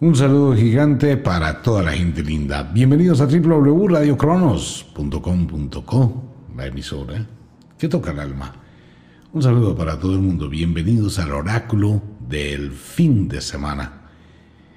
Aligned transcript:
Un 0.00 0.14
saludo 0.14 0.54
gigante 0.54 1.16
para 1.16 1.60
toda 1.60 1.82
la 1.82 1.90
gente 1.90 2.22
linda. 2.22 2.62
Bienvenidos 2.62 3.20
a 3.20 3.26
www.radiocronos.com.co, 3.26 6.22
la 6.56 6.66
emisora 6.66 7.26
que 7.76 7.88
toca 7.88 8.12
el 8.12 8.20
alma. 8.20 8.54
Un 9.32 9.42
saludo 9.42 9.74
para 9.74 9.98
todo 9.98 10.12
el 10.12 10.20
mundo. 10.20 10.48
Bienvenidos 10.48 11.18
al 11.18 11.32
oráculo 11.32 12.00
del 12.20 12.70
fin 12.70 13.26
de 13.26 13.40
semana. 13.40 14.02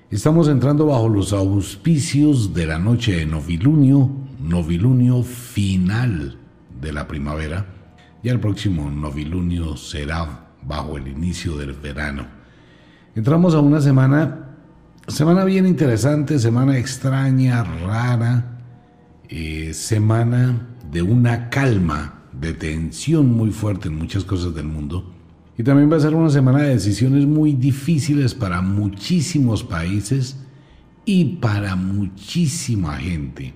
Estamos 0.09 0.47
entrando 0.47 0.87
bajo 0.87 1.07
los 1.07 1.33
auspicios 1.33 2.55
de 2.55 2.65
la 2.65 2.79
noche 2.79 3.17
de 3.17 3.27
novilunio, 3.27 4.09
novilunio 4.39 5.21
final 5.21 6.39
de 6.81 6.93
la 6.93 7.07
primavera. 7.07 7.67
Ya 8.23 8.31
el 8.31 8.39
próximo 8.39 8.89
novilunio 8.89 9.77
será 9.77 10.47
bajo 10.63 10.97
el 10.97 11.07
inicio 11.07 11.57
del 11.57 11.73
verano. 11.73 12.25
Entramos 13.13 13.53
a 13.53 13.59
una 13.59 13.81
semana 13.81 14.47
Semana 15.11 15.43
bien 15.43 15.67
interesante, 15.67 16.39
semana 16.39 16.77
extraña, 16.77 17.65
rara, 17.65 18.61
eh, 19.27 19.73
semana 19.73 20.69
de 20.89 21.01
una 21.01 21.49
calma, 21.49 22.21
de 22.31 22.53
tensión 22.53 23.29
muy 23.29 23.51
fuerte 23.51 23.89
en 23.89 23.97
muchas 23.97 24.23
cosas 24.23 24.55
del 24.55 24.67
mundo. 24.67 25.13
Y 25.57 25.63
también 25.63 25.91
va 25.91 25.97
a 25.97 25.99
ser 25.99 26.15
una 26.15 26.29
semana 26.29 26.59
de 26.59 26.69
decisiones 26.69 27.25
muy 27.25 27.51
difíciles 27.51 28.33
para 28.33 28.61
muchísimos 28.61 29.65
países 29.65 30.37
y 31.03 31.25
para 31.35 31.75
muchísima 31.75 32.95
gente. 32.95 33.53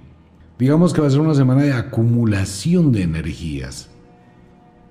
Digamos 0.60 0.94
que 0.94 1.00
va 1.00 1.08
a 1.08 1.12
ser 1.12 1.22
una 1.22 1.36
semana 1.36 1.64
de 1.64 1.72
acumulación 1.72 2.92
de 2.92 3.04
energías. 3.04 3.90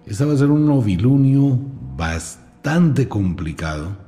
Esta 0.07 0.25
va 0.25 0.33
a 0.33 0.39
ser 0.39 0.51
un 0.51 0.67
novilunio 0.67 1.61
bastante 1.95 3.07
complicado 3.07 4.04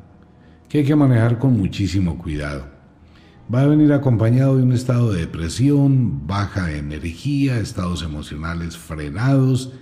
que 0.69 0.79
hay 0.79 0.84
que 0.84 0.97
manejar 0.97 1.38
con 1.38 1.56
muchísimo 1.56 2.19
cuidado. 2.19 2.66
Va 3.52 3.62
a 3.62 3.66
venir 3.66 3.93
acompañado 3.93 4.56
de 4.56 4.65
un 4.65 4.73
estado 4.73 5.12
de 5.12 5.20
depresión, 5.20 6.27
baja 6.27 6.72
energía, 6.72 7.61
estados 7.61 8.03
emocionales 8.03 8.77
frenados, 8.77 9.72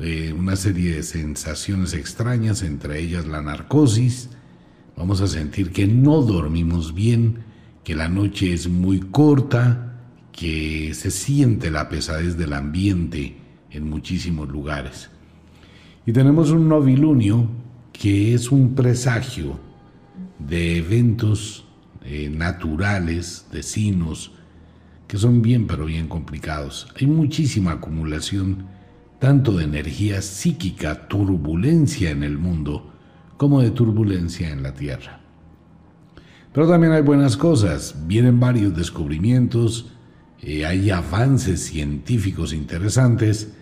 eh, 0.00 0.32
una 0.32 0.54
serie 0.54 0.94
de 0.94 1.02
sensaciones 1.02 1.92
extrañas, 1.92 2.62
entre 2.62 3.00
ellas 3.00 3.26
la 3.26 3.42
narcosis. 3.42 4.30
Vamos 4.96 5.20
a 5.20 5.26
sentir 5.26 5.72
que 5.72 5.88
no 5.88 6.22
dormimos 6.22 6.94
bien, 6.94 7.40
que 7.82 7.96
la 7.96 8.08
noche 8.08 8.52
es 8.52 8.68
muy 8.68 9.00
corta, 9.00 9.98
que 10.30 10.94
se 10.94 11.10
siente 11.10 11.72
la 11.72 11.88
pesadez 11.88 12.36
del 12.36 12.52
ambiente 12.52 13.36
en 13.70 13.90
muchísimos 13.90 14.48
lugares. 14.48 15.10
Y 16.06 16.12
tenemos 16.12 16.50
un 16.50 16.68
novilunio 16.68 17.48
que 17.92 18.34
es 18.34 18.52
un 18.52 18.76
presagio 18.76 19.69
de 20.46 20.78
eventos 20.78 21.64
eh, 22.04 22.30
naturales, 22.30 23.46
de 23.52 23.62
sinos, 23.62 24.32
que 25.06 25.18
son 25.18 25.42
bien 25.42 25.66
pero 25.66 25.84
bien 25.84 26.08
complicados. 26.08 26.88
Hay 26.98 27.06
muchísima 27.06 27.72
acumulación 27.72 28.66
tanto 29.18 29.52
de 29.52 29.64
energía 29.64 30.22
psíquica, 30.22 31.08
turbulencia 31.08 32.10
en 32.10 32.22
el 32.22 32.38
mundo, 32.38 32.92
como 33.36 33.60
de 33.60 33.70
turbulencia 33.70 34.50
en 34.50 34.62
la 34.62 34.74
Tierra. 34.74 35.20
Pero 36.52 36.68
también 36.68 36.92
hay 36.92 37.02
buenas 37.02 37.36
cosas, 37.36 38.06
vienen 38.06 38.40
varios 38.40 38.74
descubrimientos, 38.74 39.92
eh, 40.40 40.64
hay 40.64 40.90
avances 40.90 41.60
científicos 41.60 42.52
interesantes 42.52 43.52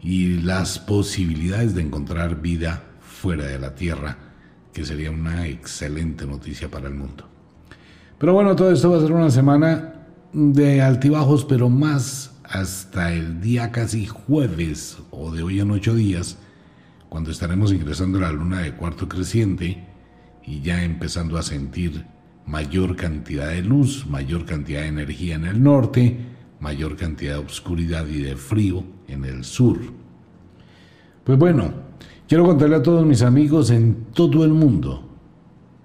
y 0.00 0.40
las 0.40 0.78
posibilidades 0.78 1.74
de 1.74 1.82
encontrar 1.82 2.40
vida 2.40 2.84
fuera 3.00 3.46
de 3.46 3.58
la 3.58 3.74
Tierra 3.74 4.31
que 4.72 4.84
sería 4.84 5.10
una 5.10 5.46
excelente 5.46 6.26
noticia 6.26 6.70
para 6.70 6.88
el 6.88 6.94
mundo. 6.94 7.28
Pero 8.18 8.34
bueno, 8.34 8.54
todo 8.56 8.70
esto 8.70 8.90
va 8.90 8.98
a 8.98 9.00
ser 9.00 9.12
una 9.12 9.30
semana 9.30 9.94
de 10.32 10.80
altibajos, 10.80 11.44
pero 11.44 11.68
más 11.68 12.32
hasta 12.44 13.12
el 13.12 13.40
día 13.40 13.70
casi 13.70 14.06
jueves 14.06 14.98
o 15.10 15.32
de 15.32 15.42
hoy 15.42 15.60
en 15.60 15.70
ocho 15.70 15.94
días, 15.94 16.38
cuando 17.08 17.30
estaremos 17.30 17.72
ingresando 17.72 18.18
a 18.18 18.22
la 18.22 18.32
luna 18.32 18.60
de 18.60 18.72
cuarto 18.72 19.08
creciente 19.08 19.84
y 20.44 20.60
ya 20.60 20.82
empezando 20.82 21.38
a 21.38 21.42
sentir 21.42 22.06
mayor 22.46 22.96
cantidad 22.96 23.48
de 23.48 23.62
luz, 23.62 24.06
mayor 24.06 24.44
cantidad 24.44 24.82
de 24.82 24.88
energía 24.88 25.34
en 25.34 25.44
el 25.44 25.62
norte, 25.62 26.18
mayor 26.60 26.96
cantidad 26.96 27.34
de 27.34 27.44
oscuridad 27.44 28.06
y 28.06 28.22
de 28.22 28.36
frío 28.36 28.84
en 29.08 29.24
el 29.24 29.44
sur. 29.44 29.78
Pues 31.24 31.38
bueno, 31.38 31.72
Quiero 32.32 32.46
contarle 32.46 32.76
a 32.76 32.82
todos 32.82 33.04
mis 33.04 33.20
amigos 33.20 33.68
en 33.68 34.06
todo 34.14 34.42
el 34.46 34.52
mundo, 34.52 35.06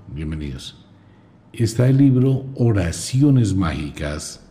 bienvenidos, 0.08 0.86
está 1.52 1.90
el 1.90 1.98
libro 1.98 2.46
Oraciones 2.56 3.54
Mágicas 3.54 4.48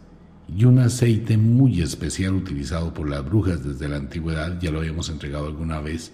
y 0.47 0.67
un 0.67 0.79
aceite 0.79 1.39
muy 1.39 1.81
especial 1.81 2.35
utilizado 2.35 2.93
por 2.93 3.09
las 3.09 3.25
brujas 3.25 3.65
desde 3.65 3.89
la 3.89 3.97
antigüedad, 3.97 4.61
ya 4.61 4.71
lo 4.71 4.81
habíamos 4.81 5.09
entregado 5.09 5.47
alguna 5.47 5.81
vez, 5.81 6.13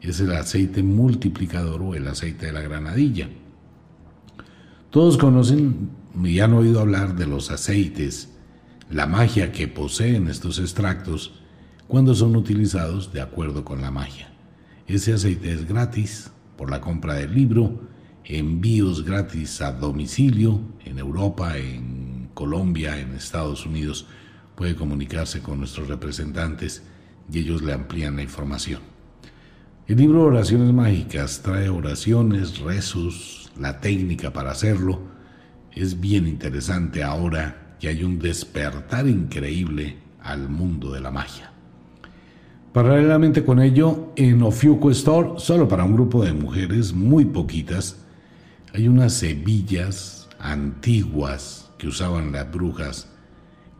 es 0.00 0.20
el 0.20 0.30
aceite 0.30 0.84
multiplicador 0.84 1.82
o 1.82 1.96
el 1.96 2.06
aceite 2.06 2.46
de 2.46 2.52
la 2.52 2.60
granadilla. 2.60 3.28
Todos 4.90 5.18
conocen 5.18 5.90
y 6.22 6.38
han 6.38 6.52
oído 6.52 6.78
hablar 6.78 7.16
de 7.16 7.26
los 7.26 7.50
aceites, 7.50 8.32
la 8.92 9.08
magia 9.08 9.50
que 9.50 9.66
poseen 9.66 10.28
estos 10.28 10.60
extractos 10.60 11.40
cuando 11.88 12.14
son 12.14 12.36
utilizados 12.36 13.12
de 13.12 13.22
acuerdo 13.22 13.64
con 13.64 13.82
la 13.82 13.90
magia. 13.90 14.35
Ese 14.88 15.12
aceite 15.14 15.52
es 15.52 15.66
gratis 15.66 16.30
por 16.56 16.70
la 16.70 16.80
compra 16.80 17.14
del 17.14 17.34
libro, 17.34 17.80
envíos 18.24 19.04
gratis 19.04 19.60
a 19.60 19.72
domicilio 19.72 20.60
en 20.84 21.00
Europa, 21.00 21.58
en 21.58 22.28
Colombia, 22.34 22.96
en 23.00 23.12
Estados 23.14 23.66
Unidos. 23.66 24.06
Puede 24.54 24.76
comunicarse 24.76 25.42
con 25.42 25.58
nuestros 25.58 25.88
representantes 25.88 26.84
y 27.32 27.40
ellos 27.40 27.62
le 27.62 27.72
amplían 27.72 28.14
la 28.14 28.22
información. 28.22 28.80
El 29.88 29.96
libro 29.96 30.22
Oraciones 30.22 30.72
Mágicas 30.72 31.42
trae 31.42 31.68
oraciones, 31.68 32.60
rezos, 32.60 33.50
la 33.58 33.80
técnica 33.80 34.32
para 34.32 34.52
hacerlo. 34.52 35.00
Es 35.72 35.98
bien 35.98 36.28
interesante 36.28 37.02
ahora 37.02 37.76
que 37.80 37.88
hay 37.88 38.04
un 38.04 38.20
despertar 38.20 39.08
increíble 39.08 39.96
al 40.20 40.48
mundo 40.48 40.92
de 40.92 41.00
la 41.00 41.10
magia. 41.10 41.55
Paralelamente 42.76 43.42
con 43.42 43.58
ello, 43.62 44.12
en 44.16 44.42
Ofiuco 44.42 44.90
Store, 44.90 45.30
solo 45.38 45.66
para 45.66 45.82
un 45.82 45.94
grupo 45.94 46.22
de 46.22 46.34
mujeres, 46.34 46.92
muy 46.92 47.24
poquitas, 47.24 48.04
hay 48.74 48.86
unas 48.86 49.22
hebillas 49.22 50.28
antiguas 50.38 51.70
que 51.78 51.88
usaban 51.88 52.32
las 52.32 52.52
brujas 52.52 53.08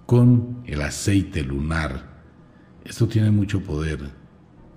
con 0.06 0.62
el 0.64 0.80
aceite 0.80 1.42
lunar. 1.42 2.22
Esto 2.86 3.06
tiene 3.06 3.30
mucho 3.30 3.60
poder 3.62 4.00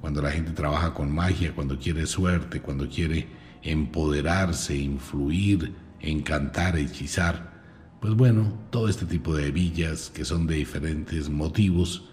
cuando 0.01 0.21
la 0.21 0.31
gente 0.31 0.51
trabaja 0.51 0.93
con 0.93 1.15
magia, 1.15 1.55
cuando 1.55 1.79
quiere 1.79 2.05
suerte, 2.05 2.59
cuando 2.59 2.89
quiere 2.89 3.25
empoderarse, 3.63 4.75
influir, 4.75 5.73
encantar, 6.01 6.77
hechizar. 6.77 7.53
Pues 8.01 8.15
bueno, 8.15 8.51
todo 8.69 8.89
este 8.89 9.05
tipo 9.05 9.33
de 9.33 9.47
hebillas 9.47 10.09
que 10.09 10.25
son 10.25 10.45
de 10.45 10.55
diferentes 10.55 11.29
motivos 11.29 12.08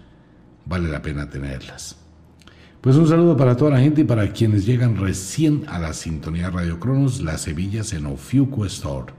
vale 0.66 0.88
la 0.88 1.00
pena 1.00 1.30
tenerlas. 1.30 1.96
Pues 2.80 2.96
un 2.96 3.08
saludo 3.08 3.36
para 3.36 3.56
toda 3.56 3.72
la 3.72 3.80
gente 3.80 4.02
y 4.02 4.04
para 4.04 4.32
quienes 4.32 4.66
llegan 4.66 4.96
recién 4.96 5.64
a 5.68 5.78
la 5.78 5.92
sintonía 5.92 6.50
Radio 6.50 6.78
Cronos, 6.78 7.20
las 7.20 7.42
Sevillas 7.42 7.92
en 7.92 8.06
Ofiuco 8.06 8.64
Store, 8.66 9.12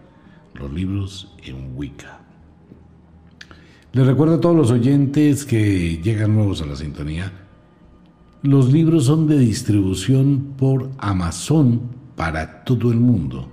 los 0.53 0.71
libros 0.71 1.35
en 1.43 1.75
Wicca. 1.75 2.21
Les 3.93 4.05
recuerdo 4.05 4.35
a 4.35 4.41
todos 4.41 4.55
los 4.55 4.71
oyentes 4.71 5.43
que 5.43 5.99
llegan 6.01 6.35
nuevos 6.35 6.61
a 6.61 6.65
la 6.65 6.75
sintonía, 6.75 7.31
los 8.43 8.71
libros 8.71 9.05
son 9.05 9.27
de 9.27 9.37
distribución 9.37 10.53
por 10.57 10.91
Amazon 10.99 11.81
para 12.15 12.63
todo 12.63 12.91
el 12.91 12.99
mundo. 12.99 13.49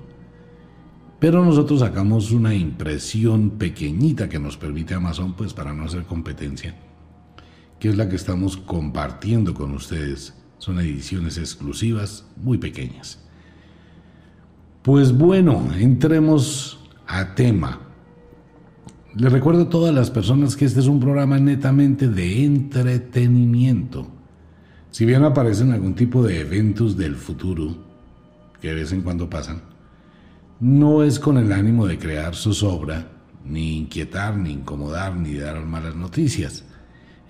Pero 1.19 1.44
nosotros 1.44 1.81
sacamos 1.81 2.31
una 2.31 2.55
impresión 2.55 3.50
pequeñita 3.50 4.29
que 4.29 4.38
nos 4.38 4.56
permite 4.56 4.94
Amazon 4.94 5.32
pues 5.32 5.55
para 5.55 5.73
no 5.73 5.85
hacer 5.85 6.05
competencia 6.05 6.75
que 7.84 7.90
es 7.90 7.98
la 7.98 8.08
que 8.08 8.16
estamos 8.16 8.56
compartiendo 8.56 9.52
con 9.52 9.75
ustedes. 9.75 10.32
Son 10.56 10.81
ediciones 10.81 11.36
exclusivas 11.36 12.25
muy 12.34 12.56
pequeñas. 12.56 13.19
Pues 14.81 15.12
bueno, 15.12 15.69
entremos 15.78 16.78
a 17.06 17.34
tema. 17.34 17.81
Les 19.14 19.31
recuerdo 19.31 19.64
a 19.64 19.69
todas 19.69 19.94
las 19.94 20.10
personas 20.10 20.56
que 20.56 20.64
este 20.64 20.81
es 20.81 20.86
un 20.86 20.98
programa 20.98 21.38
netamente 21.38 22.08
de 22.08 22.46
entretenimiento. 22.46 24.06
Si 24.90 25.04
bien 25.04 25.22
aparecen 25.22 25.70
algún 25.70 25.94
tipo 25.94 26.22
de 26.22 26.40
eventos 26.40 26.96
del 26.96 27.16
futuro, 27.16 27.76
que 28.62 28.69
de 28.69 28.76
vez 28.76 28.92
en 28.92 29.02
cuando 29.02 29.28
pasan, 29.28 29.60
no 30.58 31.02
es 31.02 31.19
con 31.19 31.37
el 31.37 31.52
ánimo 31.52 31.87
de 31.87 31.98
crear 31.98 32.34
zozobra, 32.34 33.12
ni 33.44 33.76
inquietar, 33.76 34.38
ni 34.38 34.52
incomodar, 34.52 35.14
ni 35.14 35.34
dar 35.34 35.62
malas 35.66 35.94
noticias 35.94 36.64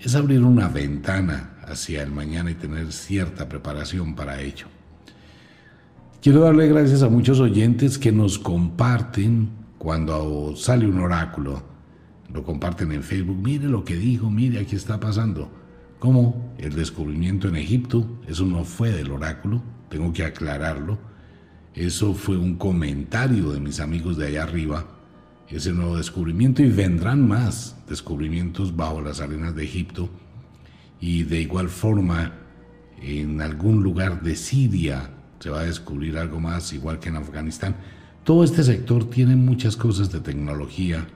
es 0.05 0.15
abrir 0.15 0.43
una 0.43 0.67
ventana 0.67 1.55
hacia 1.67 2.03
el 2.03 2.11
mañana 2.11 2.51
y 2.51 2.53
tener 2.53 2.91
cierta 2.91 3.49
preparación 3.49 4.15
para 4.15 4.39
ello. 4.39 4.67
Quiero 6.21 6.41
darle 6.41 6.67
gracias 6.67 7.01
a 7.01 7.09
muchos 7.09 7.39
oyentes 7.39 7.97
que 7.97 8.11
nos 8.11 8.37
comparten 8.37 9.49
cuando 9.79 10.55
sale 10.55 10.87
un 10.87 10.99
oráculo, 10.99 11.63
lo 12.31 12.43
comparten 12.43 12.91
en 12.91 13.01
Facebook, 13.01 13.37
mire 13.37 13.67
lo 13.67 13.83
que 13.83 13.95
dijo, 13.95 14.29
mire, 14.29 14.59
aquí 14.59 14.75
está 14.75 14.99
pasando. 14.99 15.49
Como 15.97 16.53
el 16.59 16.75
descubrimiento 16.75 17.47
en 17.47 17.55
Egipto, 17.55 18.19
eso 18.27 18.45
no 18.45 18.63
fue 18.63 18.91
del 18.91 19.11
oráculo, 19.11 19.63
tengo 19.89 20.13
que 20.13 20.23
aclararlo. 20.23 20.99
Eso 21.73 22.13
fue 22.13 22.37
un 22.37 22.55
comentario 22.55 23.51
de 23.51 23.59
mis 23.59 23.79
amigos 23.79 24.17
de 24.17 24.27
allá 24.27 24.43
arriba, 24.43 24.85
ese 25.49 25.71
nuevo 25.71 25.97
descubrimiento 25.97 26.63
y 26.63 26.69
vendrán 26.69 27.27
más 27.27 27.75
descubrimientos 27.87 28.75
bajo 28.75 29.01
las 29.01 29.21
arenas 29.21 29.55
de 29.55 29.63
Egipto 29.63 30.09
y 30.99 31.23
de 31.23 31.41
igual 31.41 31.69
forma 31.69 32.33
en 33.01 33.41
algún 33.41 33.83
lugar 33.83 34.21
de 34.21 34.35
Siria 34.35 35.11
se 35.39 35.49
va 35.49 35.61
a 35.61 35.65
descubrir 35.65 36.17
algo 36.17 36.39
más, 36.39 36.73
igual 36.73 36.99
que 36.99 37.09
en 37.09 37.17
Afganistán. 37.17 37.75
Todo 38.23 38.43
este 38.43 38.63
sector 38.63 39.07
tiene 39.09 39.35
muchas 39.35 39.77
cosas 39.77 40.11
de 40.11 40.19
tecnología 40.19 41.07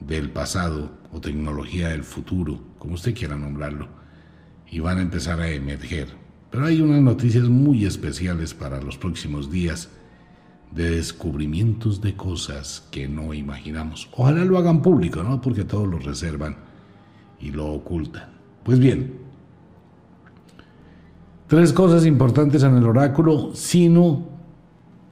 del 0.00 0.30
pasado 0.30 0.92
o 1.10 1.20
tecnología 1.20 1.88
del 1.88 2.04
futuro, 2.04 2.60
como 2.78 2.94
usted 2.94 3.14
quiera 3.14 3.36
nombrarlo, 3.36 3.88
y 4.70 4.80
van 4.80 4.98
a 4.98 5.02
empezar 5.02 5.40
a 5.40 5.50
emerger. 5.50 6.08
Pero 6.50 6.66
hay 6.66 6.82
unas 6.82 7.00
noticias 7.00 7.44
muy 7.48 7.86
especiales 7.86 8.52
para 8.52 8.82
los 8.82 8.98
próximos 8.98 9.50
días 9.50 9.88
de 10.74 10.90
descubrimientos 10.90 12.00
de 12.00 12.14
cosas 12.14 12.86
que 12.90 13.08
no 13.08 13.34
imaginamos. 13.34 14.08
Ojalá 14.12 14.44
lo 14.44 14.58
hagan 14.58 14.80
público, 14.80 15.22
¿no? 15.22 15.40
Porque 15.40 15.64
todos 15.64 15.86
lo 15.86 15.98
reservan 15.98 16.56
y 17.40 17.50
lo 17.50 17.72
ocultan. 17.72 18.30
Pues 18.62 18.78
bien, 18.78 19.18
tres 21.46 21.72
cosas 21.72 22.06
importantes 22.06 22.62
en 22.62 22.76
el 22.76 22.86
oráculo, 22.86 23.50
sino, 23.54 24.28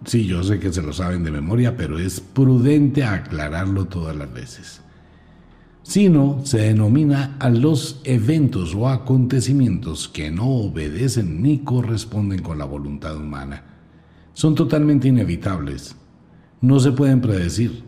sí, 0.04 0.24
yo 0.24 0.42
sé 0.42 0.58
que 0.58 0.72
se 0.72 0.82
lo 0.82 0.92
saben 0.92 1.24
de 1.24 1.30
memoria, 1.30 1.76
pero 1.76 1.98
es 1.98 2.20
prudente 2.20 3.04
aclararlo 3.04 3.84
todas 3.84 4.16
las 4.16 4.32
veces. 4.32 4.80
Sino 5.82 6.40
se 6.44 6.58
denomina 6.58 7.36
a 7.38 7.50
los 7.50 8.00
eventos 8.04 8.74
o 8.74 8.88
acontecimientos 8.88 10.08
que 10.08 10.30
no 10.30 10.46
obedecen 10.46 11.42
ni 11.42 11.58
corresponden 11.58 12.42
con 12.42 12.58
la 12.58 12.64
voluntad 12.64 13.16
humana 13.16 13.69
son 14.32 14.54
totalmente 14.54 15.08
inevitables. 15.08 15.96
No 16.60 16.80
se 16.80 16.92
pueden 16.92 17.20
predecir. 17.20 17.82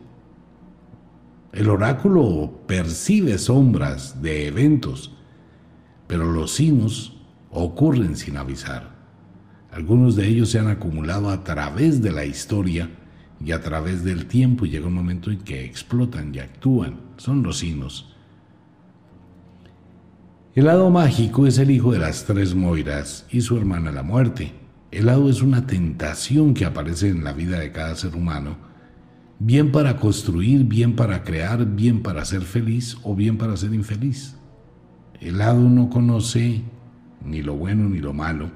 El 1.53 1.69
oráculo 1.69 2.62
percibe 2.67 3.37
sombras 3.39 4.23
de 4.23 4.47
eventos, 4.47 5.15
pero 6.06 6.25
los 6.33 6.53
signos 6.53 7.17
ocurren 7.50 8.17
sin 8.17 8.39
avisar. 8.39 8.93
Algunos 9.71 10.17
de 10.17 10.27
ellos 10.27 10.50
se 10.50 10.59
han 10.59 10.69
acumulado 10.69 11.31
a 11.31 11.44
través 11.44 12.03
de 12.03 12.12
la 12.12 12.25
historia 12.25 12.91
y 13.45 13.53
a 13.53 13.61
través 13.61 14.05
del 14.05 14.27
tiempo 14.27 14.65
y 14.65 14.71
llega 14.71 14.87
un 14.87 14.95
momento 14.95 15.31
en 15.31 15.38
que 15.38 15.65
explotan 15.65 16.35
y 16.35 16.38
actúan. 16.38 17.00
Son 17.17 17.43
los 17.43 17.59
signos. 17.59 18.15
El 20.55 20.67
lado 20.67 20.91
mágico 20.91 21.47
es 21.47 21.59
el 21.59 21.71
hijo 21.71 21.93
de 21.93 21.99
las 21.99 22.25
tres 22.25 22.55
Moiras 22.55 23.27
y 23.31 23.41
su 23.41 23.56
hermana 23.56 23.91
la 23.91 24.03
muerte. 24.03 24.53
El 24.93 25.06
lado 25.06 25.31
es 25.31 25.41
una 25.41 25.67
tentación 25.67 26.53
que 26.53 26.67
aparece 26.67 27.09
en 27.09 27.25
la 27.25 27.33
vida 27.33 27.59
de 27.59 27.73
cada 27.73 27.97
ser 27.97 28.15
humano, 28.15 28.56
bien 29.39 29.73
para 29.73 29.97
construir, 29.97 30.65
bien 30.65 30.94
para 30.97 31.25
crear, 31.25 31.65
bien 31.65 32.03
para 32.03 32.27
ser 32.27 32.43
feliz 32.43 32.99
o 33.03 33.15
bien 33.15 33.39
para 33.39 33.56
ser 33.56 33.73
infeliz. 33.73 34.37
El 35.19 35.39
lado 35.39 35.61
no 35.61 35.89
conoce 35.89 36.61
ni 37.25 37.41
lo 37.41 37.55
bueno 37.55 37.89
ni 37.89 38.00
lo 38.00 38.12
malo. 38.12 38.50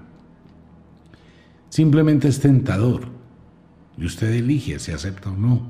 Simplemente 1.70 2.28
es 2.28 2.38
tentador 2.38 3.08
y 3.96 4.04
usted 4.04 4.30
elige 4.30 4.78
si 4.78 4.92
acepta 4.92 5.30
o 5.30 5.36
no. 5.36 5.66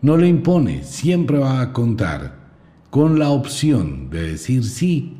No 0.00 0.16
le 0.16 0.28
impone, 0.28 0.84
siempre 0.84 1.38
va 1.38 1.60
a 1.60 1.72
contar 1.72 2.36
con 2.90 3.18
la 3.18 3.30
opción 3.30 4.10
de 4.10 4.22
decir 4.22 4.62
sí 4.62 5.16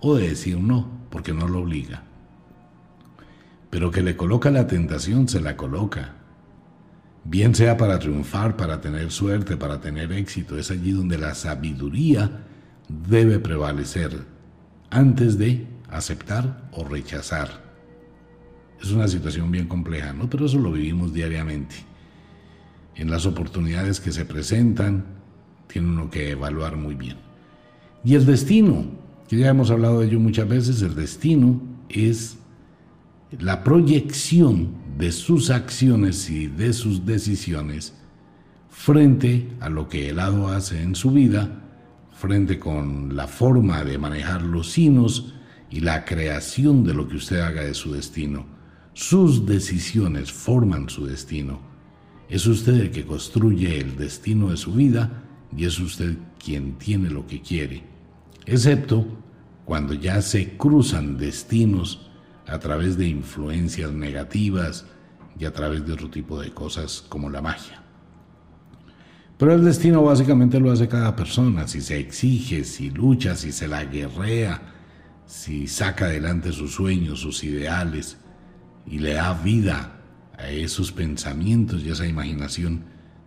o 0.00 0.16
de 0.16 0.30
decir 0.30 0.58
no, 0.58 0.88
porque 1.10 1.32
no 1.32 1.46
lo 1.46 1.60
obliga 1.60 2.03
pero 3.74 3.90
que 3.90 4.02
le 4.02 4.16
coloca 4.16 4.52
la 4.52 4.68
tentación, 4.68 5.26
se 5.26 5.40
la 5.40 5.56
coloca. 5.56 6.14
Bien 7.24 7.56
sea 7.56 7.76
para 7.76 7.98
triunfar, 7.98 8.56
para 8.56 8.80
tener 8.80 9.10
suerte, 9.10 9.56
para 9.56 9.80
tener 9.80 10.12
éxito, 10.12 10.56
es 10.56 10.70
allí 10.70 10.92
donde 10.92 11.18
la 11.18 11.34
sabiduría 11.34 12.44
debe 12.88 13.40
prevalecer 13.40 14.26
antes 14.90 15.38
de 15.38 15.66
aceptar 15.90 16.68
o 16.70 16.84
rechazar. 16.84 17.64
Es 18.80 18.92
una 18.92 19.08
situación 19.08 19.50
bien 19.50 19.66
compleja, 19.66 20.12
¿no? 20.12 20.30
Pero 20.30 20.46
eso 20.46 20.60
lo 20.60 20.70
vivimos 20.70 21.12
diariamente. 21.12 21.74
En 22.94 23.10
las 23.10 23.26
oportunidades 23.26 23.98
que 23.98 24.12
se 24.12 24.24
presentan, 24.24 25.04
tiene 25.66 25.88
uno 25.88 26.10
que 26.10 26.30
evaluar 26.30 26.76
muy 26.76 26.94
bien. 26.94 27.16
Y 28.04 28.14
el 28.14 28.24
destino, 28.24 28.84
que 29.26 29.38
ya 29.38 29.48
hemos 29.48 29.72
hablado 29.72 29.98
de 29.98 30.06
ello 30.06 30.20
muchas 30.20 30.48
veces, 30.48 30.80
el 30.80 30.94
destino 30.94 31.60
es 31.88 32.38
la 33.30 33.64
proyección 33.64 34.74
de 34.98 35.12
sus 35.12 35.50
acciones 35.50 36.30
y 36.30 36.46
de 36.46 36.72
sus 36.72 37.04
decisiones 37.04 37.94
frente 38.68 39.48
a 39.60 39.68
lo 39.68 39.88
que 39.88 40.10
el 40.10 40.18
hado 40.18 40.48
hace 40.48 40.82
en 40.82 40.94
su 40.94 41.10
vida, 41.10 41.62
frente 42.12 42.58
con 42.58 43.16
la 43.16 43.26
forma 43.26 43.84
de 43.84 43.98
manejar 43.98 44.42
los 44.42 44.70
sinos 44.70 45.34
y 45.70 45.80
la 45.80 46.04
creación 46.04 46.84
de 46.84 46.94
lo 46.94 47.08
que 47.08 47.16
usted 47.16 47.40
haga 47.40 47.62
de 47.62 47.74
su 47.74 47.92
destino. 47.92 48.46
Sus 48.92 49.46
decisiones 49.46 50.32
forman 50.32 50.88
su 50.88 51.06
destino. 51.06 51.60
Es 52.28 52.46
usted 52.46 52.74
el 52.74 52.90
que 52.90 53.04
construye 53.04 53.78
el 53.78 53.96
destino 53.96 54.50
de 54.50 54.56
su 54.56 54.72
vida 54.72 55.24
y 55.56 55.64
es 55.64 55.78
usted 55.80 56.16
quien 56.42 56.74
tiene 56.78 57.10
lo 57.10 57.26
que 57.26 57.40
quiere, 57.40 57.82
excepto 58.46 59.06
cuando 59.64 59.94
ya 59.94 60.20
se 60.20 60.56
cruzan 60.56 61.16
destinos 61.16 62.03
a 62.46 62.58
través 62.58 62.96
de 62.96 63.08
influencias 63.08 63.92
negativas 63.92 64.86
y 65.38 65.44
a 65.44 65.52
través 65.52 65.86
de 65.86 65.92
otro 65.92 66.10
tipo 66.10 66.40
de 66.40 66.52
cosas 66.52 67.04
como 67.08 67.30
la 67.30 67.42
magia. 67.42 67.82
Pero 69.36 69.52
el 69.52 69.64
destino 69.64 70.02
básicamente 70.02 70.60
lo 70.60 70.70
hace 70.70 70.86
cada 70.86 71.16
persona, 71.16 71.66
si 71.66 71.80
se 71.80 71.98
exige, 71.98 72.64
si 72.64 72.90
lucha, 72.90 73.34
si 73.34 73.50
se 73.50 73.66
la 73.66 73.84
guerrea, 73.84 74.62
si 75.26 75.66
saca 75.66 76.06
adelante 76.06 76.52
sus 76.52 76.72
sueños, 76.72 77.20
sus 77.20 77.42
ideales 77.42 78.18
y 78.86 78.98
le 78.98 79.14
da 79.14 79.34
vida 79.34 80.00
a 80.38 80.50
esos 80.50 80.92
pensamientos 80.92 81.82
y 81.82 81.90
esa 81.90 82.06
imaginación 82.06 82.84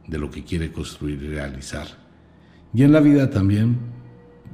de 0.08 0.18
lo 0.18 0.32
que 0.32 0.44
quiere 0.44 0.72
construir 0.72 1.22
y 1.22 1.28
realizar. 1.28 1.88
Y 2.74 2.84
en 2.84 2.92
la 2.92 3.00
vida 3.00 3.30
también, 3.30 3.78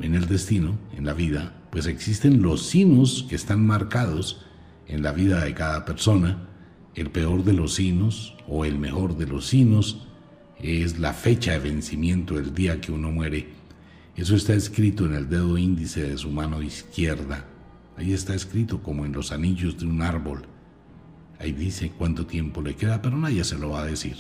en 0.01 0.15
el 0.15 0.27
destino, 0.27 0.77
en 0.98 1.05
la 1.05 1.13
vida, 1.13 1.53
pues 1.72 1.86
existen 1.86 2.41
los 2.41 2.65
signos 2.65 3.25
que 3.29 3.36
están 3.36 3.65
marcados 3.65 4.46
en 4.87 5.03
la 5.03 5.11
vida 5.11 5.43
de 5.43 5.53
cada 5.53 5.85
persona, 5.85 6.47
el 6.95 7.09
peor 7.09 7.43
de 7.43 7.53
los 7.53 7.73
signos 7.75 8.35
o 8.47 8.65
el 8.65 8.77
mejor 8.77 9.17
de 9.17 9.25
los 9.25 9.47
signos 9.47 10.07
es 10.59 10.99
la 10.99 11.13
fecha 11.13 11.53
de 11.53 11.59
vencimiento, 11.59 12.37
el 12.37 12.53
día 12.53 12.79
que 12.79 12.91
uno 12.91 13.11
muere. 13.11 13.47
Eso 14.15 14.35
está 14.35 14.53
escrito 14.53 15.05
en 15.05 15.15
el 15.15 15.27
dedo 15.27 15.57
índice 15.57 16.03
de 16.03 16.17
su 16.17 16.29
mano 16.29 16.61
izquierda. 16.61 17.45
Ahí 17.97 18.13
está 18.13 18.35
escrito 18.35 18.81
como 18.81 19.05
en 19.05 19.11
los 19.11 19.31
anillos 19.31 19.77
de 19.79 19.85
un 19.85 20.01
árbol. 20.01 20.43
Ahí 21.39 21.51
dice 21.51 21.91
cuánto 21.97 22.25
tiempo 22.25 22.61
le 22.61 22.75
queda, 22.75 23.01
pero 23.01 23.17
nadie 23.17 23.43
se 23.43 23.57
lo 23.57 23.71
va 23.71 23.81
a 23.81 23.85
decir. 23.85 24.15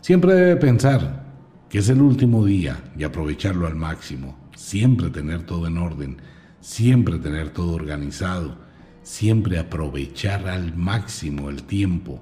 Siempre 0.00 0.34
debe 0.34 0.56
pensar 0.56 1.24
que 1.68 1.78
es 1.78 1.88
el 1.88 2.00
último 2.00 2.44
día 2.44 2.82
y 2.96 3.04
aprovecharlo 3.04 3.66
al 3.66 3.76
máximo. 3.76 4.36
Siempre 4.56 5.10
tener 5.10 5.44
todo 5.44 5.66
en 5.66 5.78
orden, 5.78 6.18
siempre 6.60 7.18
tener 7.18 7.50
todo 7.50 7.72
organizado 7.72 8.67
siempre 9.08 9.58
aprovechar 9.58 10.46
al 10.48 10.76
máximo 10.76 11.48
el 11.48 11.62
tiempo, 11.62 12.20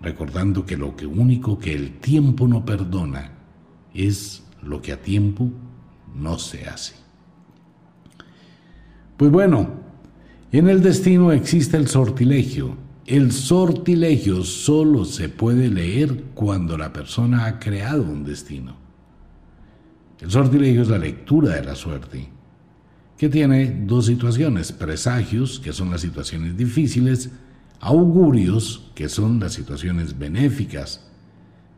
recordando 0.00 0.64
que 0.64 0.76
lo 0.76 0.94
único 1.08 1.58
que 1.58 1.74
el 1.74 1.98
tiempo 1.98 2.46
no 2.46 2.64
perdona 2.64 3.32
es 3.92 4.44
lo 4.62 4.80
que 4.80 4.92
a 4.92 5.02
tiempo 5.02 5.50
no 6.14 6.38
se 6.38 6.68
hace. 6.68 6.94
Pues 9.16 9.32
bueno, 9.32 9.70
en 10.52 10.68
el 10.68 10.84
destino 10.84 11.32
existe 11.32 11.76
el 11.76 11.88
sortilegio. 11.88 12.76
El 13.04 13.32
sortilegio 13.32 14.44
solo 14.44 15.04
se 15.04 15.28
puede 15.28 15.68
leer 15.68 16.26
cuando 16.32 16.78
la 16.78 16.92
persona 16.92 17.46
ha 17.46 17.58
creado 17.58 18.04
un 18.04 18.22
destino. 18.22 18.76
El 20.20 20.30
sortilegio 20.30 20.82
es 20.82 20.88
la 20.88 20.98
lectura 20.98 21.56
de 21.56 21.64
la 21.64 21.74
suerte 21.74 22.37
que 23.18 23.28
tiene 23.28 23.84
dos 23.84 24.06
situaciones, 24.06 24.70
presagios, 24.70 25.58
que 25.58 25.72
son 25.72 25.90
las 25.90 26.02
situaciones 26.02 26.56
difíciles, 26.56 27.30
augurios, 27.80 28.90
que 28.94 29.08
son 29.08 29.40
las 29.40 29.52
situaciones 29.54 30.16
benéficas. 30.16 31.04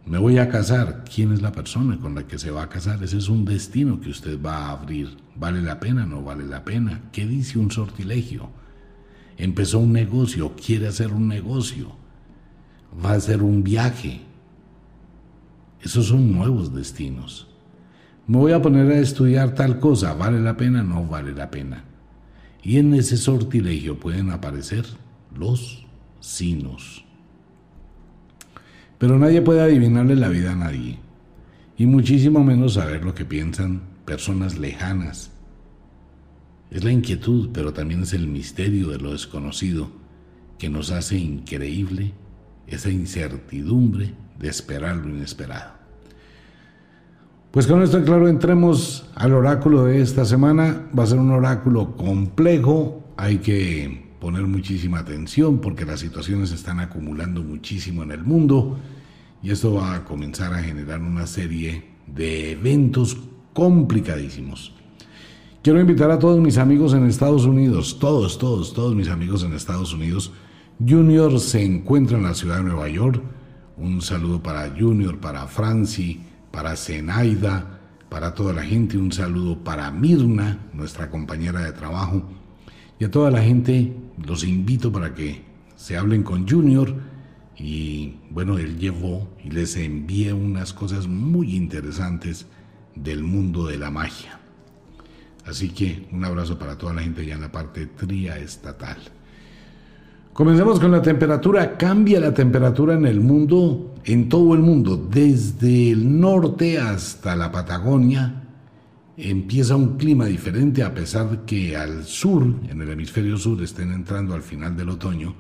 Me 0.05 0.19
voy 0.19 0.37
a 0.37 0.51
casar, 0.51 1.05
¿quién 1.13 1.33
es 1.33 1.41
la 1.41 1.53
persona 1.53 1.99
con 1.99 2.15
la 2.15 2.27
que 2.27 2.39
se 2.39 2.51
va 2.51 2.65
a 2.65 2.69
casar? 2.69 3.03
Ese 3.03 3.17
es 3.17 3.31
un 3.31 3.47
destino 3.47 4.01
que 4.01 4.11
usted 4.11 4.41
va 4.41 4.67
a 4.67 4.73
abrir. 4.73 5.17
¿Vale 5.35 5.63
la 5.63 5.81
pena? 5.81 6.05
¿No 6.05 6.23
vale 6.23 6.45
la 6.45 6.63
pena? 6.63 7.09
¿Qué 7.11 7.27
dice 7.27 7.59
un 7.59 7.71
sortilegio? 7.71 8.51
Empezó 9.39 9.79
un 9.79 9.95
negocio, 9.95 10.55
quiere 10.55 10.89
hacer 10.89 11.11
un 11.11 11.27
negocio, 11.27 11.93
va 13.03 13.13
a 13.13 13.17
hacer 13.17 13.43
un 13.43 13.63
viaje. 13.63 14.21
Esos 15.81 16.09
son 16.09 16.33
nuevos 16.33 16.75
destinos. 16.75 17.50
Me 18.31 18.39
voy 18.39 18.53
a 18.53 18.63
poner 18.63 18.89
a 18.93 19.01
estudiar 19.01 19.57
tal 19.57 19.81
cosa, 19.81 20.15
¿vale 20.15 20.41
la 20.41 20.57
pena? 20.57 20.85
No 20.85 21.05
vale 21.05 21.33
la 21.33 21.51
pena. 21.51 21.83
Y 22.63 22.79
en 22.79 22.95
ese 22.95 23.17
sortilegio 23.17 23.99
pueden 23.99 24.31
aparecer 24.31 24.85
los 25.37 25.85
sinos. 26.21 27.05
Pero 28.99 29.19
nadie 29.19 29.43
puede 29.43 29.63
adivinarle 29.63 30.15
la 30.15 30.29
vida 30.29 30.53
a 30.53 30.55
nadie, 30.55 31.01
y 31.77 31.87
muchísimo 31.87 32.45
menos 32.45 32.75
saber 32.75 33.05
lo 33.05 33.17
que 33.17 33.25
piensan 33.25 33.81
personas 34.05 34.57
lejanas. 34.57 35.33
Es 36.71 36.85
la 36.85 36.93
inquietud, 36.93 37.51
pero 37.53 37.73
también 37.73 38.05
es 38.05 38.13
el 38.13 38.29
misterio 38.29 38.91
de 38.91 38.99
lo 38.99 39.11
desconocido 39.11 39.91
que 40.57 40.71
nos 40.71 40.93
hace 40.93 41.19
increíble 41.19 42.13
esa 42.69 42.91
incertidumbre 42.91 44.15
de 44.39 44.49
esperar 44.49 44.99
lo 44.99 45.09
inesperado. 45.09 45.80
Pues 47.51 47.67
con 47.67 47.83
esto 47.83 48.01
claro, 48.05 48.29
entremos 48.29 49.07
al 49.17 49.33
oráculo 49.33 49.87
de 49.87 50.01
esta 50.01 50.25
semana. 50.25 50.87
Va 50.97 51.03
a 51.03 51.07
ser 51.07 51.19
un 51.19 51.33
oráculo 51.33 51.97
complejo, 51.97 53.03
hay 53.17 53.39
que 53.39 54.09
poner 54.21 54.43
muchísima 54.43 55.01
atención 55.01 55.59
porque 55.59 55.85
las 55.85 55.99
situaciones 55.99 56.51
se 56.51 56.55
están 56.55 56.79
acumulando 56.79 57.43
muchísimo 57.43 58.05
en 58.05 58.13
el 58.13 58.23
mundo 58.23 58.79
y 59.43 59.51
esto 59.51 59.75
va 59.75 59.97
a 59.97 60.05
comenzar 60.05 60.55
a 60.55 60.63
generar 60.63 61.01
una 61.01 61.27
serie 61.27 61.87
de 62.07 62.53
eventos 62.53 63.17
complicadísimos. 63.53 64.73
Quiero 65.61 65.81
invitar 65.81 66.13
a 66.13 66.21
todos 66.21 66.39
mis 66.39 66.57
amigos 66.57 66.95
en 66.95 67.05
Estados 67.05 67.47
Unidos, 67.47 67.99
todos, 67.99 68.39
todos, 68.39 68.73
todos 68.75 68.95
mis 68.95 69.09
amigos 69.09 69.43
en 69.43 69.55
Estados 69.55 69.93
Unidos. 69.93 70.33
Junior 70.79 71.41
se 71.41 71.65
encuentra 71.65 72.17
en 72.17 72.23
la 72.23 72.35
ciudad 72.35 72.59
de 72.59 72.63
Nueva 72.63 72.89
York. 72.89 73.21
Un 73.77 74.03
saludo 74.03 74.41
para 74.41 74.73
Junior, 74.79 75.19
para 75.19 75.49
Franci, 75.49 76.30
para 76.51 76.77
Zenaida, 76.77 77.81
para 78.09 78.35
toda 78.35 78.53
la 78.53 78.63
gente. 78.63 78.99
Un 78.99 79.13
saludo 79.13 79.63
para 79.63 79.91
Mirna, 79.91 80.59
nuestra 80.73 81.11
compañera 81.11 81.61
de 81.65 81.73
trabajo. 81.73 82.23
Y 82.99 83.05
a 83.05 83.11
toda 83.11 83.31
la 83.31 83.43
gente 83.43 83.97
los 84.25 84.45
invito 84.45 84.93
para 84.93 85.15
que 85.15 85.43
se 85.77 85.97
hablen 85.97 86.23
con 86.23 86.49
Junior. 86.49 86.95
Y 87.57 88.17
bueno, 88.31 88.59
él 88.59 88.79
llevó 88.79 89.29
y 89.45 89.51
les 89.51 89.77
envié 89.77 90.33
unas 90.33 90.73
cosas 90.73 91.07
muy 91.07 91.57
interesantes 91.57 92.47
del 92.95 93.23
mundo 93.23 93.67
de 93.67 93.79
la 93.79 93.91
magia. 93.91 94.41
Así 95.47 95.71
que 95.71 96.07
un 96.13 96.25
abrazo 96.25 96.59
para 96.59 96.77
toda 96.77 96.95
la 96.95 97.03
gente 97.03 97.25
ya 97.25 97.35
en 97.35 97.43
la 97.43 97.53
parte 97.53 97.87
tría 97.87 98.39
estatal. 98.39 98.99
Comencemos 100.33 100.81
con 100.81 100.91
la 100.91 101.03
temperatura. 101.03 101.77
Cambia 101.77 102.21
la 102.21 102.33
temperatura 102.33 102.95
en 102.95 103.07
el 103.07 103.21
mundo, 103.21 103.95
en 104.05 104.29
todo 104.29 104.55
el 104.55 104.61
mundo, 104.61 104.97
desde 104.97 105.91
el 105.91 106.21
norte 106.21 106.79
hasta 106.79 107.37
la 107.37 107.51
Patagonia. 107.53 108.45
Empieza 109.17 109.77
un 109.77 109.99
clima 109.99 110.25
diferente 110.27 110.83
a 110.83 110.95
pesar 110.95 111.31
de 111.31 111.45
que 111.45 111.77
al 111.77 112.05
sur, 112.05 112.43
en 112.69 112.81
el 112.81 112.91
hemisferio 112.91 113.37
sur, 113.37 113.63
estén 113.63 113.93
entrando 113.93 114.35
al 114.35 114.43
final 114.43 114.77
del 114.77 114.89
otoño, 114.89 115.35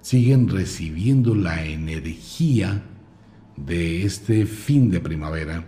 siguen 0.00 0.48
recibiendo 0.48 1.34
la 1.34 1.64
energía 1.64 2.82
de 3.56 4.04
este 4.04 4.46
fin 4.46 4.90
de 4.90 4.98
primavera 4.98 5.64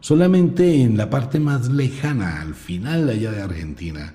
Solamente 0.00 0.80
en 0.80 0.96
la 0.96 1.10
parte 1.10 1.38
más 1.38 1.68
lejana, 1.68 2.40
al 2.40 2.54
final 2.54 3.10
allá 3.10 3.32
de 3.32 3.42
Argentina, 3.42 4.14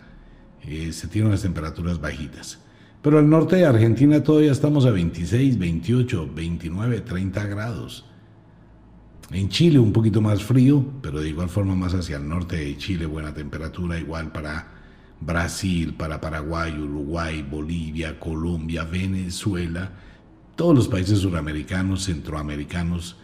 eh, 0.63 0.91
se 0.91 1.07
tienen 1.07 1.29
las 1.29 1.43
temperaturas 1.43 2.01
bajitas. 2.01 2.59
Pero 3.05 3.19
al 3.19 3.29
norte 3.29 3.57
de 3.57 3.67
Argentina 3.67 4.23
todavía 4.23 4.51
estamos 4.51 4.83
a 4.87 4.89
26, 4.89 5.59
28, 5.59 6.27
29, 6.33 7.01
30 7.01 7.45
grados. 7.45 8.03
En 9.29 9.47
Chile 9.49 9.77
un 9.77 9.93
poquito 9.93 10.21
más 10.21 10.41
frío, 10.43 10.83
pero 11.03 11.21
de 11.21 11.29
igual 11.29 11.49
forma 11.49 11.75
más 11.75 11.93
hacia 11.93 12.17
el 12.17 12.27
norte 12.27 12.55
de 12.55 12.75
Chile 12.77 13.05
buena 13.05 13.31
temperatura, 13.31 13.99
igual 13.99 14.31
para 14.31 14.69
Brasil, 15.21 15.93
para 15.93 16.19
Paraguay, 16.19 16.79
Uruguay, 16.79 17.43
Bolivia, 17.47 18.19
Colombia, 18.19 18.85
Venezuela, 18.85 19.91
todos 20.55 20.73
los 20.73 20.87
países 20.87 21.19
suramericanos, 21.19 22.05
centroamericanos, 22.05 23.17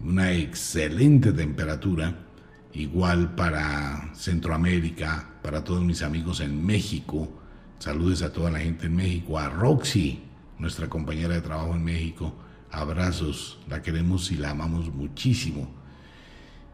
una 0.00 0.32
excelente 0.32 1.32
temperatura, 1.32 2.26
igual 2.72 3.36
para 3.36 4.10
Centroamérica, 4.14 5.30
para 5.44 5.62
todos 5.62 5.84
mis 5.84 6.02
amigos 6.02 6.40
en 6.40 6.66
México. 6.66 7.37
Saludos 7.78 8.22
a 8.22 8.32
toda 8.32 8.50
la 8.50 8.60
gente 8.60 8.86
en 8.86 8.96
México, 8.96 9.38
a 9.38 9.48
Roxy, 9.48 10.20
nuestra 10.58 10.88
compañera 10.88 11.34
de 11.34 11.40
trabajo 11.40 11.74
en 11.74 11.84
México. 11.84 12.34
Abrazos, 12.70 13.58
la 13.68 13.82
queremos 13.82 14.30
y 14.32 14.36
la 14.36 14.50
amamos 14.50 14.92
muchísimo. 14.92 15.68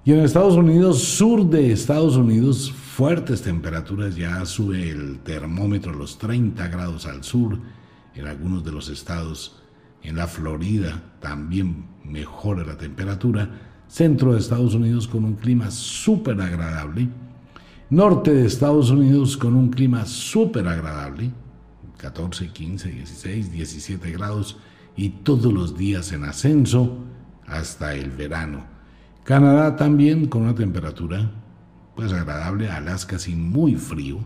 Y 0.05 0.13
en 0.13 0.21
Estados 0.21 0.55
Unidos, 0.57 1.03
sur 1.03 1.49
de 1.49 1.73
Estados 1.73 2.17
Unidos, 2.17 2.73
fuertes 2.73 3.43
temperaturas, 3.43 4.17
ya 4.17 4.45
sube 4.45 4.91
el 4.91 5.21
termómetro 5.21 5.93
a 5.93 5.97
los 5.97 6.19
30 6.19 6.69
grados 6.69 7.07
al 7.07 7.25
sur 7.25 7.59
en 8.15 8.27
algunos 8.27 8.65
de 8.65 8.73
los 8.73 8.89
estados 8.89 9.61
en 10.05 10.17
la 10.17 10.27
Florida 10.27 11.03
también 11.21 11.87
mejora 12.05 12.65
la 12.65 12.77
temperatura. 12.77 13.49
Centro 13.89 14.33
de 14.33 14.39
Estados 14.39 14.75
Unidos 14.75 15.09
con 15.09 15.25
un 15.25 15.35
clima 15.35 15.71
súper 15.71 16.41
agradable. 16.41 17.09
Norte 17.95 18.35
de 18.35 18.45
Estados 18.45 18.91
Unidos 18.91 19.37
con 19.37 19.55
un 19.55 19.69
clima 19.69 20.05
súper 20.05 20.67
agradable. 20.67 21.31
14, 21.99 22.49
15, 22.49 22.91
16, 22.91 23.53
17 23.53 24.11
grados 24.11 24.59
y 24.97 25.11
todos 25.11 25.53
los 25.53 25.79
días 25.79 26.11
en 26.11 26.25
ascenso 26.25 26.99
hasta 27.47 27.95
el 27.95 28.11
verano. 28.11 28.65
Canadá 29.23 29.77
también 29.77 30.27
con 30.27 30.43
una 30.43 30.57
temperatura 30.57 31.31
pues 31.95 32.13
agradable, 32.13 32.69
Alaska 32.69 33.17
sin 33.17 33.49
muy 33.49 33.77
frío, 33.77 34.19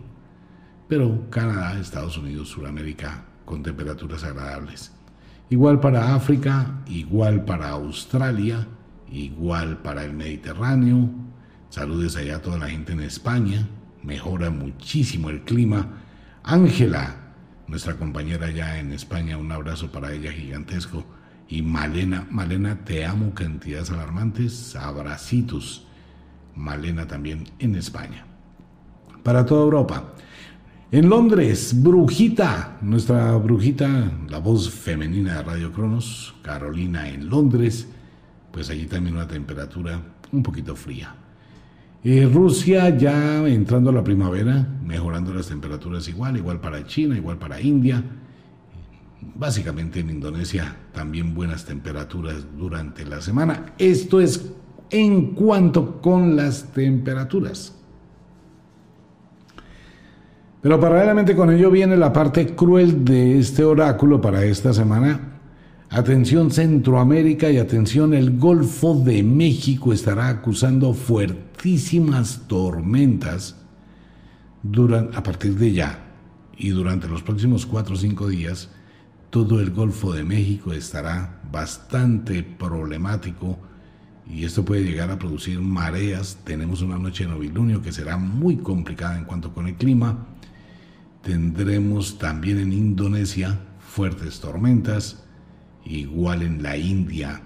pero 0.87 1.29
Canadá, 1.29 1.79
Estados 1.79 2.17
Unidos, 2.17 2.49
Sudamérica 2.49 3.25
con 3.45 3.61
temperaturas 3.61 4.23
agradables. 4.23 4.91
Igual 5.51 5.79
para 5.79 6.15
África, 6.15 6.81
igual 6.87 7.45
para 7.45 7.69
Australia, 7.69 8.65
igual 9.11 9.77
para 9.83 10.05
el 10.05 10.13
Mediterráneo. 10.13 11.28
Saludes 11.69 12.15
allá 12.15 12.37
a 12.37 12.41
toda 12.41 12.57
la 12.57 12.69
gente 12.69 12.93
en 12.93 13.01
España. 13.01 13.67
Mejora 14.03 14.49
muchísimo 14.49 15.29
el 15.29 15.41
clima. 15.43 15.87
Ángela, 16.43 17.15
nuestra 17.67 17.95
compañera 17.95 18.47
allá 18.47 18.79
en 18.79 18.91
España, 18.91 19.37
un 19.37 19.51
abrazo 19.51 19.91
para 19.91 20.11
ella 20.11 20.31
gigantesco. 20.31 21.05
Y 21.47 21.61
Malena, 21.61 22.27
Malena, 22.31 22.83
te 22.83 23.05
amo, 23.05 23.33
cantidades 23.33 23.91
alarmantes, 23.91 24.75
abracitos. 24.75 25.85
Malena 26.55 27.07
también 27.07 27.45
en 27.59 27.75
España. 27.75 28.25
Para 29.23 29.45
toda 29.45 29.63
Europa, 29.63 30.13
en 30.91 31.07
Londres, 31.07 31.75
Brujita, 31.75 32.79
nuestra 32.81 33.35
Brujita, 33.35 34.11
la 34.27 34.39
voz 34.39 34.71
femenina 34.71 35.35
de 35.35 35.43
Radio 35.43 35.71
Cronos, 35.71 36.33
Carolina 36.41 37.07
en 37.09 37.29
Londres, 37.29 37.87
pues 38.51 38.71
allí 38.71 38.87
también 38.87 39.15
una 39.15 39.27
temperatura 39.27 40.01
un 40.31 40.41
poquito 40.41 40.75
fría. 40.75 41.15
Eh, 42.01 42.29
Rusia 42.31 42.95
ya 42.97 43.45
entrando 43.45 43.89
a 43.89 43.93
la 43.93 44.03
primavera, 44.03 44.65
mejorando 44.85 45.33
las 45.33 45.47
temperaturas 45.47 46.07
igual, 46.07 46.37
igual 46.37 46.61
para 46.61 46.85
China, 46.85 47.17
igual 47.17 47.37
para 47.37 47.59
India. 47.59 48.01
Básicamente 49.35 49.99
en 49.99 50.09
Indonesia 50.09 50.77
también 50.93 51.33
buenas 51.35 51.65
temperaturas 51.65 52.45
durante 52.57 53.05
la 53.05 53.19
semana. 53.19 53.73
Esto 53.77 54.21
es 54.21 54.53
en 54.89 55.33
cuanto 55.33 56.01
con 56.01 56.37
las 56.37 56.71
temperaturas. 56.71 57.75
Pero 60.61 60.79
paralelamente 60.79 61.35
con 61.35 61.51
ello 61.51 61.69
viene 61.69 61.97
la 61.97 62.13
parte 62.13 62.55
cruel 62.55 63.03
de 63.03 63.39
este 63.39 63.63
oráculo 63.63 64.21
para 64.21 64.43
esta 64.45 64.73
semana. 64.73 65.37
Atención 65.89 66.51
Centroamérica 66.51 67.49
y 67.49 67.57
atención 67.57 68.13
el 68.13 68.37
Golfo 68.37 68.95
de 68.95 69.23
México 69.23 69.91
estará 69.91 70.27
acusando 70.27 70.93
fuertísimas 71.59 72.47
tormentas 72.47 73.57
a 75.13 75.23
partir 75.23 75.55
de 75.55 75.73
ya 75.73 75.99
y 76.57 76.69
durante 76.69 77.09
los 77.09 77.21
próximos 77.21 77.65
cuatro 77.65 77.95
o 77.95 77.97
cinco 77.97 78.29
días 78.29 78.69
todo 79.29 79.59
el 79.59 79.71
Golfo 79.71 80.13
de 80.13 80.23
México 80.23 80.71
estará 80.71 81.41
bastante 81.51 82.43
problemático 82.43 83.59
y 84.25 84.45
esto 84.45 84.63
puede 84.63 84.83
llegar 84.83 85.11
a 85.11 85.19
producir 85.19 85.59
mareas. 85.59 86.37
Tenemos 86.45 86.81
una 86.81 86.97
noche 86.97 87.25
de 87.25 87.31
novilunio 87.31 87.81
que 87.81 87.91
será 87.91 88.15
muy 88.15 88.57
complicada 88.57 89.17
en 89.17 89.25
cuanto 89.25 89.53
con 89.53 89.67
el 89.67 89.75
clima 89.75 90.27
Tendremos 91.21 92.17
también 92.17 92.59
en 92.59 92.71
Indonesia 92.71 93.59
fuertes 93.79 94.39
tormentas, 94.39 95.25
igual 95.83 96.41
en 96.41 96.63
la 96.63 96.77
India. 96.77 97.41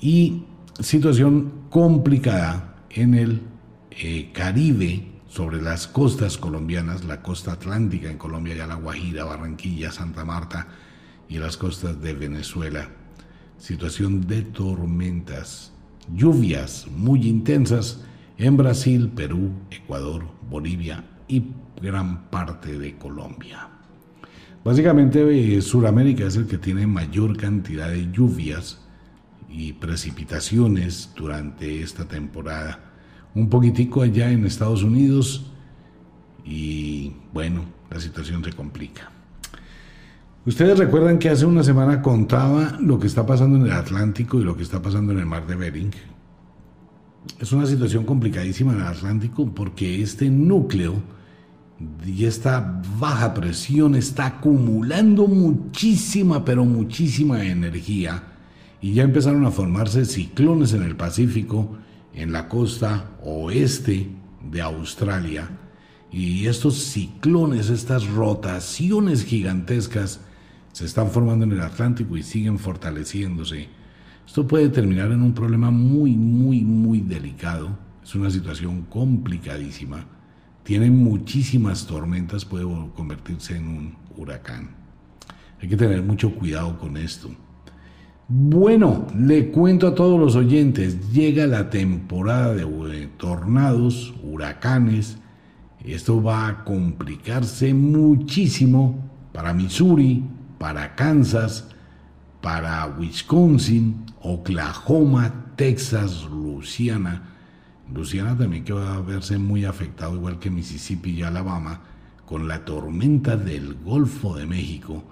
Y 0.00 0.44
situación 0.78 1.52
complicada 1.68 2.69
en 2.90 3.14
el 3.14 3.42
eh, 3.90 4.30
Caribe, 4.32 5.06
sobre 5.28 5.62
las 5.62 5.86
costas 5.86 6.36
colombianas, 6.36 7.04
la 7.04 7.22
costa 7.22 7.52
atlántica 7.52 8.10
en 8.10 8.18
Colombia, 8.18 8.56
ya 8.56 8.66
la 8.66 8.74
Guajira, 8.74 9.24
Barranquilla, 9.24 9.92
Santa 9.92 10.24
Marta 10.24 10.66
y 11.28 11.38
las 11.38 11.56
costas 11.56 12.00
de 12.02 12.14
Venezuela. 12.14 12.88
situación 13.58 14.26
de 14.26 14.42
tormentas, 14.42 15.70
lluvias 16.12 16.86
muy 16.96 17.28
intensas 17.28 18.00
en 18.38 18.56
Brasil, 18.56 19.10
Perú, 19.14 19.50
Ecuador, 19.70 20.24
Bolivia 20.48 21.04
y 21.28 21.44
gran 21.80 22.30
parte 22.30 22.78
de 22.78 22.96
Colombia. 22.96 23.68
Básicamente 24.64 25.56
eh, 25.56 25.62
Sudamérica 25.62 26.24
es 26.24 26.36
el 26.36 26.46
que 26.46 26.58
tiene 26.58 26.86
mayor 26.86 27.36
cantidad 27.36 27.90
de 27.90 28.10
lluvias 28.10 28.79
y 29.50 29.72
precipitaciones 29.72 31.10
durante 31.16 31.82
esta 31.82 32.06
temporada. 32.06 32.78
Un 33.34 33.48
poquitico 33.48 34.02
allá 34.02 34.30
en 34.30 34.46
Estados 34.46 34.82
Unidos 34.82 35.46
y 36.44 37.12
bueno, 37.32 37.64
la 37.90 38.00
situación 38.00 38.44
se 38.44 38.52
complica. 38.52 39.10
Ustedes 40.46 40.78
recuerdan 40.78 41.18
que 41.18 41.28
hace 41.28 41.44
una 41.44 41.62
semana 41.62 42.00
contaba 42.00 42.78
lo 42.80 42.98
que 42.98 43.06
está 43.06 43.26
pasando 43.26 43.58
en 43.58 43.66
el 43.66 43.72
Atlántico 43.72 44.40
y 44.40 44.44
lo 44.44 44.56
que 44.56 44.62
está 44.62 44.80
pasando 44.80 45.12
en 45.12 45.18
el 45.18 45.26
mar 45.26 45.46
de 45.46 45.56
Bering. 45.56 45.90
Es 47.38 47.52
una 47.52 47.66
situación 47.66 48.04
complicadísima 48.04 48.72
en 48.72 48.80
el 48.80 48.86
Atlántico 48.86 49.52
porque 49.52 50.00
este 50.00 50.30
núcleo 50.30 50.94
y 52.06 52.24
esta 52.24 52.82
baja 52.98 53.34
presión 53.34 53.94
está 53.94 54.26
acumulando 54.26 55.26
muchísima, 55.26 56.44
pero 56.44 56.64
muchísima 56.64 57.44
energía 57.44 58.29
y 58.80 58.94
ya 58.94 59.02
empezaron 59.02 59.44
a 59.44 59.50
formarse 59.50 60.04
ciclones 60.04 60.72
en 60.72 60.82
el 60.82 60.96
Pacífico, 60.96 61.76
en 62.14 62.32
la 62.32 62.48
costa 62.48 63.10
oeste 63.22 64.08
de 64.50 64.62
Australia. 64.62 65.50
Y 66.10 66.46
estos 66.46 66.76
ciclones, 66.76 67.70
estas 67.70 68.08
rotaciones 68.08 69.24
gigantescas, 69.24 70.20
se 70.72 70.84
están 70.84 71.10
formando 71.10 71.44
en 71.44 71.52
el 71.52 71.60
Atlántico 71.60 72.16
y 72.16 72.22
siguen 72.22 72.58
fortaleciéndose. 72.58 73.68
Esto 74.26 74.46
puede 74.46 74.68
terminar 74.68 75.10
en 75.12 75.22
un 75.22 75.34
problema 75.34 75.70
muy, 75.70 76.16
muy, 76.16 76.62
muy 76.62 77.00
delicado. 77.00 77.78
Es 78.02 78.14
una 78.14 78.30
situación 78.30 78.82
complicadísima. 78.82 80.06
Tiene 80.62 80.90
muchísimas 80.90 81.86
tormentas, 81.86 82.44
puede 82.44 82.64
convertirse 82.94 83.56
en 83.56 83.66
un 83.66 83.96
huracán. 84.16 84.70
Hay 85.60 85.68
que 85.68 85.76
tener 85.76 86.02
mucho 86.02 86.34
cuidado 86.34 86.78
con 86.78 86.96
esto. 86.96 87.30
Bueno, 88.32 89.08
le 89.18 89.50
cuento 89.50 89.88
a 89.88 89.94
todos 89.96 90.16
los 90.16 90.36
oyentes, 90.36 91.10
llega 91.10 91.48
la 91.48 91.68
temporada 91.68 92.54
de 92.54 93.08
tornados, 93.16 94.14
huracanes. 94.22 95.18
Esto 95.84 96.22
va 96.22 96.46
a 96.46 96.64
complicarse 96.64 97.74
muchísimo 97.74 99.10
para 99.32 99.52
Missouri, 99.52 100.22
para 100.58 100.94
Kansas, 100.94 101.70
para 102.40 102.86
Wisconsin, 102.86 104.06
Oklahoma, 104.22 105.46
Texas, 105.56 106.22
Luisiana. 106.30 107.22
Luisiana 107.92 108.38
también 108.38 108.62
que 108.62 108.72
va 108.72 108.94
a 108.94 109.00
verse 109.00 109.38
muy 109.38 109.64
afectado, 109.64 110.14
igual 110.14 110.38
que 110.38 110.50
Mississippi 110.50 111.10
y 111.10 111.22
Alabama, 111.24 111.80
con 112.26 112.46
la 112.46 112.64
tormenta 112.64 113.36
del 113.36 113.74
Golfo 113.74 114.36
de 114.36 114.46
México, 114.46 115.02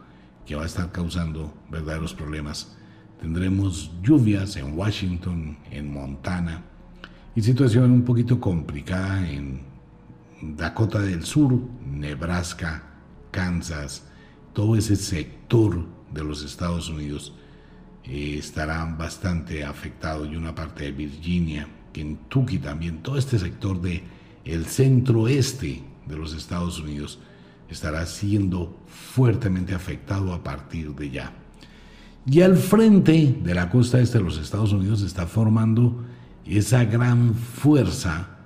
que 0.46 0.54
va 0.54 0.62
a 0.62 0.66
estar 0.66 0.92
causando 0.92 1.52
verdaderos 1.68 2.14
problemas. 2.14 2.78
Tendremos 3.20 3.90
lluvias 4.02 4.56
en 4.56 4.78
Washington, 4.78 5.56
en 5.70 5.92
Montana, 5.92 6.62
y 7.34 7.42
situación 7.42 7.90
un 7.90 8.02
poquito 8.02 8.40
complicada 8.40 9.28
en 9.28 9.60
Dakota 10.40 11.00
del 11.00 11.24
Sur, 11.24 11.58
Nebraska, 11.84 12.82
Kansas, 13.30 14.04
todo 14.52 14.76
ese 14.76 14.96
sector 14.96 15.86
de 16.12 16.24
los 16.24 16.44
Estados 16.44 16.88
Unidos 16.88 17.34
eh, 18.04 18.36
estará 18.38 18.84
bastante 18.84 19.64
afectado 19.64 20.24
y 20.24 20.36
una 20.36 20.54
parte 20.54 20.84
de 20.84 20.92
Virginia, 20.92 21.68
Kentucky 21.92 22.58
también, 22.58 23.02
todo 23.02 23.18
este 23.18 23.38
sector 23.38 23.80
de 23.80 24.02
el 24.44 24.66
centro 24.66 25.28
este 25.28 25.82
de 26.06 26.16
los 26.16 26.34
Estados 26.34 26.80
Unidos 26.80 27.18
estará 27.68 28.06
siendo 28.06 28.78
fuertemente 28.86 29.74
afectado 29.74 30.32
a 30.32 30.42
partir 30.42 30.94
de 30.94 31.10
ya. 31.10 31.32
Y 32.30 32.42
al 32.42 32.58
frente 32.58 33.38
de 33.42 33.54
la 33.54 33.70
costa 33.70 33.98
este 34.00 34.18
de 34.18 34.24
los 34.24 34.36
Estados 34.36 34.74
Unidos 34.74 35.00
está 35.00 35.26
formando 35.26 36.04
esa 36.44 36.84
gran 36.84 37.34
fuerza 37.34 38.40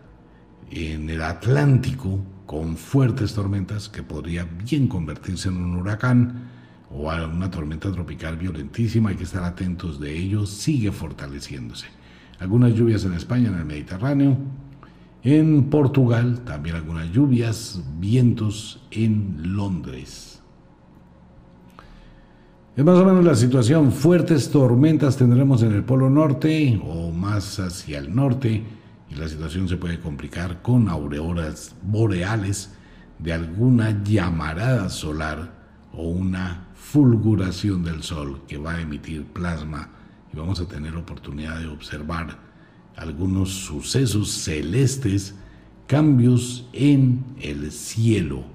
en 0.71 1.11
el 1.11 1.21
Atlántico 1.21 2.21
con 2.47 2.77
fuertes 2.77 3.35
tormentas 3.35 3.88
que 3.88 4.05
podría 4.05 4.45
bien 4.45 4.87
convertirse 4.87 5.49
en 5.49 5.57
un 5.57 5.75
huracán 5.75 6.49
o 6.92 7.11
a 7.11 7.27
una 7.27 7.51
tormenta 7.51 7.90
tropical 7.90 8.37
violentísima. 8.37 9.11
Hay 9.11 9.16
que 9.16 9.25
estar 9.25 9.42
atentos 9.42 9.99
de 9.99 10.16
ello. 10.16 10.47
Sigue 10.47 10.92
fortaleciéndose. 10.92 11.87
Algunas 12.38 12.75
lluvias 12.75 13.05
en 13.05 13.14
España, 13.14 13.49
en 13.49 13.57
el 13.57 13.64
Mediterráneo. 13.64 14.38
En 15.25 15.71
Portugal 15.71 16.42
también 16.45 16.77
algunas 16.77 17.11
lluvias, 17.11 17.83
vientos 17.99 18.81
en 18.92 19.57
Londres. 19.57 20.32
Es 22.74 22.82
más 22.87 22.98
o 22.98 23.04
menos 23.04 23.22
la 23.22 23.35
situación. 23.35 23.92
Fuertes 23.92 24.50
tormentas 24.50 25.18
tendremos 25.18 25.62
en 25.62 25.72
el 25.72 25.85
Polo 25.85 26.08
Norte 26.08 26.80
o 26.82 27.11
más 27.11 27.61
hacia 27.61 27.98
el 27.98 28.14
norte 28.14 28.64
y 29.11 29.14
la 29.14 29.28
situación 29.28 29.68
se 29.68 29.76
puede 29.76 30.00
complicar 30.00 30.62
con 30.62 30.88
auroras 30.88 31.76
boreales 31.82 32.72
de 33.18 33.35
alguna 33.35 34.02
llamarada 34.02 34.88
solar 34.88 35.52
o 35.92 36.08
una 36.08 36.68
fulguración 36.72 37.85
del 37.85 38.02
sol 38.02 38.40
que 38.48 38.56
va 38.56 38.76
a 38.76 38.80
emitir 38.80 39.26
plasma 39.26 39.90
y 40.32 40.38
vamos 40.38 40.58
a 40.58 40.66
tener 40.66 40.96
oportunidad 40.96 41.61
de 41.61 41.66
observar 41.66 42.38
algunos 42.96 43.50
sucesos 43.50 44.30
celestes, 44.30 45.35
cambios 45.87 46.66
en 46.72 47.22
el 47.38 47.70
cielo. 47.70 48.51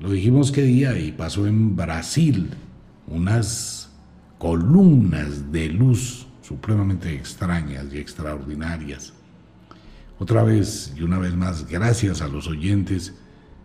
Lo 0.00 0.10
dijimos 0.10 0.50
que 0.50 0.62
día 0.62 0.98
y 0.98 1.12
pasó 1.12 1.46
en 1.46 1.76
Brasil 1.76 2.50
unas 3.06 3.90
columnas 4.38 5.52
de 5.52 5.68
luz 5.68 6.26
supremamente 6.42 7.14
extrañas 7.14 7.86
y 7.92 7.98
extraordinarias. 7.98 9.12
Otra 10.18 10.42
vez 10.42 10.94
y 10.96 11.02
una 11.02 11.18
vez 11.18 11.34
más, 11.34 11.68
gracias 11.68 12.22
a 12.22 12.28
los 12.28 12.46
oyentes 12.46 13.14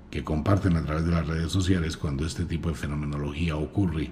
que 0.10 0.24
comparten 0.24 0.76
a 0.76 0.84
través 0.84 1.06
de 1.06 1.12
las 1.12 1.28
redes 1.28 1.52
sociales 1.52 1.96
cuando 1.96 2.26
este 2.26 2.46
tipo 2.46 2.70
de 2.70 2.76
fenomenología 2.76 3.56
ocurre. 3.56 4.12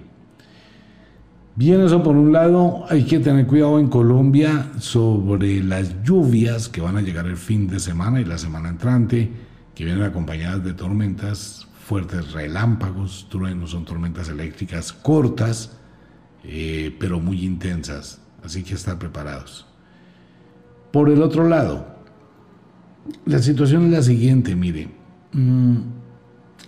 Bien, 1.56 1.80
eso 1.80 2.02
por 2.02 2.16
un 2.16 2.32
lado, 2.32 2.84
hay 2.88 3.04
que 3.04 3.18
tener 3.18 3.46
cuidado 3.46 3.80
en 3.80 3.88
Colombia 3.88 4.70
sobre 4.78 5.62
las 5.62 6.02
lluvias 6.04 6.68
que 6.68 6.80
van 6.80 6.96
a 6.96 7.02
llegar 7.02 7.26
el 7.26 7.36
fin 7.36 7.66
de 7.66 7.80
semana 7.80 8.20
y 8.20 8.24
la 8.24 8.38
semana 8.38 8.68
entrante, 8.68 9.30
que 9.74 9.84
vienen 9.84 10.04
acompañadas 10.04 10.64
de 10.64 10.72
tormentas, 10.74 11.67
fuertes 11.88 12.32
relámpagos, 12.32 13.26
truenos, 13.30 13.70
son 13.70 13.86
tormentas 13.86 14.28
eléctricas 14.28 14.92
cortas, 14.92 15.78
eh, 16.44 16.94
pero 17.00 17.18
muy 17.18 17.46
intensas. 17.46 18.20
Así 18.44 18.62
que 18.62 18.74
estar 18.74 18.98
preparados. 18.98 19.66
Por 20.92 21.08
el 21.08 21.22
otro 21.22 21.48
lado, 21.48 21.86
la 23.24 23.38
situación 23.38 23.86
es 23.86 23.92
la 23.92 24.02
siguiente, 24.02 24.54
mire, 24.54 24.90
mm, 25.32 25.76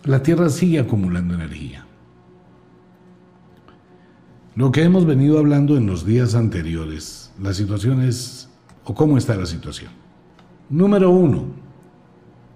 la 0.05 0.23
Tierra 0.23 0.49
sigue 0.49 0.79
acumulando 0.79 1.35
energía. 1.35 1.85
Lo 4.57 4.73
que 4.73 4.85
hemos 4.85 5.05
venido 5.05 5.39
hablando 5.39 5.77
en 5.77 5.85
los 5.85 6.07
días 6.07 6.35
anteriores, 6.35 7.31
la 7.39 7.53
situación 7.53 8.01
es, 8.01 8.49
o 8.85 8.95
cómo 8.95 9.19
está 9.19 9.37
la 9.37 9.45
situación. 9.45 9.93
Número 10.71 11.11
uno, 11.11 11.45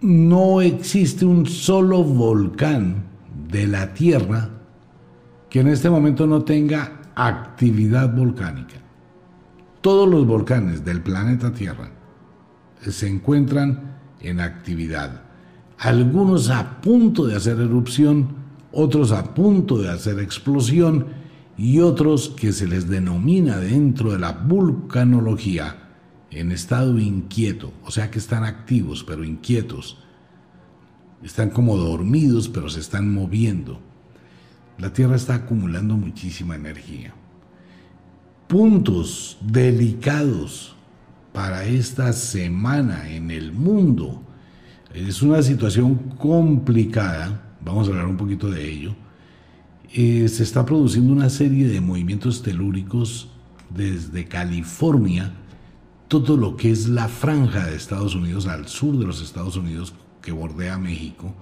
no 0.01 0.61
existe 0.61 1.25
un 1.25 1.47
solo 1.47 2.03
volcán 2.03 3.05
de 3.51 3.67
la 3.67 3.95
Tierra 3.95 4.51
que 5.49 5.61
en 5.61 5.69
este 5.69 5.89
momento 5.89 6.27
no 6.27 6.43
tenga 6.43 7.01
actividad 7.15 8.15
volcánica 8.15 8.85
todos 9.85 10.09
los 10.09 10.27
volcanes 10.27 10.83
del 10.83 11.03
planeta 11.03 11.53
Tierra 11.53 11.91
se 12.81 13.07
encuentran 13.07 13.99
en 14.23 14.41
actividad. 14.41 15.21
Algunos 15.79 16.49
a 16.49 16.81
punto 16.81 17.27
de 17.27 17.37
hacer 17.37 17.61
erupción, 17.61 18.29
otros 18.73 19.13
a 19.13 19.35
punto 19.35 19.77
de 19.77 19.91
hacer 19.91 20.21
explosión 20.21 21.09
y 21.59 21.81
otros 21.81 22.31
que 22.31 22.55
se 22.55 22.67
les 22.67 22.89
denomina 22.89 23.59
dentro 23.59 24.13
de 24.13 24.21
la 24.21 24.33
vulcanología 24.33 25.84
en 26.35 26.53
estado 26.53 26.99
inquieto, 26.99 27.73
o 27.85 27.91
sea 27.91 28.11
que 28.11 28.19
están 28.19 28.45
activos 28.45 29.05
pero 29.05 29.25
inquietos. 29.25 29.99
Están 31.23 31.51
como 31.51 31.77
dormidos 31.77 32.49
pero 32.49 32.69
se 32.69 32.81
están 32.81 33.13
moviendo. 33.13 33.81
La 34.79 34.93
Tierra 34.93 35.17
está 35.17 35.37
acumulando 35.37 35.97
muchísima 35.97 36.57
energía 36.57 37.15
puntos 38.47 39.37
delicados 39.41 40.75
para 41.33 41.65
esta 41.65 42.13
semana 42.13 43.11
en 43.11 43.31
el 43.31 43.53
mundo. 43.53 44.23
Es 44.95 45.23
una 45.23 45.43
situación 45.43 45.97
complicada, 46.19 47.57
vamos 47.65 47.89
a 47.89 47.91
hablar 47.91 48.07
un 48.07 48.17
poquito 48.17 48.51
de 48.51 48.71
ello, 48.71 48.95
eh, 49.93 50.29
se 50.29 50.43
está 50.43 50.65
produciendo 50.65 51.13
una 51.13 51.31
serie 51.31 51.67
de 51.67 51.81
movimientos 51.81 52.43
telúricos 52.43 53.29
desde 53.71 54.27
California, 54.27 55.33
todo 56.09 56.37
lo 56.37 56.57
que 56.57 56.71
es 56.71 56.89
la 56.89 57.09
franja 57.09 57.67
de 57.67 57.77
Estados 57.77 58.15
Unidos, 58.15 58.47
al 58.47 58.69
sur 58.69 58.99
de 58.99 59.07
los 59.07 59.23
Estados 59.23 59.57
Unidos, 59.57 59.95
que 60.23 60.33
bordea 60.33 60.79
México, 60.79 61.35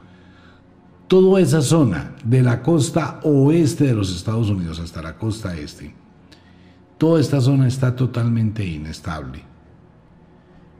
toda 1.09 1.41
esa 1.41 1.61
zona, 1.63 2.15
de 2.25 2.43
la 2.43 2.63
costa 2.63 3.21
oeste 3.23 3.85
de 3.85 3.95
los 3.95 4.15
Estados 4.15 4.49
Unidos 4.49 4.79
hasta 4.81 5.03
la 5.03 5.19
costa 5.19 5.57
este, 5.57 5.95
toda 6.97 7.21
esta 7.21 7.41
zona 7.41 7.67
está 7.67 7.95
totalmente 7.97 8.65
inestable. 8.65 9.43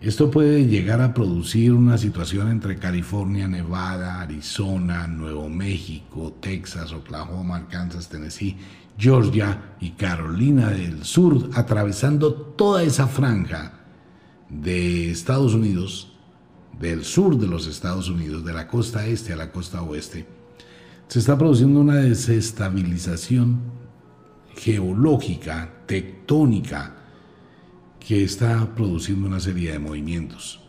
Esto 0.01 0.33
puede 0.33 0.67
llegar 0.67 1.01
a 1.01 1.15
producir 1.15 1.73
una 1.73 1.97
situación 1.97 2.51
entre 2.51 2.77
California, 2.77 3.47
Nevada, 3.47 4.21
Arizona, 4.21 5.07
Nuevo 5.07 5.49
México, 5.49 6.37
Texas, 6.41 6.93
Oklahoma, 6.93 7.57
Arkansas, 7.57 8.09
Tennessee, 8.09 8.57
Georgia 8.99 9.75
y 9.81 9.91
Carolina 9.91 10.71
del 10.71 11.05
Sur, 11.05 11.51
atravesando 11.55 12.33
toda 12.35 12.83
esa 12.83 13.07
franja 13.07 13.81
de 14.49 15.11
Estados 15.11 15.55
Unidos, 15.55 16.13
del 16.79 17.05
sur 17.05 17.39
de 17.39 17.47
los 17.47 17.67
Estados 17.67 18.09
Unidos, 18.09 18.45
de 18.45 18.53
la 18.53 18.69
costa 18.69 19.07
este 19.07 19.33
a 19.33 19.37
la 19.37 19.51
costa 19.51 19.83
oeste. 19.83 20.27
Se 21.09 21.19
está 21.19 21.37
produciendo 21.37 21.81
una 21.81 21.97
desestabilización 21.97 23.61
geológica, 24.57 25.73
tectónica, 25.87 26.97
que 28.01 28.25
está 28.25 28.75
produciendo 28.75 29.29
una 29.29 29.41
serie 29.41 29.73
de 29.73 29.79
movimientos. 29.79 30.61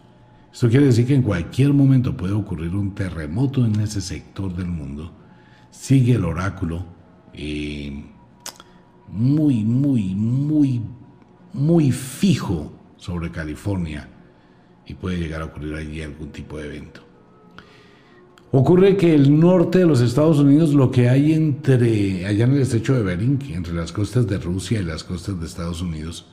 Esto 0.51 0.69
quiere 0.69 0.85
decir 0.85 1.07
que 1.07 1.15
en 1.15 1.23
cualquier 1.23 1.73
momento 1.73 2.15
puede 2.15 2.33
ocurrir 2.33 2.75
un 2.75 2.93
terremoto 2.93 3.65
en 3.65 3.79
ese 3.79 4.01
sector 4.01 4.55
del 4.55 4.67
mundo. 4.67 5.11
Sigue 5.71 6.13
el 6.13 6.25
oráculo 6.25 6.85
eh, 7.33 8.05
muy, 9.09 9.63
muy, 9.63 10.15
muy, 10.15 10.81
muy 11.53 11.91
fijo 11.91 12.71
sobre 12.97 13.31
California 13.31 14.09
y 14.85 14.93
puede 14.93 15.17
llegar 15.17 15.41
a 15.41 15.45
ocurrir 15.45 15.75
allí 15.75 16.01
algún 16.01 16.29
tipo 16.29 16.57
de 16.57 16.67
evento. 16.67 17.01
Ocurre 18.51 18.97
que 18.97 19.15
el 19.15 19.39
norte 19.39 19.79
de 19.79 19.87
los 19.87 19.99
Estados 19.99 20.37
Unidos, 20.37 20.75
lo 20.75 20.91
que 20.91 21.09
hay 21.09 21.33
entre, 21.33 22.25
allá 22.25 22.45
en 22.45 22.53
el 22.53 22.61
estrecho 22.61 22.93
de 22.93 23.01
Bering, 23.01 23.39
entre 23.49 23.73
las 23.73 23.91
costas 23.91 24.27
de 24.27 24.37
Rusia 24.37 24.79
y 24.79 24.83
las 24.83 25.03
costas 25.03 25.39
de 25.39 25.47
Estados 25.47 25.81
Unidos, 25.81 26.27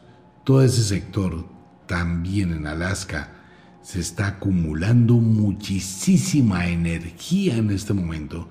todo 0.44 0.62
ese 0.62 0.82
sector, 0.82 1.46
también 1.86 2.52
en 2.52 2.66
Alaska, 2.66 3.40
se 3.82 4.00
está 4.00 4.26
acumulando 4.28 5.14
muchísima 5.14 6.68
energía 6.68 7.56
en 7.56 7.70
este 7.70 7.94
momento. 7.94 8.48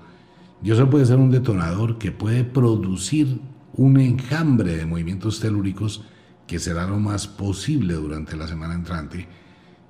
Y 0.62 0.72
eso 0.72 0.90
puede 0.90 1.06
ser 1.06 1.18
un 1.18 1.30
detonador 1.30 1.96
que 1.98 2.10
puede 2.10 2.42
producir 2.42 3.40
un 3.80 3.98
enjambre 3.98 4.76
de 4.76 4.84
movimientos 4.84 5.40
telúricos 5.40 6.04
que 6.46 6.58
será 6.58 6.86
lo 6.86 6.98
más 6.98 7.26
posible 7.26 7.94
durante 7.94 8.36
la 8.36 8.46
semana 8.46 8.74
entrante, 8.74 9.26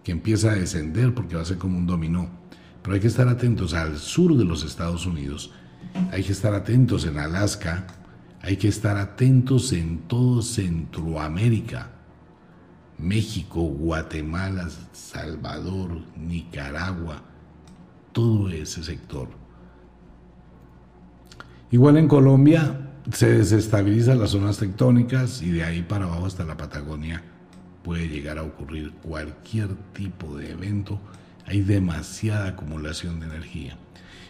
que 0.04 0.12
empieza 0.12 0.52
a 0.52 0.54
descender 0.54 1.12
porque 1.12 1.34
va 1.34 1.42
a 1.42 1.44
ser 1.44 1.58
como 1.58 1.76
un 1.76 1.88
dominó. 1.88 2.30
Pero 2.82 2.94
hay 2.94 3.00
que 3.00 3.08
estar 3.08 3.26
atentos 3.26 3.74
al 3.74 3.98
sur 3.98 4.36
de 4.36 4.44
los 4.44 4.62
Estados 4.62 5.06
Unidos, 5.06 5.50
hay 6.12 6.22
que 6.22 6.30
estar 6.30 6.54
atentos 6.54 7.04
en 7.04 7.18
Alaska, 7.18 7.88
hay 8.42 8.56
que 8.56 8.68
estar 8.68 8.96
atentos 8.96 9.72
en 9.72 9.98
todo 10.06 10.40
Centroamérica, 10.40 11.90
México, 12.96 13.60
Guatemala, 13.62 14.68
Salvador, 14.92 16.00
Nicaragua, 16.16 17.24
todo 18.12 18.50
ese 18.50 18.84
sector. 18.84 19.30
Igual 21.72 21.96
en 21.96 22.06
Colombia 22.06 22.86
se 23.12 23.38
desestabilizan 23.38 24.18
las 24.18 24.30
zonas 24.30 24.58
tectónicas 24.58 25.42
y 25.42 25.50
de 25.50 25.64
ahí 25.64 25.82
para 25.82 26.04
abajo 26.04 26.26
hasta 26.26 26.44
la 26.44 26.56
Patagonia 26.56 27.22
puede 27.82 28.08
llegar 28.08 28.38
a 28.38 28.42
ocurrir 28.42 28.92
cualquier 29.02 29.68
tipo 29.92 30.36
de 30.36 30.52
evento. 30.52 31.00
Hay 31.46 31.62
demasiada 31.62 32.48
acumulación 32.48 33.20
de 33.20 33.26
energía. 33.26 33.76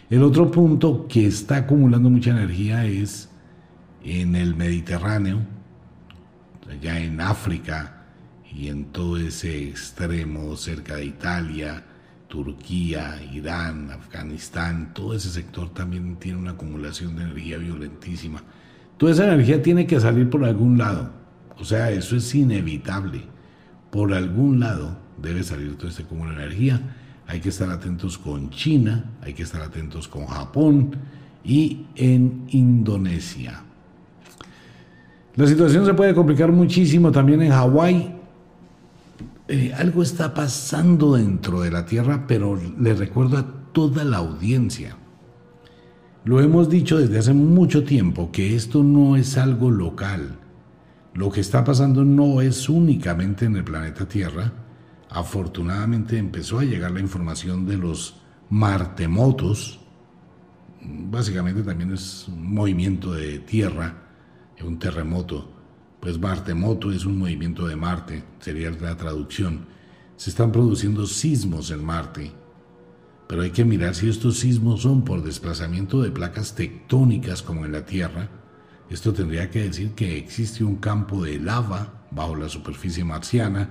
El 0.09 0.23
otro 0.23 0.49
punto 0.51 1.07
que 1.07 1.25
está 1.25 1.57
acumulando 1.57 2.09
mucha 2.09 2.31
energía 2.31 2.85
es 2.85 3.29
en 4.03 4.35
el 4.35 4.55
Mediterráneo, 4.55 5.39
allá 6.69 6.99
en 6.99 7.21
África 7.21 8.03
y 8.53 8.67
en 8.67 8.85
todo 8.85 9.17
ese 9.17 9.69
extremo 9.69 10.55
cerca 10.57 10.95
de 10.95 11.05
Italia, 11.05 11.83
Turquía, 12.27 13.21
Irán, 13.31 13.91
Afganistán, 13.91 14.93
todo 14.93 15.13
ese 15.13 15.29
sector 15.29 15.69
también 15.69 16.15
tiene 16.15 16.39
una 16.39 16.51
acumulación 16.51 17.15
de 17.15 17.23
energía 17.23 17.57
violentísima. 17.57 18.41
Toda 19.01 19.13
esa 19.13 19.25
energía 19.25 19.63
tiene 19.63 19.87
que 19.87 19.99
salir 19.99 20.29
por 20.29 20.45
algún 20.45 20.77
lado. 20.77 21.09
O 21.57 21.65
sea, 21.65 21.89
eso 21.89 22.15
es 22.15 22.35
inevitable. 22.35 23.23
Por 23.89 24.13
algún 24.13 24.59
lado 24.59 24.95
debe 25.19 25.41
salir 25.41 25.75
todo 25.75 25.87
este 25.87 26.03
cúmulo 26.03 26.29
de 26.29 26.43
energía. 26.43 26.79
Hay 27.25 27.39
que 27.39 27.49
estar 27.49 27.67
atentos 27.71 28.19
con 28.19 28.51
China, 28.51 29.05
hay 29.23 29.33
que 29.33 29.41
estar 29.41 29.59
atentos 29.63 30.07
con 30.07 30.27
Japón 30.27 30.95
y 31.43 31.87
en 31.95 32.45
Indonesia. 32.49 33.63
La 35.35 35.47
situación 35.47 35.83
se 35.83 35.95
puede 35.95 36.13
complicar 36.13 36.51
muchísimo 36.51 37.11
también 37.11 37.41
en 37.41 37.53
Hawái. 37.53 38.15
Eh, 39.47 39.73
algo 39.75 40.03
está 40.03 40.31
pasando 40.31 41.15
dentro 41.15 41.61
de 41.61 41.71
la 41.71 41.87
Tierra, 41.87 42.25
pero 42.27 42.55
le 42.79 42.93
recuerdo 42.93 43.39
a 43.39 43.47
toda 43.71 44.03
la 44.03 44.17
audiencia. 44.17 44.95
Lo 46.23 46.39
hemos 46.39 46.69
dicho 46.69 46.97
desde 46.97 47.17
hace 47.17 47.33
mucho 47.33 47.83
tiempo 47.83 48.31
que 48.31 48.55
esto 48.55 48.83
no 48.83 49.15
es 49.15 49.37
algo 49.37 49.71
local. 49.71 50.37
Lo 51.13 51.31
que 51.31 51.41
está 51.41 51.63
pasando 51.63 52.05
no 52.05 52.41
es 52.41 52.69
únicamente 52.69 53.45
en 53.45 53.55
el 53.55 53.63
planeta 53.63 54.07
Tierra. 54.07 54.51
Afortunadamente 55.09 56.17
empezó 56.17 56.59
a 56.59 56.63
llegar 56.63 56.91
la 56.91 56.99
información 56.99 57.65
de 57.65 57.77
los 57.77 58.21
martemotos. 58.49 59.79
Básicamente 60.81 61.63
también 61.63 61.91
es 61.91 62.27
un 62.27 62.53
movimiento 62.53 63.13
de 63.13 63.39
tierra 63.39 64.01
un 64.63 64.79
terremoto, 64.79 65.49
pues 65.99 66.19
Martemoto 66.19 66.91
es 66.91 67.05
un 67.05 67.17
movimiento 67.17 67.67
de 67.67 67.75
Marte, 67.75 68.23
sería 68.39 68.71
la 68.71 68.97
traducción. 68.97 69.65
Se 70.15 70.29
están 70.29 70.51
produciendo 70.51 71.05
sismos 71.05 71.71
en 71.71 71.83
Marte, 71.83 72.31
pero 73.31 73.43
hay 73.43 73.51
que 73.51 73.63
mirar 73.63 73.95
si 73.95 74.09
estos 74.09 74.39
sismos 74.39 74.81
son 74.81 75.05
por 75.05 75.23
desplazamiento 75.23 76.01
de 76.01 76.11
placas 76.11 76.53
tectónicas 76.53 77.41
como 77.41 77.65
en 77.65 77.71
la 77.71 77.85
Tierra. 77.85 78.27
Esto 78.89 79.13
tendría 79.13 79.49
que 79.49 79.61
decir 79.61 79.91
que 79.91 80.17
existe 80.17 80.65
un 80.65 80.75
campo 80.75 81.23
de 81.23 81.39
lava 81.39 82.07
bajo 82.11 82.35
la 82.35 82.49
superficie 82.49 83.05
marciana, 83.05 83.69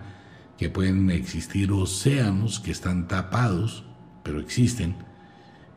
que 0.56 0.70
pueden 0.70 1.10
existir 1.10 1.70
océanos 1.72 2.58
que 2.58 2.70
están 2.70 3.06
tapados, 3.06 3.84
pero 4.22 4.40
existen, 4.40 4.96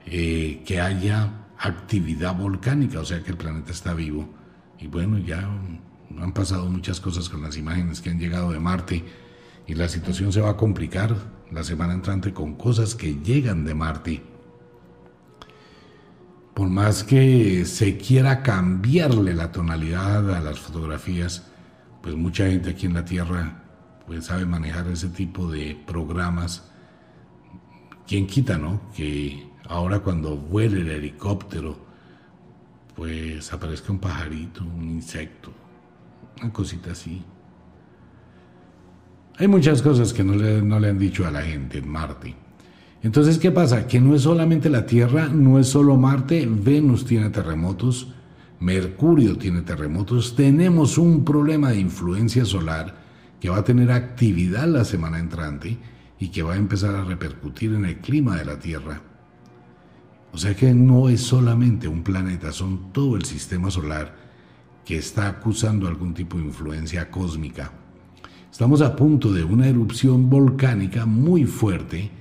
eh, 0.05 0.63
que 0.65 0.79
haya 0.79 1.49
actividad 1.57 2.37
volcánica, 2.37 3.01
o 3.01 3.05
sea 3.05 3.21
que 3.21 3.31
el 3.31 3.37
planeta 3.37 3.73
está 3.73 3.93
vivo 3.93 4.29
y 4.79 4.87
bueno, 4.87 5.17
ya 5.17 5.39
han 6.21 6.33
pasado 6.33 6.69
muchas 6.69 7.01
cosas 7.01 7.27
con 7.27 7.41
las 7.41 7.57
imágenes 7.57 7.99
que 7.99 8.11
han 8.11 8.19
llegado 8.19 8.53
de 8.53 8.61
Marte 8.61 9.03
y 9.67 9.75
la 9.75 9.89
situación 9.89 10.31
se 10.31 10.39
va 10.39 10.51
a 10.51 10.57
complicar 10.57 11.42
la 11.53 11.63
semana 11.63 11.93
entrante 11.93 12.33
con 12.33 12.55
cosas 12.55 12.95
que 12.95 13.15
llegan 13.15 13.63
de 13.63 13.73
Marte. 13.73 14.23
Por 16.53 16.69
más 16.69 17.03
que 17.03 17.65
se 17.65 17.97
quiera 17.97 18.43
cambiarle 18.43 19.33
la 19.33 19.51
tonalidad 19.51 20.35
a 20.35 20.39
las 20.39 20.59
fotografías, 20.59 21.47
pues 22.01 22.15
mucha 22.15 22.47
gente 22.47 22.71
aquí 22.71 22.85
en 22.85 22.93
la 22.93 23.05
Tierra 23.05 23.63
pues 24.05 24.25
sabe 24.25 24.45
manejar 24.45 24.87
ese 24.87 25.09
tipo 25.09 25.49
de 25.49 25.81
programas. 25.87 26.69
¿Quién 28.07 28.27
quita, 28.27 28.57
no? 28.57 28.81
Que 28.95 29.49
ahora 29.67 29.99
cuando 29.99 30.35
vuele 30.35 30.81
el 30.81 30.89
helicóptero 30.89 31.77
pues 32.95 33.51
aparezca 33.51 33.91
un 33.91 33.99
pajarito, 33.99 34.63
un 34.63 34.83
insecto, 34.83 35.51
una 36.41 36.53
cosita 36.53 36.91
así. 36.91 37.23
Hay 39.37 39.47
muchas 39.47 39.81
cosas 39.81 40.13
que 40.13 40.23
no 40.23 40.35
le, 40.35 40.89
han 40.89 40.99
dicho 40.99 41.25
a 41.25 41.31
la 41.31 41.41
gente 41.41 41.79
en 41.79 41.89
Marte. 41.89 42.35
Entonces, 43.01 43.39
¿qué 43.39 43.49
pasa? 43.49 43.87
Que 43.87 43.99
no 43.99 44.13
es 44.15 44.21
solamente 44.21 44.69
la 44.69 44.85
Tierra, 44.85 45.27
no 45.27 45.57
es 45.57 45.67
solo 45.67 45.97
Marte, 45.97 46.47
Venus 46.47 47.03
tiene 47.03 47.31
terremotos, 47.31 48.09
Mercurio 48.59 49.35
tiene 49.37 49.61
terremotos, 49.63 50.35
tenemos 50.35 50.99
un 50.99 51.25
problema 51.25 51.71
de 51.71 51.79
influencia 51.79 52.45
solar 52.45 52.95
que 53.41 53.49
va 53.49 53.57
a 53.57 53.63
tener 53.63 53.91
actividad 53.91 54.67
la 54.67 54.85
semana 54.85 55.19
entrante 55.19 55.77
y 56.19 56.29
que 56.29 56.43
va 56.43 56.53
a 56.53 56.57
empezar 56.57 56.95
a 56.95 57.03
repercutir 57.03 57.73
en 57.73 57.85
el 57.85 57.97
clima 57.97 58.37
de 58.37 58.45
la 58.45 58.59
Tierra. 58.59 59.01
O 60.31 60.37
sea 60.37 60.55
que 60.55 60.73
no 60.75 61.09
es 61.09 61.21
solamente 61.21 61.87
un 61.87 62.03
planeta, 62.03 62.51
son 62.51 62.93
todo 62.93 63.15
el 63.15 63.25
sistema 63.25 63.71
solar 63.71 64.15
que 64.85 64.97
está 64.97 65.27
acusando 65.27 65.87
algún 65.87 66.13
tipo 66.13 66.37
de 66.37 66.43
influencia 66.43 67.09
cósmica. 67.09 67.82
Estamos 68.53 68.83
a 68.83 68.95
punto 68.95 69.33
de 69.33 69.43
una 69.43 69.67
erupción 69.67 70.29
volcánica 70.29 71.07
muy 71.07 71.43
fuerte 71.43 72.11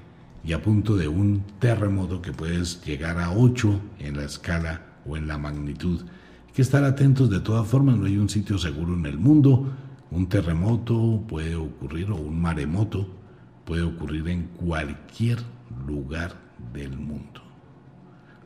y 0.42 0.54
a 0.54 0.62
punto 0.62 0.96
de 0.96 1.06
un 1.06 1.42
terremoto 1.58 2.22
que 2.22 2.32
puede 2.32 2.64
llegar 2.86 3.18
a 3.18 3.32
8 3.32 3.80
en 3.98 4.16
la 4.16 4.24
escala 4.24 4.80
o 5.06 5.18
en 5.18 5.28
la 5.28 5.36
magnitud. 5.36 6.00
Hay 6.00 6.52
que 6.54 6.62
estar 6.62 6.84
atentos 6.84 7.28
de 7.28 7.40
todas 7.40 7.68
formas, 7.68 7.98
no 7.98 8.06
hay 8.06 8.16
un 8.16 8.30
sitio 8.30 8.56
seguro 8.56 8.94
en 8.94 9.04
el 9.04 9.18
mundo. 9.18 9.74
Un 10.10 10.26
terremoto 10.26 11.22
puede 11.28 11.54
ocurrir 11.54 12.10
o 12.10 12.16
un 12.16 12.40
maremoto 12.40 13.06
puede 13.66 13.82
ocurrir 13.82 14.26
en 14.28 14.44
cualquier 14.56 15.38
lugar 15.86 16.32
del 16.72 16.96
mundo. 16.96 17.42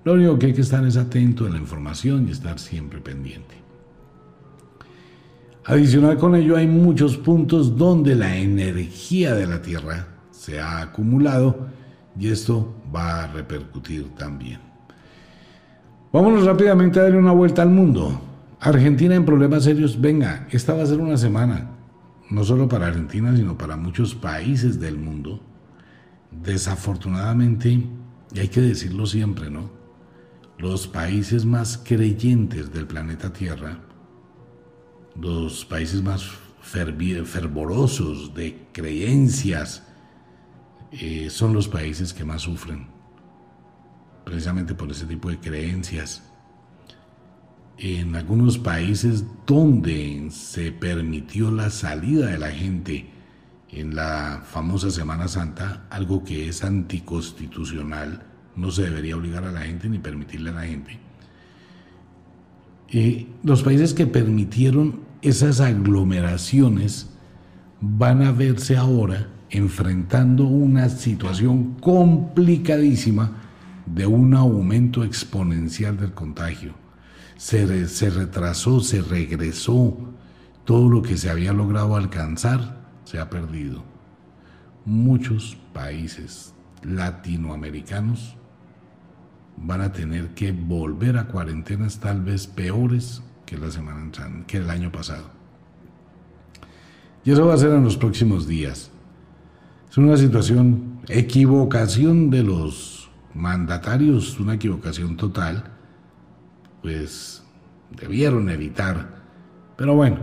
Lo 0.02 0.14
único 0.14 0.36
que 0.40 0.46
hay 0.46 0.54
que 0.54 0.62
estar 0.62 0.84
es 0.84 0.96
atento 0.96 1.46
a 1.46 1.50
la 1.50 1.58
información 1.58 2.26
y 2.26 2.32
estar 2.32 2.58
siempre 2.58 3.00
pendiente. 3.00 3.65
Adicional 5.68 6.16
con 6.16 6.36
ello 6.36 6.56
hay 6.56 6.68
muchos 6.68 7.16
puntos 7.16 7.76
donde 7.76 8.14
la 8.14 8.36
energía 8.36 9.34
de 9.34 9.48
la 9.48 9.62
Tierra 9.62 10.06
se 10.30 10.60
ha 10.60 10.80
acumulado 10.80 11.66
y 12.16 12.28
esto 12.28 12.72
va 12.94 13.24
a 13.24 13.26
repercutir 13.26 14.14
también. 14.14 14.60
Vámonos 16.12 16.44
rápidamente 16.44 17.00
a 17.00 17.02
darle 17.02 17.18
una 17.18 17.32
vuelta 17.32 17.62
al 17.62 17.70
mundo. 17.70 18.20
Argentina 18.60 19.16
en 19.16 19.24
problemas 19.24 19.64
serios. 19.64 20.00
Venga, 20.00 20.46
esta 20.52 20.72
va 20.72 20.84
a 20.84 20.86
ser 20.86 21.00
una 21.00 21.16
semana, 21.16 21.68
no 22.30 22.44
solo 22.44 22.68
para 22.68 22.86
Argentina, 22.86 23.36
sino 23.36 23.58
para 23.58 23.76
muchos 23.76 24.14
países 24.14 24.78
del 24.78 24.96
mundo. 24.96 25.40
Desafortunadamente, 26.30 27.70
y 28.32 28.38
hay 28.38 28.48
que 28.48 28.60
decirlo 28.60 29.04
siempre, 29.04 29.50
¿no? 29.50 29.68
Los 30.58 30.86
países 30.86 31.44
más 31.44 31.76
creyentes 31.76 32.72
del 32.72 32.86
planeta 32.86 33.32
Tierra 33.32 33.80
los 35.20 35.64
países 35.64 36.02
más 36.02 36.24
fervorosos 36.62 38.34
de 38.34 38.66
creencias 38.72 39.82
eh, 40.92 41.28
son 41.30 41.52
los 41.52 41.68
países 41.68 42.12
que 42.12 42.24
más 42.24 42.42
sufren, 42.42 42.86
precisamente 44.24 44.74
por 44.74 44.90
ese 44.90 45.06
tipo 45.06 45.30
de 45.30 45.38
creencias. 45.38 46.22
En 47.78 48.16
algunos 48.16 48.58
países 48.58 49.24
donde 49.46 50.28
se 50.30 50.72
permitió 50.72 51.50
la 51.50 51.70
salida 51.70 52.28
de 52.28 52.38
la 52.38 52.50
gente 52.50 53.10
en 53.70 53.94
la 53.94 54.42
famosa 54.44 54.90
Semana 54.90 55.28
Santa, 55.28 55.86
algo 55.90 56.24
que 56.24 56.48
es 56.48 56.64
anticonstitucional, 56.64 58.22
no 58.56 58.70
se 58.70 58.84
debería 58.84 59.16
obligar 59.16 59.44
a 59.44 59.52
la 59.52 59.60
gente 59.60 59.88
ni 59.88 59.98
permitirle 59.98 60.50
a 60.50 60.54
la 60.54 60.62
gente. 60.62 60.98
Eh, 62.88 63.26
los 63.42 63.62
países 63.62 63.92
que 63.92 64.06
permitieron 64.06 65.05
esas 65.22 65.60
aglomeraciones 65.60 67.10
van 67.80 68.22
a 68.22 68.32
verse 68.32 68.76
ahora 68.76 69.28
enfrentando 69.50 70.44
una 70.44 70.88
situación 70.88 71.74
complicadísima 71.80 73.32
de 73.86 74.06
un 74.06 74.34
aumento 74.34 75.04
exponencial 75.04 75.96
del 75.96 76.12
contagio. 76.12 76.74
Se, 77.36 77.66
retrasó, 78.10 78.80
se 78.80 79.02
regresó, 79.02 79.96
todo 80.64 80.88
lo 80.88 81.02
que 81.02 81.16
se 81.16 81.30
había 81.30 81.52
logrado 81.52 81.94
alcanzar 81.94 82.84
se 83.04 83.20
ha 83.20 83.30
perdido. 83.30 83.84
Muchos 84.84 85.56
países 85.72 86.54
latinoamericanos 86.82 88.36
van 89.56 89.80
a 89.80 89.92
tener 89.92 90.34
que 90.34 90.52
volver 90.52 91.18
a 91.18 91.28
cuarentenas 91.28 92.00
tal 92.00 92.22
vez 92.22 92.46
peores 92.46 93.22
que 93.46 93.56
la 93.56 93.70
semana 93.70 94.10
que 94.46 94.58
el 94.58 94.68
año 94.68 94.92
pasado. 94.92 95.30
Y 97.24 97.30
eso 97.30 97.46
va 97.46 97.54
a 97.54 97.58
ser 97.58 97.72
en 97.72 97.84
los 97.84 97.96
próximos 97.96 98.46
días. 98.46 98.90
Es 99.90 99.96
una 99.96 100.16
situación, 100.16 101.00
equivocación 101.08 102.28
de 102.28 102.42
los 102.42 103.08
mandatarios, 103.34 104.38
una 104.38 104.54
equivocación 104.54 105.16
total, 105.16 105.64
pues 106.82 107.42
debieron 107.98 108.50
evitar. 108.50 109.24
Pero 109.76 109.94
bueno, 109.94 110.18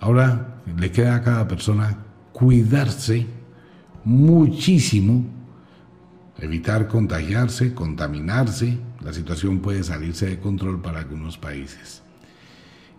ahora 0.00 0.60
le 0.76 0.92
queda 0.92 1.16
a 1.16 1.22
cada 1.22 1.48
persona 1.48 1.98
cuidarse 2.32 3.26
muchísimo, 4.04 5.24
evitar 6.38 6.88
contagiarse, 6.88 7.74
contaminarse. 7.74 8.78
La 9.00 9.12
situación 9.12 9.60
puede 9.60 9.82
salirse 9.82 10.26
de 10.26 10.38
control 10.38 10.80
para 10.80 11.00
algunos 11.00 11.36
países. 11.36 12.02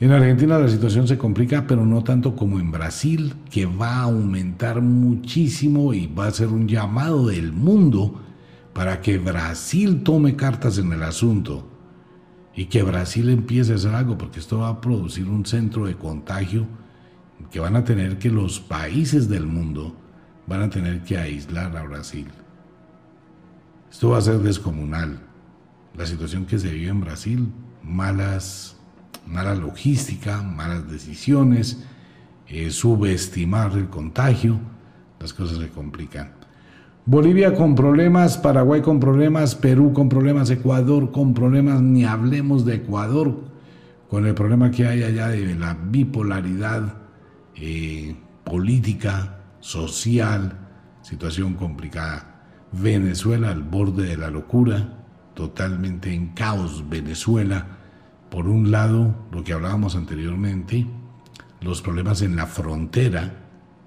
En 0.02 0.14
Argentina 0.14 0.58
la 0.58 0.70
situación 0.70 1.10
se 1.10 1.18
complica, 1.18 1.68
pero 1.68 1.86
no 1.86 2.06
tanto 2.06 2.34
como 2.34 2.58
en 2.58 2.72
Brasil, 2.72 3.34
que 3.52 3.66
va 3.66 3.98
a 3.98 4.04
aumentar 4.04 4.82
muchísimo 4.82 5.94
y 5.94 6.08
va 6.08 6.28
a 6.28 6.32
ser 6.32 6.48
un 6.48 6.70
llamado 6.70 7.28
del 7.28 7.52
mundo 7.52 8.22
para 8.74 9.02
que 9.02 9.18
Brasil 9.18 10.02
tome 10.04 10.38
cartas 10.38 10.78
en 10.78 10.94
el 10.94 11.04
asunto 11.04 11.68
y 12.56 12.66
que 12.66 12.82
Brasil 12.82 13.30
empiece 13.30 13.74
a 13.74 13.76
hacer 13.76 13.94
algo, 13.94 14.18
porque 14.18 14.40
esto 14.40 14.60
va 14.60 14.70
a 14.70 14.80
producir 14.80 15.28
un 15.28 15.46
centro 15.46 15.86
de 15.86 15.96
contagio 15.96 16.66
que 17.52 17.60
van 17.60 17.76
a 17.76 17.84
tener 17.84 18.20
que 18.20 18.30
los 18.30 18.62
países 18.62 19.28
del 19.28 19.48
mundo 19.48 19.98
van 20.48 20.62
a 20.62 20.70
tener 20.70 21.04
que 21.04 21.18
aislar 21.18 21.76
a 21.76 21.84
Brasil. 21.84 22.28
Esto 23.92 24.12
va 24.12 24.20
a 24.20 24.22
ser 24.22 24.40
descomunal. 24.40 25.20
La 25.98 26.06
situación 26.06 26.46
que 26.46 26.58
se 26.58 26.72
vive 26.72 26.90
en 26.90 27.02
Brasil, 27.02 27.52
malas 27.84 28.79
mala 29.28 29.56
logística, 29.56 30.42
malas 30.42 30.90
decisiones, 30.90 31.84
eh, 32.48 32.72
subestimar 32.72 33.74
el 33.74 33.90
contagio, 33.90 34.60
las 35.20 35.34
cosas 35.34 35.60
se 35.60 35.70
complican. 35.70 36.32
Bolivia 37.06 37.56
con 37.56 37.76
problemas, 37.76 38.38
Paraguay 38.38 38.82
con 38.82 39.00
problemas, 39.00 39.56
Perú 39.56 39.94
con 39.94 40.10
problemas, 40.10 40.50
Ecuador 40.50 41.12
con 41.12 41.34
problemas, 41.34 41.82
ni 41.82 42.06
hablemos 42.06 42.66
de 42.66 42.76
Ecuador, 42.76 43.46
con 44.10 44.26
el 44.26 44.34
problema 44.34 44.72
que 44.72 44.88
hay 44.88 45.04
allá 45.04 45.28
de 45.30 45.56
la 45.56 45.76
bipolaridad 45.76 46.96
eh, 47.56 48.16
política, 48.44 49.40
social, 49.60 50.58
situación 51.02 51.54
complicada. 51.54 52.44
Venezuela 52.72 53.50
al 53.50 53.64
borde 53.64 54.08
de 54.08 54.18
la 54.18 54.30
locura, 54.30 55.00
totalmente 55.34 56.14
en 56.14 56.30
caos 56.30 56.88
Venezuela 56.90 57.79
por 58.30 58.48
un 58.48 58.72
lado, 58.72 59.16
lo 59.32 59.44
que 59.44 59.54
hablábamos 59.54 59.96
anteriormente, 59.96 60.86
los 61.62 61.82
problemas 61.82 62.22
en 62.22 62.36
la 62.36 62.46
frontera 62.46 63.34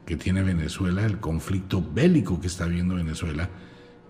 que 0.05 0.17
tiene 0.17 0.43
Venezuela, 0.43 1.05
el 1.05 1.21
conflicto 1.21 1.83
bélico 1.83 2.41
que 2.41 2.49
está 2.49 2.67
viendo 2.67 2.97
Venezuela, 2.97 3.49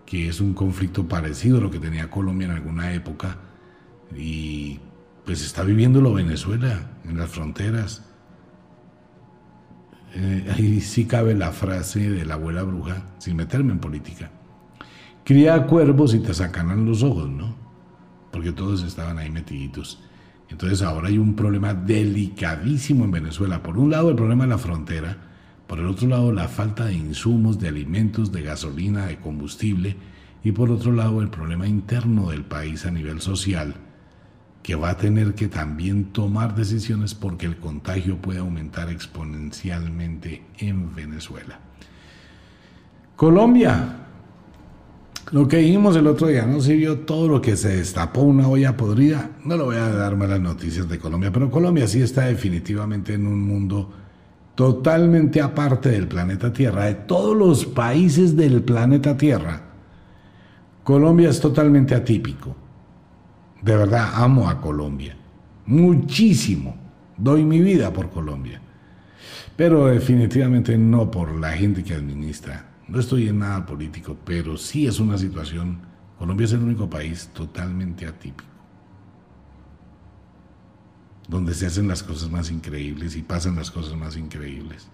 que 0.06 0.28
es 0.28 0.40
un 0.40 0.54
conflicto 0.54 1.06
parecido 1.06 1.58
a 1.58 1.60
lo 1.60 1.70
que 1.70 1.78
tenía 1.78 2.10
Colombia 2.10 2.46
en 2.46 2.52
alguna 2.52 2.92
época, 2.92 3.36
y 4.16 4.80
pues 5.24 5.42
está 5.44 5.62
viviéndolo 5.62 6.12
Venezuela 6.14 6.90
en 7.04 7.18
las 7.18 7.30
fronteras. 7.30 8.04
Eh, 10.14 10.52
ahí 10.54 10.80
sí 10.80 11.06
cabe 11.06 11.34
la 11.34 11.52
frase 11.52 12.10
de 12.10 12.24
la 12.24 12.34
abuela 12.34 12.62
bruja, 12.62 13.04
sin 13.18 13.36
meterme 13.36 13.72
en 13.72 13.78
política. 13.78 14.30
Cría 15.24 15.66
cuervos 15.66 16.14
y 16.14 16.18
te 16.18 16.34
sacan 16.34 16.84
los 16.84 17.02
ojos, 17.02 17.30
¿no? 17.30 17.54
Porque 18.32 18.52
todos 18.52 18.82
estaban 18.82 19.18
ahí 19.18 19.30
metiditos. 19.30 20.02
Entonces 20.52 20.82
ahora 20.82 21.08
hay 21.08 21.16
un 21.16 21.34
problema 21.34 21.72
delicadísimo 21.72 23.04
en 23.04 23.10
Venezuela. 23.10 23.62
Por 23.62 23.78
un 23.78 23.90
lado 23.90 24.10
el 24.10 24.16
problema 24.16 24.44
de 24.44 24.50
la 24.50 24.58
frontera, 24.58 25.16
por 25.66 25.78
el 25.78 25.86
otro 25.86 26.06
lado 26.06 26.30
la 26.30 26.46
falta 26.46 26.84
de 26.84 26.94
insumos, 26.94 27.58
de 27.58 27.68
alimentos, 27.68 28.30
de 28.30 28.42
gasolina, 28.42 29.06
de 29.06 29.18
combustible 29.18 29.96
y 30.44 30.52
por 30.52 30.70
otro 30.70 30.92
lado 30.92 31.22
el 31.22 31.30
problema 31.30 31.66
interno 31.66 32.28
del 32.28 32.44
país 32.44 32.84
a 32.84 32.90
nivel 32.90 33.22
social, 33.22 33.74
que 34.62 34.74
va 34.74 34.90
a 34.90 34.96
tener 34.98 35.34
que 35.34 35.48
también 35.48 36.12
tomar 36.12 36.54
decisiones 36.54 37.14
porque 37.14 37.46
el 37.46 37.56
contagio 37.56 38.18
puede 38.18 38.40
aumentar 38.40 38.90
exponencialmente 38.90 40.42
en 40.58 40.94
Venezuela. 40.94 41.60
Colombia, 43.16 44.01
lo 45.32 45.48
que 45.48 45.56
dijimos 45.56 45.96
el 45.96 46.06
otro 46.06 46.26
día, 46.26 46.44
no 46.44 46.60
sirvió 46.60 47.00
todo 47.00 47.26
lo 47.26 47.40
que 47.40 47.56
se 47.56 47.76
destapó 47.76 48.20
una 48.20 48.46
olla 48.48 48.76
podrida. 48.76 49.30
No 49.46 49.56
le 49.56 49.62
voy 49.62 49.76
a 49.76 49.88
dar 49.88 50.14
malas 50.14 50.40
noticias 50.40 50.86
de 50.90 50.98
Colombia, 50.98 51.32
pero 51.32 51.50
Colombia 51.50 51.88
sí 51.88 52.02
está 52.02 52.26
definitivamente 52.26 53.14
en 53.14 53.26
un 53.26 53.40
mundo 53.40 53.90
totalmente 54.54 55.40
aparte 55.40 55.88
del 55.88 56.06
planeta 56.06 56.52
Tierra, 56.52 56.84
de 56.84 56.94
todos 56.94 57.34
los 57.34 57.64
países 57.64 58.36
del 58.36 58.62
planeta 58.62 59.16
Tierra. 59.16 59.62
Colombia 60.84 61.30
es 61.30 61.40
totalmente 61.40 61.94
atípico. 61.94 62.54
De 63.62 63.74
verdad, 63.74 64.10
amo 64.14 64.50
a 64.50 64.60
Colombia. 64.60 65.16
Muchísimo. 65.64 66.76
Doy 67.16 67.42
mi 67.42 67.62
vida 67.62 67.90
por 67.90 68.10
Colombia. 68.10 68.60
Pero 69.56 69.86
definitivamente 69.86 70.76
no 70.76 71.10
por 71.10 71.34
la 71.34 71.52
gente 71.52 71.82
que 71.82 71.94
administra 71.94 72.71
no 72.92 73.00
estoy 73.00 73.26
en 73.26 73.38
nada 73.38 73.64
político, 73.64 74.18
pero 74.22 74.58
sí 74.58 74.86
es 74.86 75.00
una 75.00 75.16
situación. 75.16 75.80
Colombia 76.18 76.44
es 76.44 76.52
el 76.52 76.60
único 76.60 76.90
país 76.90 77.30
totalmente 77.32 78.06
atípico, 78.06 78.44
donde 81.26 81.54
se 81.54 81.64
hacen 81.64 81.88
las 81.88 82.02
cosas 82.02 82.30
más 82.30 82.50
increíbles 82.50 83.16
y 83.16 83.22
pasan 83.22 83.56
las 83.56 83.70
cosas 83.70 83.96
más 83.96 84.18
increíbles. 84.18 84.88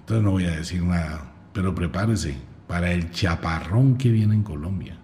Entonces 0.00 0.24
no 0.24 0.30
voy 0.30 0.46
a 0.46 0.56
decir 0.56 0.82
nada, 0.82 1.34
pero 1.52 1.74
prepárese 1.74 2.34
para 2.66 2.92
el 2.92 3.10
chaparrón 3.10 3.98
que 3.98 4.10
viene 4.10 4.34
en 4.34 4.42
Colombia. 4.42 4.96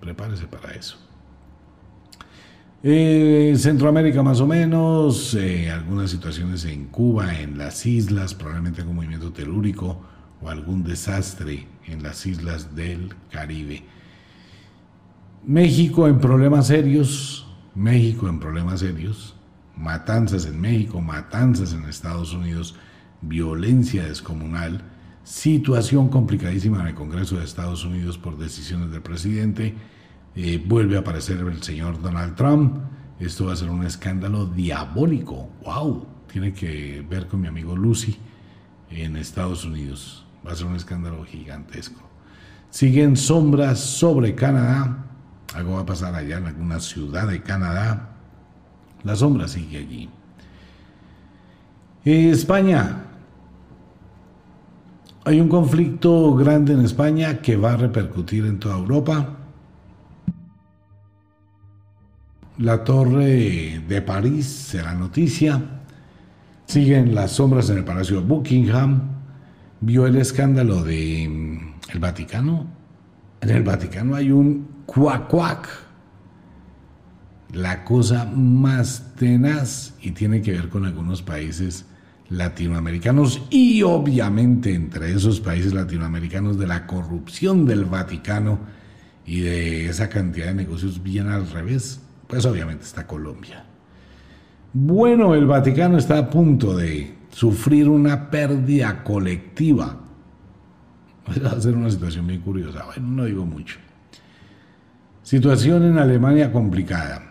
Prepárese 0.00 0.46
para 0.46 0.72
eso. 0.72 0.98
Eh, 2.84 3.54
Centroamérica 3.56 4.22
más 4.22 4.40
o 4.40 4.46
menos, 4.46 5.34
eh, 5.34 5.68
algunas 5.68 6.12
situaciones 6.12 6.64
en 6.64 6.86
Cuba, 6.86 7.40
en 7.40 7.58
las 7.58 7.86
islas, 7.86 8.34
probablemente 8.34 8.82
algún 8.82 8.96
movimiento 8.96 9.32
telúrico 9.32 10.11
o 10.42 10.48
algún 10.48 10.82
desastre 10.84 11.66
en 11.86 12.02
las 12.02 12.26
islas 12.26 12.74
del 12.74 13.14
Caribe. 13.30 13.84
México 15.44 16.06
en 16.06 16.20
problemas 16.20 16.68
serios, 16.68 17.46
México 17.74 18.28
en 18.28 18.38
problemas 18.38 18.80
serios, 18.80 19.34
matanzas 19.76 20.46
en 20.46 20.60
México, 20.60 21.00
matanzas 21.00 21.72
en 21.72 21.84
Estados 21.84 22.32
Unidos, 22.32 22.76
violencia 23.20 24.04
descomunal, 24.04 24.82
situación 25.24 26.08
complicadísima 26.08 26.80
en 26.80 26.88
el 26.88 26.94
Congreso 26.94 27.36
de 27.36 27.44
Estados 27.44 27.84
Unidos 27.84 28.18
por 28.18 28.36
decisiones 28.36 28.90
del 28.90 29.02
presidente, 29.02 29.74
eh, 30.34 30.62
vuelve 30.64 30.96
a 30.96 31.00
aparecer 31.00 31.38
el 31.38 31.62
señor 31.62 32.00
Donald 32.00 32.34
Trump, 32.34 32.76
esto 33.20 33.46
va 33.46 33.52
a 33.52 33.56
ser 33.56 33.70
un 33.70 33.84
escándalo 33.84 34.46
diabólico, 34.46 35.48
wow, 35.64 36.06
tiene 36.30 36.52
que 36.52 37.04
ver 37.08 37.28
con 37.28 37.40
mi 37.40 37.48
amigo 37.48 37.76
Lucy 37.76 38.16
en 38.90 39.16
Estados 39.16 39.64
Unidos, 39.64 40.26
va 40.46 40.52
a 40.52 40.56
ser 40.56 40.66
un 40.66 40.76
escándalo 40.76 41.24
gigantesco. 41.24 42.00
Siguen 42.70 43.16
sombras 43.16 43.80
sobre 43.80 44.34
Canadá, 44.34 45.04
algo 45.54 45.74
va 45.74 45.80
a 45.80 45.86
pasar 45.86 46.14
allá 46.14 46.38
en 46.38 46.46
alguna 46.46 46.80
ciudad 46.80 47.28
de 47.28 47.42
Canadá, 47.42 48.12
la 49.04 49.16
sombra 49.16 49.48
sigue 49.48 49.78
allí. 49.78 50.08
España. 52.04 53.04
Hay 55.24 55.40
un 55.40 55.48
conflicto 55.48 56.34
grande 56.34 56.72
en 56.72 56.80
España 56.80 57.40
que 57.40 57.56
va 57.56 57.74
a 57.74 57.76
repercutir 57.76 58.44
en 58.44 58.58
toda 58.58 58.76
Europa. 58.76 59.38
La 62.58 62.82
torre 62.82 63.80
de 63.86 64.02
París 64.02 64.46
será 64.46 64.94
noticia. 64.94 65.60
Siguen 66.66 67.14
las 67.14 67.32
sombras 67.32 67.70
en 67.70 67.78
el 67.78 67.84
Palacio 67.84 68.20
de 68.20 68.26
Buckingham. 68.26 69.21
Vio 69.84 70.06
el 70.06 70.14
escándalo 70.14 70.84
de 70.84 71.28
mm, 71.28 71.92
el 71.92 71.98
Vaticano. 71.98 72.68
En 73.40 73.50
el 73.50 73.64
Vaticano 73.64 74.14
hay 74.14 74.30
un 74.30 74.68
cuac 74.86 75.28
cuac 75.28 75.68
la 77.52 77.84
cosa 77.84 78.24
más 78.24 79.12
tenaz 79.16 79.94
y 80.00 80.12
tiene 80.12 80.40
que 80.40 80.52
ver 80.52 80.68
con 80.68 80.86
algunos 80.86 81.20
países 81.22 81.84
latinoamericanos 82.28 83.42
y 83.50 83.82
obviamente 83.82 84.72
entre 84.72 85.12
esos 85.12 85.40
países 85.40 85.74
latinoamericanos 85.74 86.60
de 86.60 86.68
la 86.68 86.86
corrupción 86.86 87.66
del 87.66 87.84
Vaticano 87.84 88.60
y 89.26 89.40
de 89.40 89.88
esa 89.88 90.08
cantidad 90.08 90.46
de 90.46 90.54
negocios 90.54 91.02
bien 91.02 91.28
al 91.28 91.50
revés, 91.50 92.00
pues 92.28 92.46
obviamente 92.46 92.84
está 92.84 93.04
Colombia. 93.06 93.64
Bueno, 94.72 95.34
el 95.34 95.46
Vaticano 95.46 95.98
está 95.98 96.18
a 96.18 96.30
punto 96.30 96.76
de 96.76 97.21
sufrir 97.32 97.88
una 97.88 98.30
pérdida 98.30 99.02
colectiva. 99.02 99.98
Va 101.44 101.50
a 101.50 101.60
ser 101.60 101.74
una 101.74 101.90
situación 101.90 102.26
bien 102.26 102.40
curiosa. 102.42 102.84
Bueno, 102.84 103.08
no 103.08 103.24
digo 103.24 103.44
mucho. 103.44 103.78
Situación 105.22 105.82
en 105.84 105.98
Alemania 105.98 106.52
complicada. 106.52 107.30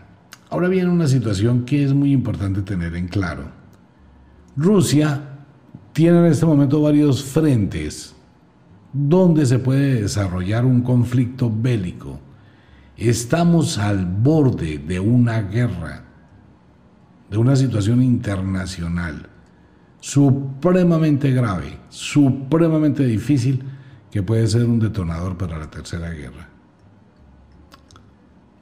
Ahora 0.50 0.68
viene 0.68 0.90
una 0.90 1.08
situación 1.08 1.64
que 1.64 1.84
es 1.84 1.94
muy 1.94 2.12
importante 2.12 2.62
tener 2.62 2.96
en 2.96 3.08
claro. 3.08 3.46
Rusia 4.58 5.22
tiene 5.94 6.20
en 6.20 6.26
este 6.26 6.46
momento 6.46 6.82
varios 6.82 7.24
frentes 7.24 8.16
donde 8.92 9.46
se 9.46 9.60
puede 9.60 10.02
desarrollar 10.02 10.66
un 10.66 10.82
conflicto 10.82 11.50
bélico. 11.54 12.20
Estamos 12.98 13.78
al 13.78 14.06
borde 14.06 14.78
de 14.78 15.00
una 15.00 15.42
guerra, 15.42 16.04
de 17.30 17.38
una 17.38 17.56
situación 17.56 18.02
internacional 18.02 19.31
supremamente 20.02 21.32
grave, 21.32 21.78
supremamente 21.88 23.06
difícil, 23.06 23.64
que 24.12 24.22
puede 24.22 24.46
ser 24.48 24.66
un 24.66 24.80
detonador 24.80 25.38
para 25.38 25.58
la 25.58 25.70
tercera 25.70 26.10
guerra. 26.10 26.50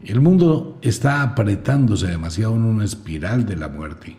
El 0.04 0.22
mundo 0.22 0.78
está 0.82 1.24
apretándose 1.24 2.08
demasiado 2.08 2.56
en 2.56 2.64
una 2.64 2.86
espiral 2.86 3.46
de 3.46 3.56
la 3.56 3.68
muerte. 3.68 4.16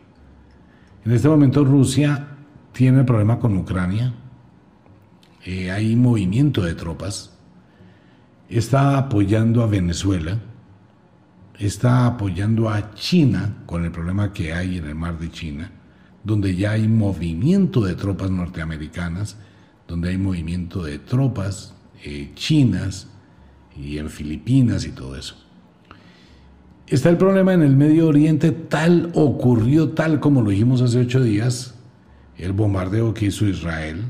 En 1.05 1.13
este 1.13 1.29
momento 1.29 1.65
Rusia 1.65 2.27
tiene 2.73 3.05
problema 3.05 3.39
con 3.39 3.57
Ucrania, 3.57 4.13
eh, 5.45 5.71
hay 5.71 5.97
movimiento 5.97 6.63
de 6.63 6.75
tropas, 6.75 7.39
está 8.49 8.99
apoyando 8.99 9.63
a 9.63 9.67
Venezuela, 9.67 10.39
está 11.59 12.07
apoyando 12.07 12.69
a 12.69 12.93
China 12.95 13.59
con 13.67 13.85
el 13.85 13.91
problema 13.91 14.33
que 14.33 14.53
hay 14.53 14.79
en 14.79 14.87
el 14.87 14.95
mar 14.95 15.19
de 15.19 15.31
China, 15.31 15.71
donde 16.25 16.55
ya 16.57 16.73
hay 16.73 16.89
movimiento 16.89 17.83
de 17.83 17.95
tropas 17.95 18.31
norteamericanas, 18.31 19.37
donde 19.89 20.11
hay 20.11 20.19
movimiento 20.19 20.83
de 20.83 20.99
tropas 20.99 21.75
eh, 22.05 22.33
chinas 22.35 23.09
y 23.77 23.99
en 23.99 24.11
Filipinas 24.11 24.85
y 24.85 24.93
todo 24.93 25.17
eso. 25.17 25.37
Está 26.87 27.09
el 27.09 27.17
problema 27.17 27.55
en 27.55 27.63
el 27.63 27.77
Medio 27.77 28.09
Oriente, 28.09 28.51
tal 28.51 29.13
ocurrió, 29.15 29.91
tal 29.91 30.19
como 30.19 30.43
lo 30.43 30.51
dijimos 30.51 30.83
hace 30.83 30.99
ocho 30.99 31.23
días, 31.23 31.75
el 32.37 32.53
bombardeo 32.53 33.15
que 33.15 33.27
hizo 33.27 33.47
Israel, 33.47 34.05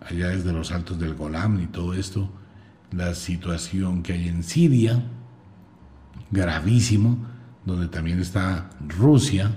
allá 0.00 0.28
desde 0.28 0.52
los 0.52 0.72
altos 0.72 0.98
del 0.98 1.14
Golán 1.14 1.60
y 1.62 1.66
todo 1.66 1.94
esto, 1.94 2.30
la 2.90 3.14
situación 3.14 4.02
que 4.02 4.14
hay 4.14 4.28
en 4.28 4.42
Siria, 4.42 5.04
gravísimo, 6.30 7.18
donde 7.64 7.88
también 7.88 8.20
está 8.20 8.70
Rusia, 8.88 9.52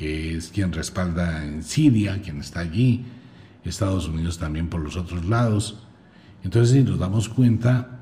que 0.00 0.34
es 0.34 0.48
quien 0.48 0.72
respalda 0.72 1.44
en 1.44 1.62
Siria, 1.62 2.22
quien 2.22 2.40
está 2.40 2.60
allí, 2.60 3.04
Estados 3.64 4.08
Unidos 4.08 4.38
también 4.38 4.68
por 4.68 4.80
los 4.80 4.96
otros 4.96 5.26
lados. 5.26 5.86
Entonces, 6.42 6.74
si 6.74 6.82
nos 6.82 6.98
damos 6.98 7.28
cuenta, 7.28 8.00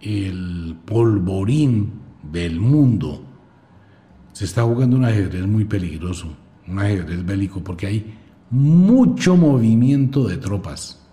el 0.00 0.76
polvorín 0.84 1.94
del 2.22 2.60
mundo, 2.60 3.24
se 4.32 4.44
está 4.44 4.62
jugando 4.62 4.96
un 4.96 5.04
ajedrez 5.04 5.44
muy 5.48 5.64
peligroso, 5.64 6.32
un 6.68 6.78
ajedrez 6.78 7.26
bélico, 7.26 7.64
porque 7.64 7.88
hay 7.88 8.14
mucho 8.50 9.36
movimiento 9.36 10.28
de 10.28 10.36
tropas. 10.36 11.04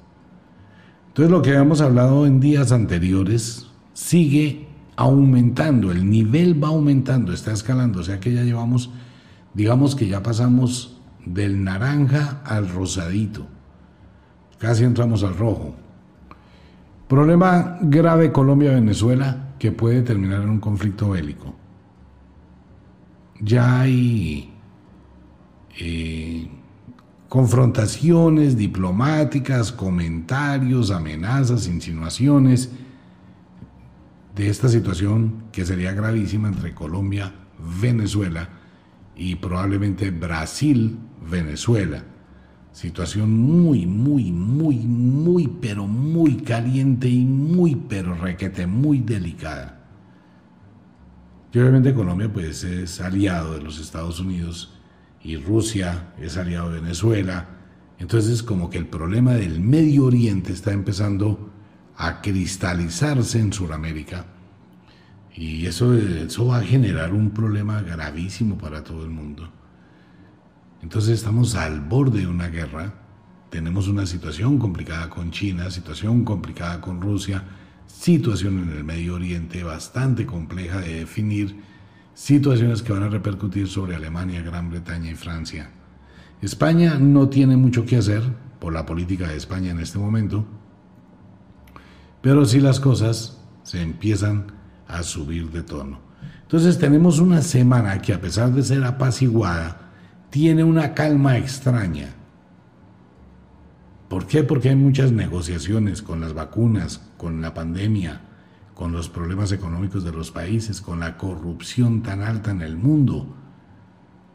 Entonces 1.08 1.32
lo 1.32 1.42
que 1.42 1.50
habíamos 1.50 1.82
hablado 1.82 2.28
en 2.28 2.40
días 2.40 2.72
anteriores 2.72 3.66
sigue 3.94 4.68
aumentando, 4.96 5.92
el 5.92 6.08
nivel 6.08 6.64
va 6.64 6.68
aumentando, 6.68 7.34
está 7.34 7.52
escalando, 7.52 8.02
o 8.02 8.04
sea 8.04 8.20
que 8.20 8.32
ya 8.32 8.44
llevamos, 8.44 8.92
digamos 9.54 9.96
que 9.96 10.08
ya 10.08 10.24
pasamos 10.24 11.02
del 11.26 11.64
naranja 11.64 12.42
al 12.46 12.70
rosadito, 12.70 13.48
casi 14.58 14.84
entramos 14.84 15.24
al 15.24 15.38
rojo. 15.38 15.76
Problema 17.08 17.78
grave 17.82 18.32
Colombia-Venezuela, 18.32 19.56
que 19.60 19.72
puede 19.72 20.02
terminar 20.02 20.42
en 20.42 20.50
un 20.50 20.60
conflicto 20.60 21.10
bélico. 21.10 21.54
Ya 23.42 23.82
hay 23.82 24.54
eh, 25.80 26.50
confrontaciones 27.28 28.56
diplomáticas, 28.58 29.72
comentarios, 29.72 30.90
amenazas, 30.92 31.68
insinuaciones 31.68 32.72
de 34.36 34.50
esta 34.50 34.70
situación 34.70 35.44
que 35.52 35.66
sería 35.66 35.92
gravísima 35.92 36.48
entre 36.48 36.74
Colombia, 36.74 37.34
Venezuela 37.82 38.61
y 39.16 39.36
probablemente 39.36 40.12
Brasil, 40.12 40.98
Venezuela. 41.30 42.04
Situación 42.72 43.38
muy, 43.38 43.86
muy, 43.86 44.32
muy, 44.32 44.78
muy, 44.78 45.48
pero 45.48 45.88
muy 45.88 46.38
caliente 46.38 47.10
y 47.10 47.26
muy, 47.26 47.76
pero 47.76 48.16
requete, 48.16 48.66
muy 48.66 49.00
delicada. 49.00 49.80
Y 51.54 51.60
obviamente 51.60 51.94
Colombia 51.94 52.32
pues 52.32 52.64
es 52.64 53.02
aliado 53.02 53.56
de 53.56 53.62
los 53.62 53.80
Estados 53.80 54.22
Unidos 54.22 54.80
y 55.22 55.36
Rusia 55.36 56.14
es 56.20 56.38
aliado 56.38 56.72
de 56.72 56.80
Venezuela. 56.80 57.50
Entonces 58.00 58.42
como 58.42 58.70
que 58.70 58.78
el 58.78 58.88
problema 58.88 59.34
del 59.34 59.60
Medio 59.60 60.06
Oriente 60.06 60.54
está 60.54 60.72
empezando 60.72 61.52
a 61.98 62.22
cristalizarse 62.22 63.40
en 63.40 63.52
Sudamérica 63.52 64.26
y 65.36 65.66
eso, 65.66 65.94
eso 65.94 66.48
va 66.48 66.58
a 66.58 66.64
generar 66.64 67.14
un 67.14 67.32
problema 67.32 67.82
gravísimo 67.82 68.58
para 68.58 68.84
todo 68.84 69.04
el 69.04 69.10
mundo. 69.10 69.50
Entonces 70.82 71.12
estamos 71.14 71.56
al 71.56 71.80
borde 71.82 72.22
de 72.22 72.28
una 72.28 72.48
guerra, 72.48 72.94
tenemos 73.50 73.88
una 73.88 74.06
situación 74.06 74.58
complicada 74.58 75.10
con 75.10 75.32
China, 75.32 75.70
situación 75.70 76.24
complicada 76.26 76.82
con 76.82 77.02
Rusia, 77.02 77.44
situación 77.86 78.60
en 78.60 78.78
el 78.78 78.84
Medio 78.84 79.16
Oriente 79.16 79.64
bastante 79.64 80.26
compleja 80.26 80.80
de 80.80 81.00
definir, 81.00 81.62
situaciones 82.14 82.82
que 82.82 82.94
van 82.94 83.04
a 83.04 83.10
repercutir 83.10 83.68
sobre 83.68 83.96
Alemania, 83.96 84.42
Gran 84.42 84.70
Bretaña 84.70 85.12
y 85.12 85.16
Francia. 85.16 85.70
España 86.42 86.98
no 86.98 87.30
tiene 87.30 87.56
mucho 87.58 87.86
que 87.86 87.98
hacer 87.98 88.24
por 88.60 88.74
la 88.74 88.86
política 88.86 89.28
de 89.28 89.38
España 89.38 89.72
en 89.72 89.80
este 89.80 90.00
momento, 90.00 90.46
pero 92.22 92.46
sí 92.46 92.60
las 92.60 92.80
cosas 92.80 93.40
se 93.64 93.82
empiezan 93.82 94.61
a 94.92 95.04
subir 95.04 95.50
de 95.52 95.64
tono. 95.64 96.00
Entonces 96.44 96.78
tenemos 96.78 97.20
una 97.20 97.42
semana 97.42 98.02
que 98.02 98.14
a 98.14 98.22
pesar 98.22 98.52
de 98.52 98.64
ser 98.64 98.84
apaciguada, 98.84 99.90
tiene 100.30 100.64
una 100.64 100.94
calma 100.94 101.38
extraña. 101.38 102.10
¿Por 104.10 104.28
qué? 104.28 104.44
Porque 104.44 104.70
hay 104.70 104.76
muchas 104.76 105.12
negociaciones 105.12 106.02
con 106.02 106.20
las 106.20 106.34
vacunas, 106.34 107.02
con 107.18 107.42
la 107.42 107.54
pandemia, 107.54 108.22
con 108.74 108.92
los 108.92 109.10
problemas 109.10 109.52
económicos 109.52 110.04
de 110.04 110.12
los 110.12 110.32
países, 110.32 110.82
con 110.82 111.00
la 111.00 111.18
corrupción 111.18 112.02
tan 112.02 112.22
alta 112.22 112.52
en 112.52 112.62
el 112.62 112.76
mundo. 112.76 113.36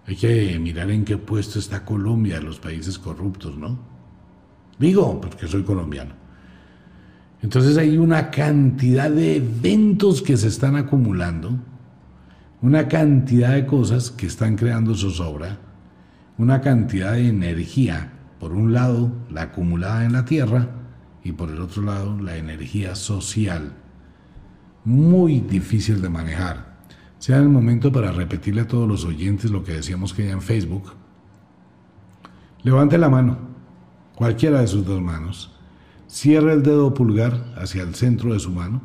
Hay 0.07 0.17
que 0.17 0.59
mirar 0.59 0.91
en 0.91 1.05
qué 1.05 1.19
puesto 1.19 1.59
está 1.59 1.85
Colombia, 1.85 2.41
los 2.41 2.59
países 2.59 2.99
corruptos, 2.99 3.59
¿no? 3.59 3.79
Digo, 4.79 5.21
porque 5.21 5.49
soy 5.49 5.65
colombiano. 5.65 6.26
Entonces 7.43 7.77
hay 7.77 7.99
una 7.99 8.31
cantidad 8.31 9.11
de 9.11 9.37
eventos 9.37 10.23
que 10.23 10.37
se 10.37 10.49
están 10.49 10.77
acumulando, 10.77 11.59
una 12.63 12.89
cantidad 12.89 13.53
de 13.53 13.67
cosas 13.67 14.11
que 14.11 14.27
están 14.27 14.57
creando 14.57 14.95
zozobra, 14.95 15.59
una 16.39 16.61
cantidad 16.61 17.13
de 17.13 17.29
energía, 17.29 18.13
por 18.41 18.53
un 18.53 18.73
lado 18.73 19.13
la 19.31 19.43
acumulada 19.43 20.05
en 20.05 20.13
la 20.13 20.25
Tierra 20.25 20.69
y 21.23 21.33
por 21.33 21.51
el 21.51 21.61
otro 21.61 21.83
lado 21.83 22.19
la 22.21 22.37
energía 22.37 22.95
social, 22.95 23.73
muy 24.85 25.41
difícil 25.41 26.01
de 26.01 26.09
manejar. 26.09 26.77
Sea 27.19 27.39
el 27.39 27.49
momento 27.49 27.91
para 27.91 28.13
repetirle 28.13 28.63
a 28.63 28.69
todos 28.69 28.89
los 28.89 29.05
oyentes 29.05 29.51
lo 29.51 29.65
que 29.65 29.73
decíamos 29.73 30.13
que 30.13 30.27
ya 30.27 30.33
en 30.33 30.43
Facebook. 30.43 30.93
Levante 32.63 32.99
la 32.99 33.09
mano, 33.09 33.39
cualquiera 34.15 34.61
de 34.61 34.67
sus 34.67 34.85
dos 34.85 35.01
manos, 35.01 35.56
cierre 36.07 36.53
el 36.53 36.63
dedo 36.63 36.95
pulgar 36.95 37.53
hacia 37.57 37.83
el 37.83 37.95
centro 37.95 38.33
de 38.33 38.41
su 38.41 38.51
mano 38.51 38.83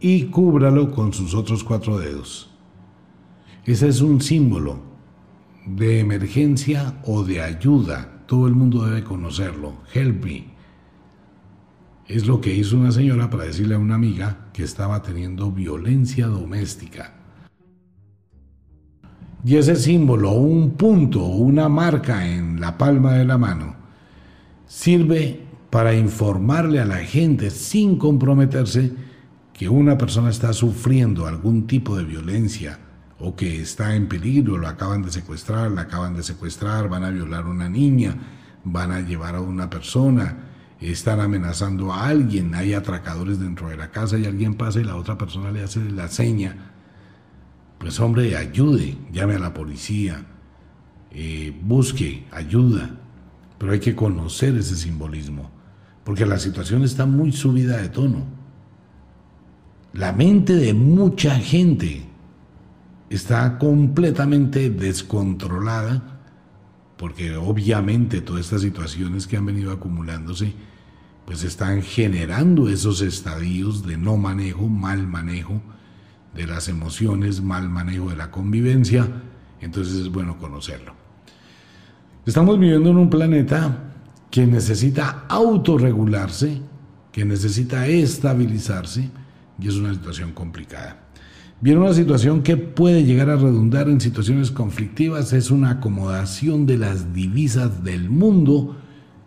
y 0.00 0.24
cúbralo 0.24 0.90
con 0.90 1.12
sus 1.12 1.34
otros 1.34 1.64
cuatro 1.64 1.98
dedos. 1.98 2.50
Ese 3.64 3.88
es 3.88 4.00
un 4.00 4.20
símbolo 4.20 4.80
de 5.66 6.00
emergencia 6.00 7.00
o 7.04 7.24
de 7.24 7.42
ayuda. 7.42 8.22
Todo 8.26 8.46
el 8.46 8.54
mundo 8.54 8.84
debe 8.84 9.02
conocerlo. 9.02 9.74
Help 9.92 10.24
me. 10.24 10.56
Es 12.06 12.26
lo 12.26 12.40
que 12.40 12.54
hizo 12.54 12.76
una 12.76 12.92
señora 12.92 13.28
para 13.28 13.44
decirle 13.44 13.74
a 13.74 13.78
una 13.78 13.96
amiga 13.96 14.50
que 14.52 14.62
estaba 14.62 15.02
teniendo 15.02 15.50
violencia 15.50 16.28
doméstica. 16.28 17.14
Y 19.44 19.56
ese 19.56 19.76
símbolo, 19.76 20.32
un 20.32 20.72
punto, 20.72 21.24
una 21.24 21.68
marca 21.68 22.28
en 22.28 22.60
la 22.60 22.78
palma 22.78 23.14
de 23.14 23.24
la 23.24 23.38
mano, 23.38 23.74
sirve 24.66 25.45
para 25.70 25.94
informarle 25.94 26.80
a 26.80 26.84
la 26.84 26.98
gente 26.98 27.50
sin 27.50 27.98
comprometerse 27.98 28.92
que 29.52 29.68
una 29.68 29.96
persona 29.96 30.30
está 30.30 30.52
sufriendo 30.52 31.26
algún 31.26 31.66
tipo 31.66 31.96
de 31.96 32.04
violencia 32.04 32.78
o 33.18 33.34
que 33.34 33.60
está 33.62 33.96
en 33.96 34.08
peligro, 34.08 34.58
lo 34.58 34.68
acaban 34.68 35.02
de 35.02 35.10
secuestrar, 35.10 35.70
la 35.70 35.82
acaban 35.82 36.14
de 36.14 36.22
secuestrar, 36.22 36.88
van 36.88 37.04
a 37.04 37.10
violar 37.10 37.44
a 37.44 37.48
una 37.48 37.68
niña, 37.68 38.14
van 38.64 38.92
a 38.92 39.00
llevar 39.00 39.34
a 39.34 39.40
una 39.40 39.70
persona, 39.70 40.36
están 40.80 41.20
amenazando 41.20 41.92
a 41.92 42.06
alguien, 42.06 42.54
hay 42.54 42.74
atracadores 42.74 43.40
dentro 43.40 43.68
de 43.68 43.76
la 43.76 43.90
casa 43.90 44.18
y 44.18 44.26
alguien 44.26 44.54
pasa 44.54 44.80
y 44.80 44.84
la 44.84 44.96
otra 44.96 45.16
persona 45.16 45.50
le 45.50 45.62
hace 45.62 45.80
la 45.90 46.08
seña. 46.08 46.72
Pues 47.78 47.98
hombre, 48.00 48.36
ayude, 48.36 48.96
llame 49.12 49.36
a 49.36 49.38
la 49.38 49.54
policía, 49.54 50.26
eh, 51.10 51.58
busque 51.62 52.26
ayuda, 52.30 52.90
pero 53.58 53.72
hay 53.72 53.80
que 53.80 53.94
conocer 53.94 54.54
ese 54.56 54.76
simbolismo, 54.76 55.50
porque 56.06 56.24
la 56.24 56.38
situación 56.38 56.84
está 56.84 57.04
muy 57.04 57.32
subida 57.32 57.78
de 57.78 57.88
tono. 57.88 58.22
La 59.92 60.12
mente 60.12 60.54
de 60.54 60.72
mucha 60.72 61.34
gente 61.34 62.04
está 63.10 63.58
completamente 63.58 64.70
descontrolada, 64.70 66.20
porque 66.96 67.34
obviamente 67.34 68.20
todas 68.20 68.42
estas 68.42 68.62
situaciones 68.62 69.26
que 69.26 69.36
han 69.36 69.46
venido 69.46 69.72
acumulándose, 69.72 70.52
pues 71.24 71.42
están 71.42 71.82
generando 71.82 72.68
esos 72.68 73.00
estadios 73.00 73.84
de 73.84 73.96
no 73.96 74.16
manejo, 74.16 74.68
mal 74.68 75.08
manejo 75.08 75.60
de 76.36 76.46
las 76.46 76.68
emociones, 76.68 77.42
mal 77.42 77.68
manejo 77.68 78.10
de 78.10 78.16
la 78.16 78.30
convivencia, 78.30 79.08
entonces 79.60 79.96
es 79.96 80.08
bueno 80.08 80.38
conocerlo. 80.38 80.94
Estamos 82.24 82.60
viviendo 82.60 82.90
en 82.90 82.96
un 82.96 83.10
planeta 83.10 83.85
que 84.30 84.46
necesita 84.46 85.24
autorregularse, 85.28 86.60
que 87.12 87.24
necesita 87.24 87.86
estabilizarse, 87.86 89.10
y 89.58 89.68
es 89.68 89.76
una 89.76 89.94
situación 89.94 90.32
complicada. 90.32 91.06
Viene 91.60 91.80
una 91.80 91.94
situación 91.94 92.42
que 92.42 92.58
puede 92.58 93.04
llegar 93.04 93.30
a 93.30 93.36
redundar 93.36 93.88
en 93.88 94.00
situaciones 94.00 94.50
conflictivas, 94.50 95.32
es 95.32 95.50
una 95.50 95.70
acomodación 95.70 96.66
de 96.66 96.76
las 96.76 97.14
divisas 97.14 97.82
del 97.82 98.10
mundo. 98.10 98.76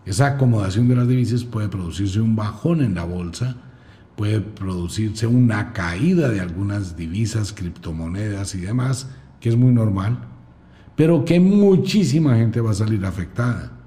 Esa 0.06 0.28
acomodación 0.28 0.88
de 0.88 0.96
las 0.96 1.08
divisas 1.08 1.44
puede 1.44 1.70
producirse 1.70 2.22
un 2.22 2.36
bajón 2.36 2.82
en 2.82 2.94
la 2.94 3.04
bolsa, 3.04 3.56
puede 4.16 4.42
producirse 4.42 5.26
una 5.26 5.74
caída 5.74 6.30
de 6.30 6.40
algunas 6.40 6.96
divisas, 6.96 7.52
criptomonedas 7.52 8.54
y 8.54 8.60
demás, 8.60 9.10
que 9.40 9.50
es 9.50 9.56
muy 9.56 9.72
normal, 9.72 10.20
pero 10.96 11.26
que 11.26 11.40
muchísima 11.40 12.36
gente 12.36 12.62
va 12.62 12.72
a 12.72 12.76
salir 12.76 13.04
afectada. 13.06 13.79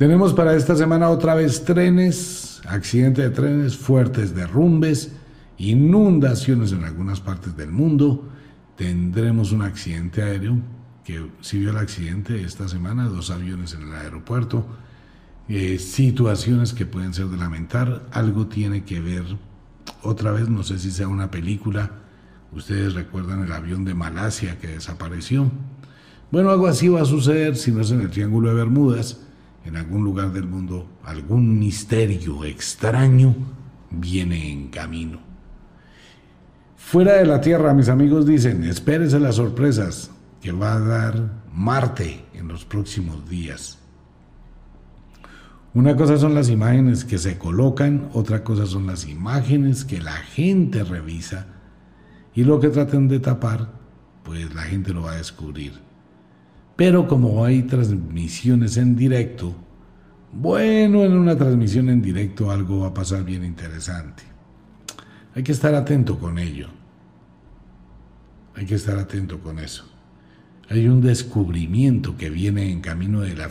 Tenemos 0.00 0.32
para 0.32 0.56
esta 0.56 0.74
semana 0.76 1.10
otra 1.10 1.34
vez 1.34 1.62
trenes, 1.62 2.62
accidentes 2.66 3.22
de 3.22 3.30
trenes, 3.32 3.76
fuertes 3.76 4.34
derrumbes, 4.34 5.12
inundaciones 5.58 6.72
en 6.72 6.84
algunas 6.84 7.20
partes 7.20 7.54
del 7.54 7.70
mundo, 7.70 8.26
tendremos 8.76 9.52
un 9.52 9.60
accidente 9.60 10.22
aéreo, 10.22 10.56
que 11.04 11.22
si 11.42 11.58
vio 11.58 11.68
el 11.68 11.76
accidente 11.76 12.42
esta 12.42 12.66
semana, 12.66 13.08
dos 13.08 13.30
aviones 13.30 13.74
en 13.74 13.88
el 13.88 13.94
aeropuerto, 13.94 14.64
eh, 15.50 15.78
situaciones 15.78 16.72
que 16.72 16.86
pueden 16.86 17.12
ser 17.12 17.26
de 17.26 17.36
lamentar, 17.36 18.06
algo 18.10 18.46
tiene 18.46 18.84
que 18.84 19.02
ver, 19.02 19.24
otra 20.02 20.32
vez, 20.32 20.48
no 20.48 20.62
sé 20.62 20.78
si 20.78 20.90
sea 20.90 21.08
una 21.08 21.30
película, 21.30 21.90
ustedes 22.54 22.94
recuerdan 22.94 23.44
el 23.44 23.52
avión 23.52 23.84
de 23.84 23.92
Malasia 23.92 24.58
que 24.58 24.68
desapareció. 24.68 25.52
Bueno, 26.30 26.48
algo 26.48 26.68
así 26.68 26.88
va 26.88 27.02
a 27.02 27.04
suceder 27.04 27.54
si 27.54 27.70
no 27.70 27.82
es 27.82 27.90
en 27.90 28.00
el 28.00 28.08
Triángulo 28.08 28.48
de 28.48 28.54
Bermudas, 28.54 29.26
en 29.64 29.76
algún 29.76 30.04
lugar 30.04 30.32
del 30.32 30.46
mundo, 30.46 30.88
algún 31.04 31.58
misterio 31.58 32.44
extraño 32.44 33.34
viene 33.90 34.50
en 34.50 34.68
camino. 34.68 35.20
Fuera 36.76 37.14
de 37.14 37.26
la 37.26 37.40
Tierra, 37.40 37.74
mis 37.74 37.88
amigos 37.88 38.26
dicen, 38.26 38.64
espérese 38.64 39.20
las 39.20 39.36
sorpresas 39.36 40.10
que 40.40 40.52
va 40.52 40.74
a 40.74 40.80
dar 40.80 41.40
Marte 41.52 42.24
en 42.34 42.48
los 42.48 42.64
próximos 42.64 43.28
días. 43.28 43.78
Una 45.72 45.94
cosa 45.94 46.16
son 46.16 46.34
las 46.34 46.48
imágenes 46.48 47.04
que 47.04 47.18
se 47.18 47.38
colocan, 47.38 48.08
otra 48.12 48.42
cosa 48.42 48.66
son 48.66 48.86
las 48.86 49.06
imágenes 49.06 49.84
que 49.84 50.00
la 50.00 50.16
gente 50.16 50.82
revisa 50.82 51.46
y 52.34 52.42
lo 52.42 52.58
que 52.58 52.70
traten 52.70 53.06
de 53.06 53.20
tapar, 53.20 53.68
pues 54.24 54.52
la 54.52 54.62
gente 54.62 54.92
lo 54.92 55.02
va 55.02 55.12
a 55.12 55.16
descubrir. 55.16 55.89
Pero 56.80 57.06
como 57.06 57.44
hay 57.44 57.64
transmisiones 57.64 58.78
en 58.78 58.96
directo, 58.96 59.54
bueno, 60.32 61.04
en 61.04 61.12
una 61.12 61.36
transmisión 61.36 61.90
en 61.90 62.00
directo 62.00 62.50
algo 62.50 62.80
va 62.80 62.86
a 62.86 62.94
pasar 62.94 63.22
bien 63.22 63.44
interesante. 63.44 64.22
Hay 65.34 65.42
que 65.42 65.52
estar 65.52 65.74
atento 65.74 66.18
con 66.18 66.38
ello. 66.38 66.68
Hay 68.54 68.64
que 68.64 68.76
estar 68.76 68.98
atento 68.98 69.40
con 69.40 69.58
eso. 69.58 69.84
Hay 70.70 70.88
un 70.88 71.02
descubrimiento 71.02 72.16
que 72.16 72.30
viene 72.30 72.72
en 72.72 72.80
camino 72.80 73.20
de 73.20 73.36
la, 73.36 73.50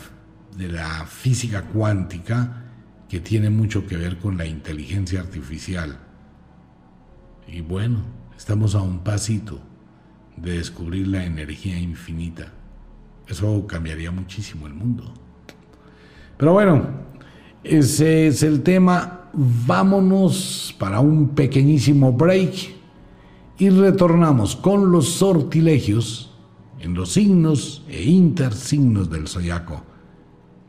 de 0.57 0.67
la 0.69 1.05
física 1.05 1.65
cuántica 1.65 2.63
que 3.07 3.19
tiene 3.19 3.51
mucho 3.51 3.86
que 3.86 3.95
ver 3.95 4.17
con 4.17 4.39
la 4.39 4.47
inteligencia 4.47 5.19
artificial. 5.19 5.99
Y 7.47 7.61
bueno, 7.61 8.05
estamos 8.36 8.73
a 8.73 8.82
un 8.82 9.03
pasito 9.03 9.61
de 10.36 10.53
descubrir 10.53 11.07
la 11.07 11.25
energía 11.25 11.77
infinita. 11.77 12.53
Eso 13.30 13.65
cambiaría 13.67 14.11
muchísimo 14.11 14.67
el 14.67 14.73
mundo. 14.73 15.13
Pero 16.38 16.53
bueno, 16.53 16.84
ese 17.63 18.27
es 18.27 18.41
el 18.43 18.63
tema. 18.63 19.30
Vámonos 19.32 20.75
para 20.80 20.99
un 20.99 21.30
pequeñísimo 21.30 22.11
break 22.11 22.75
y 23.59 23.69
retornamos 23.69 24.55
con 24.55 24.91
los 24.91 25.09
sortilegios 25.09 26.34
en 26.80 26.95
los 26.95 27.13
signos 27.13 27.86
e 27.88 28.03
intersignos 28.03 29.09
del 29.11 29.27
zodiaco. 29.27 29.84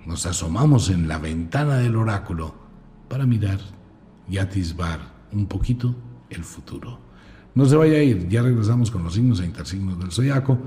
Nos 0.04 0.26
asomamos 0.26 0.90
en 0.90 1.08
la 1.08 1.18
ventana 1.18 1.78
del 1.78 1.96
oráculo 1.96 2.54
para 3.08 3.24
mirar 3.24 3.60
y 4.28 4.38
atisbar 4.38 5.00
un 5.32 5.46
poquito 5.46 5.94
el 6.28 6.44
futuro. 6.44 6.98
No 7.54 7.64
se 7.64 7.76
vaya 7.76 7.98
a 7.98 8.02
ir, 8.02 8.28
ya 8.28 8.42
regresamos 8.42 8.90
con 8.90 9.02
los 9.02 9.14
signos 9.14 9.40
e 9.40 9.46
intersignos 9.46 9.98
del 9.98 10.12
zodiaco. 10.12 10.58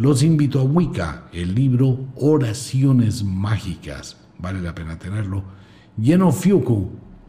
Los 0.00 0.22
invito 0.22 0.60
a 0.60 0.62
Wicca, 0.62 1.28
el 1.30 1.54
libro 1.54 2.06
Oraciones 2.16 3.22
Mágicas. 3.22 4.16
Vale 4.38 4.62
la 4.62 4.74
pena 4.74 4.98
tenerlo. 4.98 5.44
Lleno 5.98 6.32
Fiuku, 6.32 6.88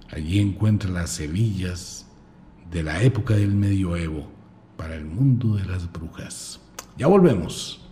allí 0.09 0.39
encuentra 0.39 0.89
las 0.89 1.09
semillas 1.09 2.07
de 2.71 2.81
la 2.81 3.03
época 3.03 3.33
del 3.33 3.53
medioevo 3.55 4.25
para 4.77 4.95
el 4.95 5.03
mundo 5.03 5.57
de 5.57 5.65
las 5.65 5.91
brujas. 5.91 6.61
Ya 6.97 7.07
volvemos. 7.07 7.85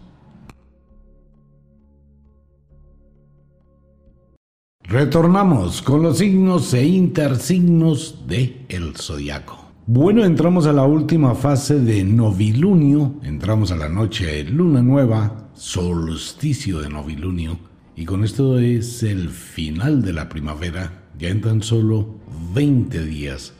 Retornamos 4.83 5.81
con 5.81 6.03
los 6.03 6.19
signos 6.19 6.73
e 6.73 6.87
intersignos 6.87 8.25
de 8.27 8.65
el 8.69 8.95
zodiaco. 8.95 9.58
Bueno, 9.91 10.23
entramos 10.23 10.67
a 10.67 10.71
la 10.71 10.83
última 10.83 11.33
fase 11.33 11.79
de 11.79 12.03
novilunio, 12.03 13.15
entramos 13.23 13.71
a 13.71 13.75
la 13.75 13.89
noche 13.89 14.43
luna 14.43 14.83
nueva, 14.83 15.49
solsticio 15.55 16.79
de 16.79 16.89
novilunio, 16.89 17.57
y 17.95 18.05
con 18.05 18.23
esto 18.23 18.59
es 18.59 19.01
el 19.01 19.29
final 19.29 20.03
de 20.03 20.13
la 20.13 20.29
primavera, 20.29 21.05
ya 21.17 21.29
en 21.29 21.41
tan 21.41 21.63
solo 21.63 22.19
20 22.53 23.03
días 23.03 23.55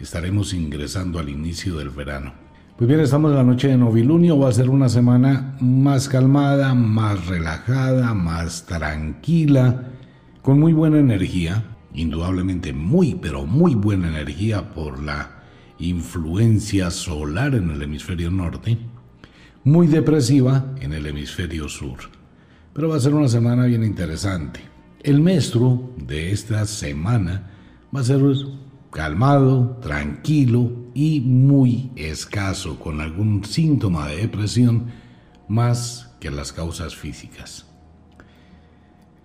estaremos 0.00 0.52
ingresando 0.52 1.20
al 1.20 1.28
inicio 1.28 1.76
del 1.76 1.90
verano. 1.90 2.32
Pues 2.76 2.88
bien, 2.88 2.98
estamos 2.98 3.30
en 3.30 3.36
la 3.36 3.44
noche 3.44 3.68
de 3.68 3.78
novilunio, 3.78 4.40
va 4.40 4.48
a 4.48 4.52
ser 4.52 4.68
una 4.68 4.88
semana 4.88 5.56
más 5.60 6.08
calmada, 6.08 6.74
más 6.74 7.28
relajada, 7.28 8.14
más 8.14 8.66
tranquila, 8.66 9.92
con 10.42 10.58
muy 10.58 10.72
buena 10.72 10.98
energía, 10.98 11.62
indudablemente 11.94 12.72
muy, 12.72 13.14
pero 13.14 13.46
muy 13.46 13.76
buena 13.76 14.08
energía 14.08 14.74
por 14.74 15.00
la 15.00 15.41
influencia 15.82 16.90
solar 16.90 17.54
en 17.54 17.70
el 17.70 17.82
hemisferio 17.82 18.30
norte, 18.30 18.78
muy 19.64 19.86
depresiva 19.86 20.74
en 20.80 20.92
el 20.92 21.06
hemisferio 21.06 21.68
sur. 21.68 21.98
Pero 22.72 22.88
va 22.88 22.96
a 22.96 23.00
ser 23.00 23.14
una 23.14 23.28
semana 23.28 23.66
bien 23.66 23.84
interesante. 23.84 24.60
El 25.02 25.20
maestro 25.20 25.90
de 25.96 26.32
esta 26.32 26.64
semana 26.66 27.50
va 27.94 28.00
a 28.00 28.04
ser 28.04 28.22
calmado, 28.90 29.78
tranquilo 29.82 30.70
y 30.94 31.20
muy 31.20 31.90
escaso, 31.96 32.78
con 32.78 33.00
algún 33.00 33.44
síntoma 33.44 34.08
de 34.08 34.16
depresión 34.18 34.86
más 35.48 36.14
que 36.20 36.30
las 36.30 36.52
causas 36.52 36.94
físicas. 36.94 37.66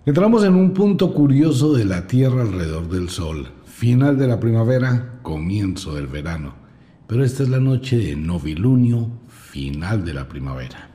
Entramos 0.06 0.44
en 0.46 0.56
un 0.56 0.74
punto 0.74 1.14
curioso 1.14 1.74
de 1.74 1.84
la 1.84 2.08
Tierra 2.08 2.42
alrededor 2.42 2.90
del 2.90 3.10
Sol, 3.10 3.50
final 3.78 4.18
de 4.18 4.26
la 4.26 4.40
primavera, 4.40 5.20
comienzo 5.22 5.94
del 5.94 6.08
verano, 6.08 6.56
pero 7.06 7.24
esta 7.24 7.44
es 7.44 7.50
la 7.50 7.60
noche 7.60 7.96
de 7.96 8.16
novilunio, 8.16 9.12
final 9.28 10.04
de 10.04 10.16
la 10.16 10.28
primavera. 10.28 10.90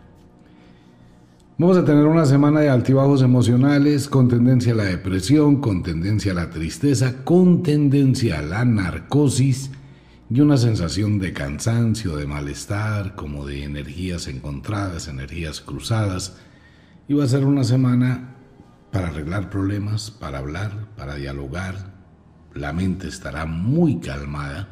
Vamos 1.59 1.77
a 1.77 1.85
tener 1.85 2.07
una 2.07 2.27
semana 2.27 2.59
de 2.59 2.71
altibajos 2.71 3.23
emocionales, 3.23 4.09
con 4.09 4.27
tendencia 4.27 4.73
a 4.73 4.77
la 4.77 4.85
depresión, 4.87 5.61
con 5.61 5.85
tendencia 5.85 6.33
a 6.33 6.35
la 6.35 6.51
tristeza, 6.51 7.23
con 7.23 7.63
tendencia 7.63 8.41
a 8.41 8.43
la 8.43 8.65
narcosis 8.65 9.71
y 10.29 10.41
una 10.41 10.57
sensación 10.57 11.21
de 11.21 11.33
cansancio, 11.33 12.17
de 12.17 12.27
malestar, 12.27 13.15
como 13.15 13.47
de 13.47 13.63
energías 13.63 14.27
encontradas, 14.27 15.07
energías 15.07 15.61
cruzadas. 15.61 16.37
Y 17.07 17.15
va 17.15 17.23
a 17.23 17.29
ser 17.29 17.45
una 17.45 17.63
semana 17.63 18.35
para 18.91 19.07
arreglar 19.07 19.51
problemas, 19.51 20.11
para 20.11 20.39
hablar, 20.39 20.89
para 20.97 21.15
dialogar. 21.15 21.92
La 22.55 22.73
mente 22.73 23.09
estará 23.09 23.47
muy 23.47 23.99
calmada 23.99 24.69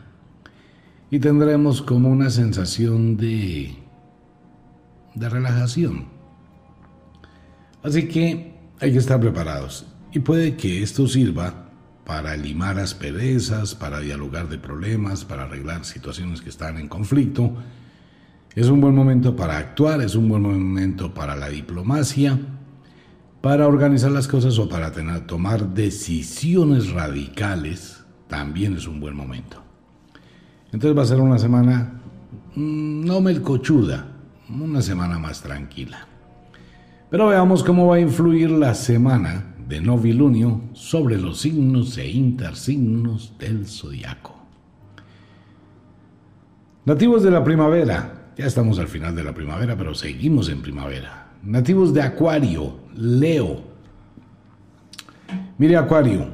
y 1.10 1.18
tendremos 1.18 1.82
como 1.82 2.08
una 2.08 2.30
sensación 2.30 3.16
de, 3.16 3.74
de 5.14 5.28
relajación. 5.28 6.06
Así 7.82 8.06
que 8.08 8.54
hay 8.80 8.92
que 8.92 8.98
estar 8.98 9.18
preparados 9.20 9.86
y 10.12 10.20
puede 10.20 10.56
que 10.56 10.82
esto 10.82 11.06
sirva 11.06 11.70
para 12.04 12.36
limar 12.36 12.78
asperezas, 12.78 13.74
para 13.74 14.00
dialogar 14.00 14.48
de 14.48 14.58
problemas, 14.58 15.24
para 15.24 15.44
arreglar 15.44 15.84
situaciones 15.84 16.40
que 16.40 16.48
están 16.50 16.76
en 16.78 16.88
conflicto. 16.88 17.54
Es 18.54 18.66
un 18.66 18.80
buen 18.80 18.94
momento 18.94 19.36
para 19.36 19.58
actuar, 19.58 20.00
es 20.00 20.16
un 20.16 20.28
buen 20.28 20.42
momento 20.42 21.14
para 21.14 21.36
la 21.36 21.48
diplomacia 21.48 22.38
para 23.41 23.66
organizar 23.66 24.11
las 24.11 24.28
cosas 24.28 24.59
o 24.59 24.68
para 24.68 24.93
tomar 25.26 25.72
decisiones 25.72 26.91
radicales, 26.91 28.05
también 28.28 28.76
es 28.76 28.86
un 28.86 29.01
buen 29.01 29.16
momento. 29.16 29.62
Entonces 30.72 30.97
va 30.97 31.03
a 31.03 31.07
ser 31.07 31.20
una 31.20 31.38
semana 31.38 32.01
mm, 32.55 33.05
no 33.05 33.20
melcochuda, 33.20 34.07
una 34.51 34.82
semana 34.82 35.18
más 35.18 35.41
tranquila. 35.41 36.07
Pero 37.11 37.28
veamos 37.28 37.64
cómo 37.64 37.86
va 37.86 37.97
a 37.97 38.01
influir 38.01 38.51
la 38.51 38.74
semana 38.74 39.55
de 39.66 39.80
novilunio 39.80 40.61
sobre 40.74 41.16
los 41.16 41.41
signos 41.41 41.97
e 41.99 42.09
intersignos 42.09 43.36
del 43.38 43.66
zodiaco. 43.66 44.36
Nativos 46.84 47.22
de 47.22 47.30
la 47.30 47.43
primavera, 47.43 48.32
ya 48.36 48.47
estamos 48.47 48.78
al 48.78 48.88
final 48.88 49.14
de 49.14 49.24
la 49.24 49.34
primavera, 49.34 49.76
pero 49.76 49.95
seguimos 49.95 50.49
en 50.49 50.62
primavera 50.62 51.29
nativos 51.43 51.95
de 51.95 52.03
Acuario, 52.03 52.76
Leo. 52.95 53.62
Mire 55.59 55.76
Acuario, 55.76 56.28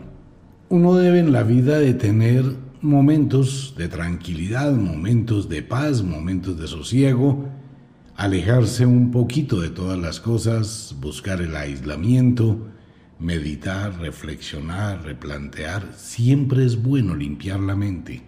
uno 0.69 0.95
debe 0.95 1.21
en 1.21 1.33
la 1.33 1.43
vida 1.43 1.79
de 1.79 1.95
tener 1.95 2.45
momentos 2.81 3.75
de 3.77 3.89
tranquilidad, 3.89 4.73
momentos 4.73 5.49
de 5.49 5.63
paz, 5.63 6.03
momentos 6.03 6.59
de 6.59 6.67
sosiego, 6.67 7.49
alejarse 8.17 8.87
un 8.87 9.11
poquito 9.11 9.61
de 9.61 9.71
todas 9.71 9.99
las 9.99 10.21
cosas, 10.21 10.95
buscar 11.01 11.41
el 11.41 11.57
aislamiento, 11.57 12.69
meditar, 13.19 13.99
reflexionar, 13.99 15.03
replantear. 15.05 15.93
Siempre 15.97 16.65
es 16.65 16.83
bueno 16.83 17.15
limpiar 17.15 17.61
la 17.61 17.77
mente. 17.77 18.23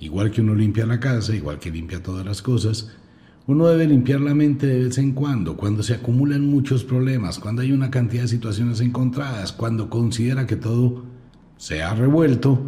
Igual 0.00 0.30
que 0.30 0.40
uno 0.40 0.54
limpia 0.54 0.86
la 0.86 1.00
casa, 1.00 1.34
igual 1.34 1.58
que 1.58 1.70
limpia 1.70 2.02
todas 2.02 2.24
las 2.24 2.40
cosas, 2.40 2.96
uno 3.48 3.66
debe 3.66 3.86
limpiar 3.86 4.20
la 4.20 4.34
mente 4.34 4.66
de 4.66 4.84
vez 4.84 4.98
en 4.98 5.12
cuando, 5.12 5.56
cuando 5.56 5.82
se 5.82 5.94
acumulan 5.94 6.44
muchos 6.44 6.84
problemas, 6.84 7.38
cuando 7.38 7.62
hay 7.62 7.72
una 7.72 7.90
cantidad 7.90 8.22
de 8.22 8.28
situaciones 8.28 8.82
encontradas, 8.82 9.52
cuando 9.52 9.88
considera 9.88 10.46
que 10.46 10.56
todo 10.56 11.04
se 11.56 11.82
ha 11.82 11.94
revuelto, 11.94 12.60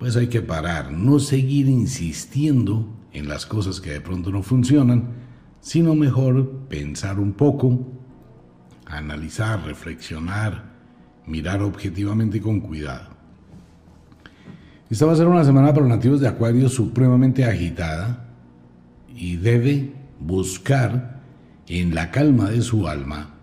pues 0.00 0.16
hay 0.16 0.26
que 0.26 0.42
parar, 0.42 0.90
no 0.90 1.20
seguir 1.20 1.68
insistiendo 1.68 2.88
en 3.12 3.28
las 3.28 3.46
cosas 3.46 3.80
que 3.80 3.90
de 3.90 4.00
pronto 4.00 4.32
no 4.32 4.42
funcionan, 4.42 5.10
sino 5.60 5.94
mejor 5.94 6.66
pensar 6.68 7.20
un 7.20 7.32
poco, 7.32 7.86
analizar, 8.86 9.64
reflexionar, 9.64 10.64
mirar 11.28 11.62
objetivamente 11.62 12.38
y 12.38 12.40
con 12.40 12.58
cuidado. 12.58 13.10
Esta 14.90 15.06
va 15.06 15.12
a 15.12 15.16
ser 15.16 15.28
una 15.28 15.44
semana 15.44 15.68
para 15.68 15.86
los 15.86 15.96
nativos 15.96 16.20
de 16.20 16.26
Acuario 16.26 16.68
supremamente 16.68 17.44
agitada 17.44 18.34
y 19.14 19.36
debe 19.36 19.97
buscar 20.20 21.20
en 21.66 21.94
la 21.94 22.10
calma 22.10 22.50
de 22.50 22.62
su 22.62 22.88
alma 22.88 23.34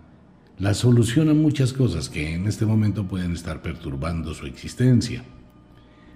la 0.58 0.72
solución 0.72 1.28
a 1.28 1.34
muchas 1.34 1.72
cosas 1.72 2.08
que 2.08 2.34
en 2.34 2.46
este 2.46 2.64
momento 2.64 3.06
pueden 3.06 3.32
estar 3.32 3.60
perturbando 3.60 4.32
su 4.32 4.46
existencia. 4.46 5.22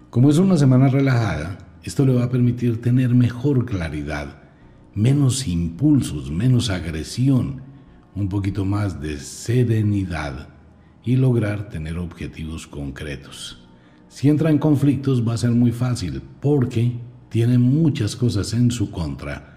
Como 0.08 0.30
es 0.30 0.38
una 0.38 0.56
semana 0.56 0.88
relajada, 0.88 1.58
esto 1.82 2.06
le 2.06 2.14
va 2.14 2.24
a 2.24 2.30
permitir 2.30 2.80
tener 2.80 3.14
mejor 3.14 3.66
claridad, 3.66 4.42
menos 4.94 5.46
impulsos, 5.46 6.30
menos 6.30 6.70
agresión, 6.70 7.62
un 8.14 8.28
poquito 8.28 8.64
más 8.64 9.00
de 9.00 9.18
serenidad 9.18 10.48
y 11.04 11.16
lograr 11.16 11.68
tener 11.68 11.98
objetivos 11.98 12.66
concretos. 12.66 13.68
Si 14.08 14.28
entra 14.28 14.50
en 14.50 14.58
conflictos 14.58 15.26
va 15.26 15.34
a 15.34 15.38
ser 15.38 15.50
muy 15.50 15.70
fácil 15.70 16.22
porque 16.40 16.98
tiene 17.28 17.58
muchas 17.58 18.16
cosas 18.16 18.52
en 18.54 18.70
su 18.70 18.90
contra 18.90 19.49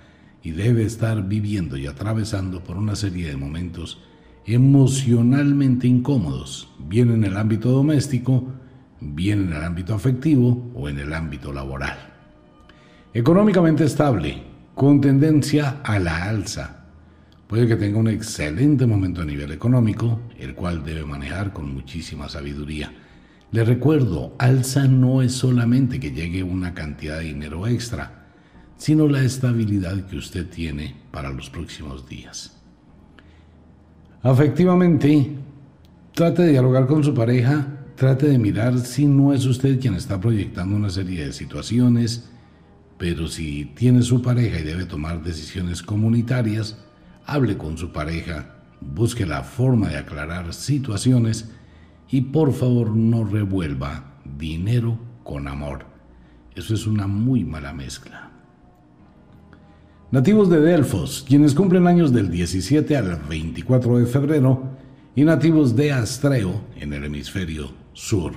y 0.43 0.51
debe 0.51 0.83
estar 0.83 1.27
viviendo 1.27 1.77
y 1.77 1.87
atravesando 1.87 2.63
por 2.63 2.77
una 2.77 2.95
serie 2.95 3.29
de 3.29 3.37
momentos 3.37 4.01
emocionalmente 4.45 5.87
incómodos, 5.87 6.69
bien 6.77 7.11
en 7.11 7.23
el 7.23 7.37
ámbito 7.37 7.71
doméstico, 7.71 8.45
bien 8.99 9.47
en 9.47 9.53
el 9.53 9.63
ámbito 9.63 9.95
afectivo 9.95 10.69
o 10.75 10.89
en 10.89 10.99
el 10.99 11.13
ámbito 11.13 11.53
laboral. 11.53 11.97
Económicamente 13.13 13.85
estable, 13.85 14.43
con 14.75 14.99
tendencia 14.99 15.81
a 15.83 15.97
la 15.99 16.23
alza. 16.25 16.87
Puede 17.47 17.67
que 17.67 17.75
tenga 17.75 17.99
un 17.99 18.07
excelente 18.07 18.85
momento 18.85 19.21
a 19.21 19.25
nivel 19.25 19.51
económico, 19.51 20.19
el 20.37 20.55
cual 20.55 20.83
debe 20.83 21.05
manejar 21.05 21.53
con 21.53 21.73
muchísima 21.73 22.27
sabiduría. 22.27 22.91
Le 23.51 23.63
recuerdo, 23.63 24.35
alza 24.39 24.87
no 24.87 25.21
es 25.21 25.33
solamente 25.33 25.99
que 25.99 26.11
llegue 26.11 26.41
una 26.43 26.73
cantidad 26.73 27.19
de 27.19 27.25
dinero 27.25 27.67
extra, 27.67 28.22
sino 28.77 29.07
la 29.07 29.23
estabilidad 29.23 30.07
que 30.07 30.17
usted 30.17 30.47
tiene 30.47 30.95
para 31.11 31.31
los 31.31 31.49
próximos 31.49 32.07
días. 32.07 32.59
Afectivamente, 34.21 35.35
trate 36.13 36.43
de 36.43 36.51
dialogar 36.51 36.87
con 36.87 37.03
su 37.03 37.13
pareja, 37.13 37.67
trate 37.95 38.27
de 38.27 38.39
mirar 38.39 38.79
si 38.79 39.05
no 39.05 39.33
es 39.33 39.45
usted 39.45 39.79
quien 39.79 39.95
está 39.95 40.19
proyectando 40.19 40.75
una 40.75 40.89
serie 40.89 41.25
de 41.25 41.33
situaciones, 41.33 42.29
pero 42.97 43.27
si 43.27 43.65
tiene 43.75 44.01
su 44.01 44.21
pareja 44.21 44.59
y 44.59 44.63
debe 44.63 44.85
tomar 44.85 45.23
decisiones 45.23 45.83
comunitarias, 45.83 46.77
hable 47.25 47.57
con 47.57 47.77
su 47.77 47.91
pareja, 47.91 48.55
busque 48.79 49.25
la 49.25 49.43
forma 49.43 49.89
de 49.89 49.97
aclarar 49.97 50.53
situaciones 50.53 51.49
y 52.09 52.21
por 52.21 52.53
favor 52.53 52.95
no 52.95 53.23
revuelva 53.23 54.19
dinero 54.23 54.99
con 55.23 55.47
amor 55.47 55.85
Eso 56.55 56.75
es 56.75 56.85
una 56.85 57.07
muy 57.07 57.43
mala 57.43 57.73
mezcla. 57.73 58.32
Nativos 60.13 60.47
de 60.47 60.61
Delfos, 60.61 61.25
quienes 61.27 61.55
cumplen 61.55 61.87
años 61.87 62.13
del 62.13 62.29
17 62.29 62.95
al 62.95 63.19
24 63.27 63.97
de 63.97 64.05
febrero, 64.05 64.69
y 65.15 65.23
nativos 65.23 65.75
de 65.75 65.91
Astreo 65.91 66.61
en 66.75 66.93
el 66.93 67.05
hemisferio 67.05 67.71
sur. 67.93 68.33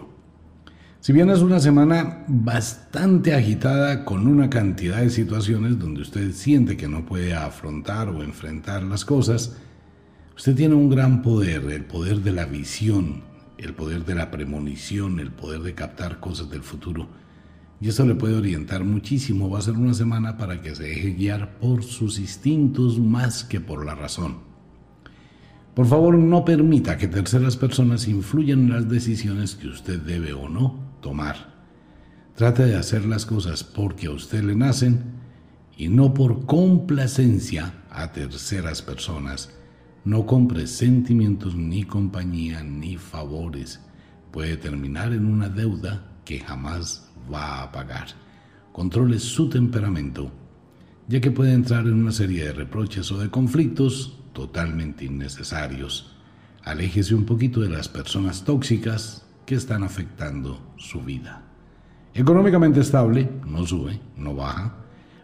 Si 1.01 1.13
bien 1.13 1.29
es 1.29 1.41
una 1.41 1.61
semana 1.61 2.25
bastante 2.29 3.35
agitada 3.35 4.07
con 4.07 4.27
una 4.27 4.49
cantidad 4.49 5.03
de 5.03 5.11
situaciones 5.11 5.79
donde 5.79 6.01
usted 6.01 6.33
siente 6.33 6.79
que 6.79 6.89
no 6.89 7.05
puede 7.05 7.35
afrontar 7.35 8.09
o 8.09 8.23
enfrentar 8.23 8.83
las 8.83 9.05
cosas, 9.05 9.59
usted 10.35 10.55
tiene 10.55 10.77
un 10.77 10.89
gran 10.89 11.21
poder, 11.21 11.71
el 11.71 11.85
poder 11.85 12.21
de 12.23 12.33
la 12.33 12.47
visión, 12.47 13.21
el 13.59 13.75
poder 13.75 14.07
de 14.07 14.15
la 14.15 14.31
premonición, 14.31 15.21
el 15.21 15.31
poder 15.31 15.61
de 15.61 15.75
captar 15.75 16.21
cosas 16.21 16.49
del 16.49 16.63
futuro. 16.63 17.07
Y 17.81 17.89
eso 17.89 18.07
le 18.07 18.15
puede 18.15 18.35
orientar 18.35 18.85
muchísimo. 18.85 19.51
Va 19.51 19.59
a 19.59 19.63
ser 19.63 19.75
una 19.75 19.95
semana 19.95 20.37
para 20.37 20.63
que 20.63 20.75
se 20.75 20.85
deje 20.85 21.11
guiar 21.13 21.59
por 21.59 21.83
sus 21.83 22.19
instintos 22.19 22.99
más 22.99 23.45
que 23.45 23.61
por 23.61 23.85
la 23.85 23.95
razón. 23.95 24.39
Por 25.75 25.87
favor, 25.87 26.17
no 26.17 26.45
permita 26.45 26.97
que 26.97 27.07
terceras 27.07 27.57
personas 27.57 28.09
influyan 28.09 28.61
en 28.61 28.71
las 28.71 28.89
decisiones 28.89 29.57
que 29.57 29.69
usted 29.69 30.01
debe 30.01 30.33
o 30.33 30.49
no 30.49 30.81
tomar. 31.03 31.55
Trate 32.35 32.65
de 32.65 32.77
hacer 32.77 33.05
las 33.05 33.27
cosas 33.27 33.63
porque 33.63 34.07
a 34.07 34.13
usted 34.13 34.43
le 34.43 34.57
nacen 34.57 35.17
y 35.77 35.89
no 35.89 36.15
por 36.15 36.47
complacencia 36.47 37.85
a 37.91 38.13
terceras 38.13 38.81
personas. 38.81 39.51
No 40.07 40.25
compre 40.25 40.67
sentimientos 40.67 41.55
ni 41.57 41.83
compañía 41.83 42.63
ni 42.63 42.97
favores. 42.97 43.81
Puede 44.31 44.57
terminar 44.57 45.13
en 45.13 45.27
una 45.27 45.51
deuda 45.51 46.13
que 46.25 46.41
jamás 46.41 47.06
va 47.33 47.63
a 47.63 47.73
pagar. 47.73 48.09
Controle 48.73 49.19
su 49.19 49.49
temperamento, 49.49 50.31
ya 51.09 51.21
que 51.21 51.31
puede 51.31 51.53
entrar 51.53 51.87
en 51.87 51.95
una 51.95 52.13
serie 52.13 52.45
de 52.45 52.53
reproches 52.53 53.11
o 53.13 53.19
de 53.19 53.31
conflictos 53.31 54.19
totalmente 54.33 55.05
innecesarios. 55.05 56.17
Aléjese 56.63 57.15
un 57.15 57.25
poquito 57.25 57.61
de 57.61 57.71
las 57.71 57.89
personas 57.89 58.45
tóxicas 58.45 59.25
que 59.47 59.55
están 59.55 59.83
afectando 59.83 60.61
su 60.77 61.01
vida. 61.01 61.43
Económicamente 62.13 62.81
estable, 62.81 63.31
no 63.47 63.67
sube, 63.67 64.01
no 64.17 64.35
baja. 64.35 64.75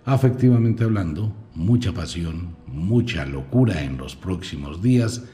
Afectivamente 0.05 0.85
hablando, 0.85 1.35
mucha 1.55 1.93
pasión, 1.93 2.57
mucha 2.67 3.27
locura 3.27 3.83
en 3.83 3.97
los 3.97 4.17
próximos 4.17 4.83
días, 4.83 5.25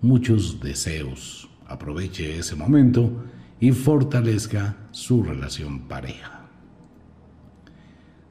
muchos 0.00 0.60
deseos. 0.60 1.48
Aproveche 1.66 2.38
ese 2.38 2.54
momento 2.54 3.24
y 3.60 3.72
fortalezca 3.72 4.76
su 4.90 5.22
relación 5.22 5.88
pareja. 5.88 6.48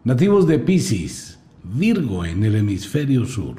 Nativos 0.04 0.48
de 0.48 0.60
Pisces, 0.60 1.40
Virgo 1.64 2.26
en 2.26 2.44
el 2.44 2.56
hemisferio 2.56 3.26
sur. 3.26 3.56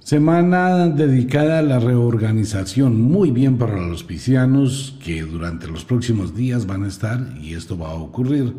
Semana 0.00 0.88
dedicada 0.88 1.60
a 1.60 1.62
la 1.62 1.78
reorganización, 1.78 3.00
muy 3.00 3.30
bien 3.30 3.56
para 3.56 3.86
los 3.86 4.02
piscianos 4.02 4.98
que 5.02 5.22
durante 5.22 5.68
los 5.68 5.84
próximos 5.84 6.34
días 6.34 6.66
van 6.66 6.82
a 6.82 6.88
estar, 6.88 7.36
y 7.40 7.54
esto 7.54 7.78
va 7.78 7.90
a 7.90 7.94
ocurrir, 7.94 8.52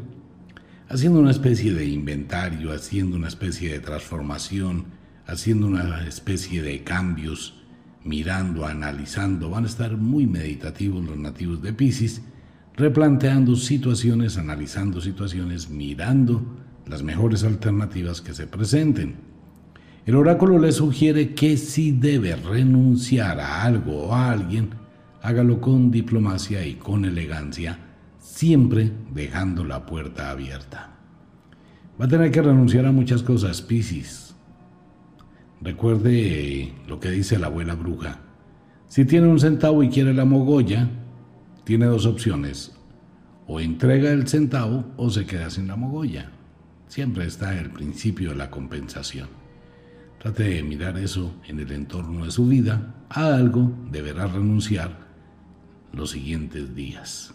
haciendo 0.87 1.19
una 1.19 1.31
especie 1.31 1.73
de 1.73 1.85
inventario, 1.85 2.71
haciendo 2.71 3.17
una 3.17 3.27
especie 3.27 3.73
de 3.73 3.81
transformación, 3.81 4.85
haciendo 5.27 5.67
una 5.67 6.07
especie 6.07 6.61
de 6.61 6.81
cambios, 6.83 7.61
mirando, 8.03 8.65
analizando, 8.65 9.49
van 9.49 9.63
a 9.63 9.67
estar 9.67 9.97
muy 9.97 10.27
meditativos 10.27 11.03
los 11.05 11.17
nativos 11.17 11.61
de 11.61 11.73
Pisces, 11.73 12.21
replanteando 12.75 13.55
situaciones, 13.55 14.37
analizando 14.37 14.99
situaciones, 14.99 15.69
mirando 15.69 16.43
las 16.85 17.03
mejores 17.03 17.43
alternativas 17.43 18.21
que 18.21 18.33
se 18.33 18.47
presenten. 18.47 19.15
El 20.05 20.15
oráculo 20.15 20.59
le 20.59 20.71
sugiere 20.71 21.33
que 21.33 21.55
si 21.55 21.91
debe 21.91 22.35
renunciar 22.35 23.39
a 23.39 23.63
algo 23.63 24.07
o 24.07 24.13
a 24.13 24.31
alguien, 24.31 24.71
hágalo 25.21 25.61
con 25.61 25.91
diplomacia 25.91 26.65
y 26.67 26.73
con 26.73 27.05
elegancia, 27.05 27.79
siempre 28.19 28.91
dejando 29.13 29.63
la 29.63 29.85
puerta 29.85 30.29
abierta. 30.29 30.97
Va 31.99 32.05
a 32.05 32.09
tener 32.09 32.31
que 32.31 32.41
renunciar 32.41 32.85
a 32.85 32.91
muchas 32.91 33.23
cosas, 33.23 33.61
Piscis. 33.61 34.32
Recuerde 35.63 36.73
lo 36.89 36.99
que 36.99 37.09
dice 37.09 37.39
la 37.39 37.47
abuela 37.47 37.73
bruja. 37.75 38.19
Si 38.89 39.05
tiene 39.05 39.27
un 39.27 39.39
centavo 39.39 39.81
y 39.81 39.89
quiere 39.89 40.13
la 40.13 40.25
mogolla, 40.25 40.89
tiene 41.63 41.85
dos 41.85 42.05
opciones. 42.05 42.73
O 43.47 43.61
entrega 43.61 44.11
el 44.11 44.27
centavo 44.27 44.83
o 44.97 45.09
se 45.09 45.25
queda 45.25 45.49
sin 45.49 45.67
la 45.69 45.77
mogolla. 45.77 46.31
Siempre 46.89 47.25
está 47.25 47.57
el 47.57 47.69
principio 47.69 48.31
de 48.31 48.35
la 48.35 48.51
compensación. 48.51 49.29
Trate 50.19 50.43
de 50.43 50.63
mirar 50.63 50.97
eso 50.97 51.33
en 51.47 51.61
el 51.61 51.71
entorno 51.71 52.25
de 52.25 52.31
su 52.31 52.45
vida. 52.45 52.95
A 53.09 53.27
algo 53.33 53.71
deberá 53.89 54.27
renunciar 54.27 54.91
los 55.93 56.11
siguientes 56.11 56.75
días. 56.75 57.33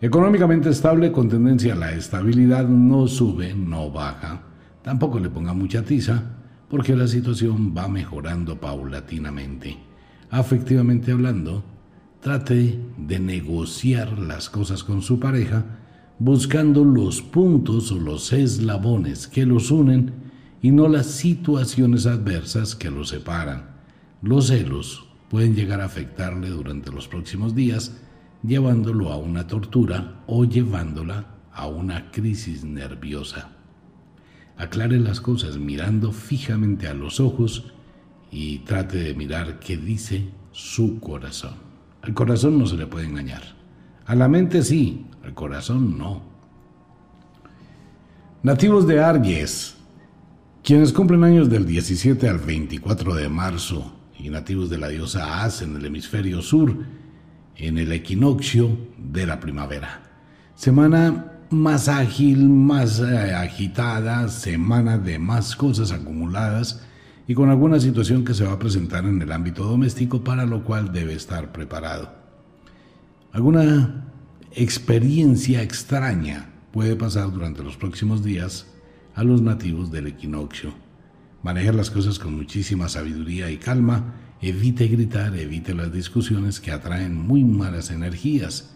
Económicamente 0.00 0.70
estable 0.70 1.12
con 1.12 1.28
tendencia 1.28 1.74
a 1.74 1.76
la 1.76 1.92
estabilidad, 1.92 2.66
no 2.66 3.06
sube, 3.06 3.52
no 3.52 3.90
baja. 3.90 4.40
Tampoco 4.82 5.18
le 5.18 5.28
ponga 5.28 5.52
mucha 5.52 5.82
tiza 5.82 6.35
porque 6.68 6.96
la 6.96 7.06
situación 7.06 7.74
va 7.76 7.88
mejorando 7.88 8.60
paulatinamente. 8.60 9.76
Afectivamente 10.30 11.12
hablando, 11.12 11.64
trate 12.20 12.78
de 12.96 13.20
negociar 13.20 14.18
las 14.18 14.50
cosas 14.50 14.82
con 14.82 15.02
su 15.02 15.20
pareja 15.20 15.64
buscando 16.18 16.84
los 16.84 17.20
puntos 17.20 17.92
o 17.92 18.00
los 18.00 18.32
eslabones 18.32 19.28
que 19.28 19.44
los 19.44 19.70
unen 19.70 20.12
y 20.62 20.70
no 20.70 20.88
las 20.88 21.06
situaciones 21.06 22.06
adversas 22.06 22.74
que 22.74 22.90
los 22.90 23.10
separan. 23.10 23.76
Los 24.22 24.48
celos 24.48 25.06
pueden 25.28 25.54
llegar 25.54 25.80
a 25.80 25.84
afectarle 25.84 26.48
durante 26.48 26.90
los 26.90 27.06
próximos 27.06 27.54
días, 27.54 28.00
llevándolo 28.42 29.12
a 29.12 29.16
una 29.16 29.46
tortura 29.46 30.22
o 30.26 30.44
llevándola 30.44 31.26
a 31.52 31.66
una 31.66 32.10
crisis 32.10 32.64
nerviosa. 32.64 33.55
Aclare 34.56 34.98
las 34.98 35.20
cosas 35.20 35.58
mirando 35.58 36.12
fijamente 36.12 36.88
a 36.88 36.94
los 36.94 37.20
ojos 37.20 37.72
y 38.30 38.60
trate 38.60 38.98
de 38.98 39.14
mirar 39.14 39.58
qué 39.58 39.76
dice 39.76 40.28
su 40.52 40.98
corazón. 41.00 41.54
Al 42.02 42.14
corazón 42.14 42.58
no 42.58 42.66
se 42.66 42.76
le 42.76 42.86
puede 42.86 43.06
engañar. 43.06 43.42
A 44.06 44.14
la 44.14 44.28
mente 44.28 44.62
sí, 44.62 45.06
al 45.24 45.34
corazón 45.34 45.98
no. 45.98 46.22
Nativos 48.42 48.86
de 48.86 49.00
Arges, 49.00 49.76
quienes 50.62 50.92
cumplen 50.92 51.24
años 51.24 51.50
del 51.50 51.66
17 51.66 52.28
al 52.28 52.38
24 52.38 53.14
de 53.14 53.28
marzo 53.28 53.92
y 54.18 54.30
nativos 54.30 54.70
de 54.70 54.78
la 54.78 54.88
diosa 54.88 55.42
As 55.42 55.62
en 55.62 55.76
el 55.76 55.84
hemisferio 55.84 56.40
sur, 56.40 56.76
en 57.56 57.78
el 57.78 57.92
equinoccio 57.92 58.76
de 58.96 59.26
la 59.26 59.40
primavera. 59.40 60.02
Semana 60.54 61.35
más 61.50 61.88
ágil, 61.88 62.48
más 62.48 63.00
eh, 63.00 63.34
agitada, 63.34 64.28
semana 64.28 64.98
de 64.98 65.18
más 65.18 65.56
cosas 65.56 65.92
acumuladas 65.92 66.82
y 67.28 67.34
con 67.34 67.50
alguna 67.50 67.80
situación 67.80 68.24
que 68.24 68.34
se 68.34 68.44
va 68.44 68.52
a 68.52 68.58
presentar 68.58 69.04
en 69.04 69.20
el 69.20 69.32
ámbito 69.32 69.64
doméstico 69.64 70.22
para 70.22 70.46
lo 70.46 70.64
cual 70.64 70.92
debe 70.92 71.14
estar 71.14 71.52
preparado. 71.52 72.12
Alguna 73.32 74.06
experiencia 74.52 75.62
extraña 75.62 76.50
puede 76.72 76.96
pasar 76.96 77.32
durante 77.32 77.62
los 77.62 77.76
próximos 77.76 78.24
días 78.24 78.66
a 79.14 79.24
los 79.24 79.42
nativos 79.42 79.90
del 79.90 80.06
equinoccio. 80.06 80.72
Manejar 81.42 81.74
las 81.74 81.90
cosas 81.90 82.18
con 82.18 82.34
muchísima 82.34 82.88
sabiduría 82.88 83.50
y 83.50 83.58
calma, 83.58 84.14
evite 84.40 84.86
gritar, 84.88 85.36
evite 85.36 85.74
las 85.74 85.92
discusiones 85.92 86.60
que 86.60 86.70
atraen 86.70 87.16
muy 87.16 87.44
malas 87.44 87.90
energías. 87.90 88.74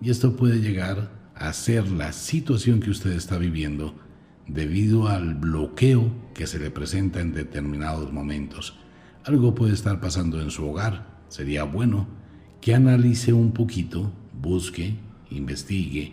Y 0.00 0.10
esto 0.10 0.36
puede 0.36 0.60
llegar 0.60 1.21
a 1.42 1.52
ser 1.52 1.90
la 1.90 2.12
situación 2.12 2.78
que 2.78 2.90
usted 2.90 3.10
está 3.10 3.36
viviendo 3.36 3.96
debido 4.46 5.08
al 5.08 5.34
bloqueo 5.34 6.12
que 6.34 6.46
se 6.46 6.60
le 6.60 6.70
presenta 6.70 7.20
en 7.20 7.34
determinados 7.34 8.12
momentos. 8.12 8.78
Algo 9.24 9.52
puede 9.52 9.74
estar 9.74 10.00
pasando 10.00 10.40
en 10.40 10.52
su 10.52 10.64
hogar. 10.64 11.04
Sería 11.28 11.64
bueno 11.64 12.06
que 12.60 12.76
analice 12.76 13.32
un 13.32 13.50
poquito, 13.50 14.12
busque, 14.40 14.94
investigue, 15.30 16.12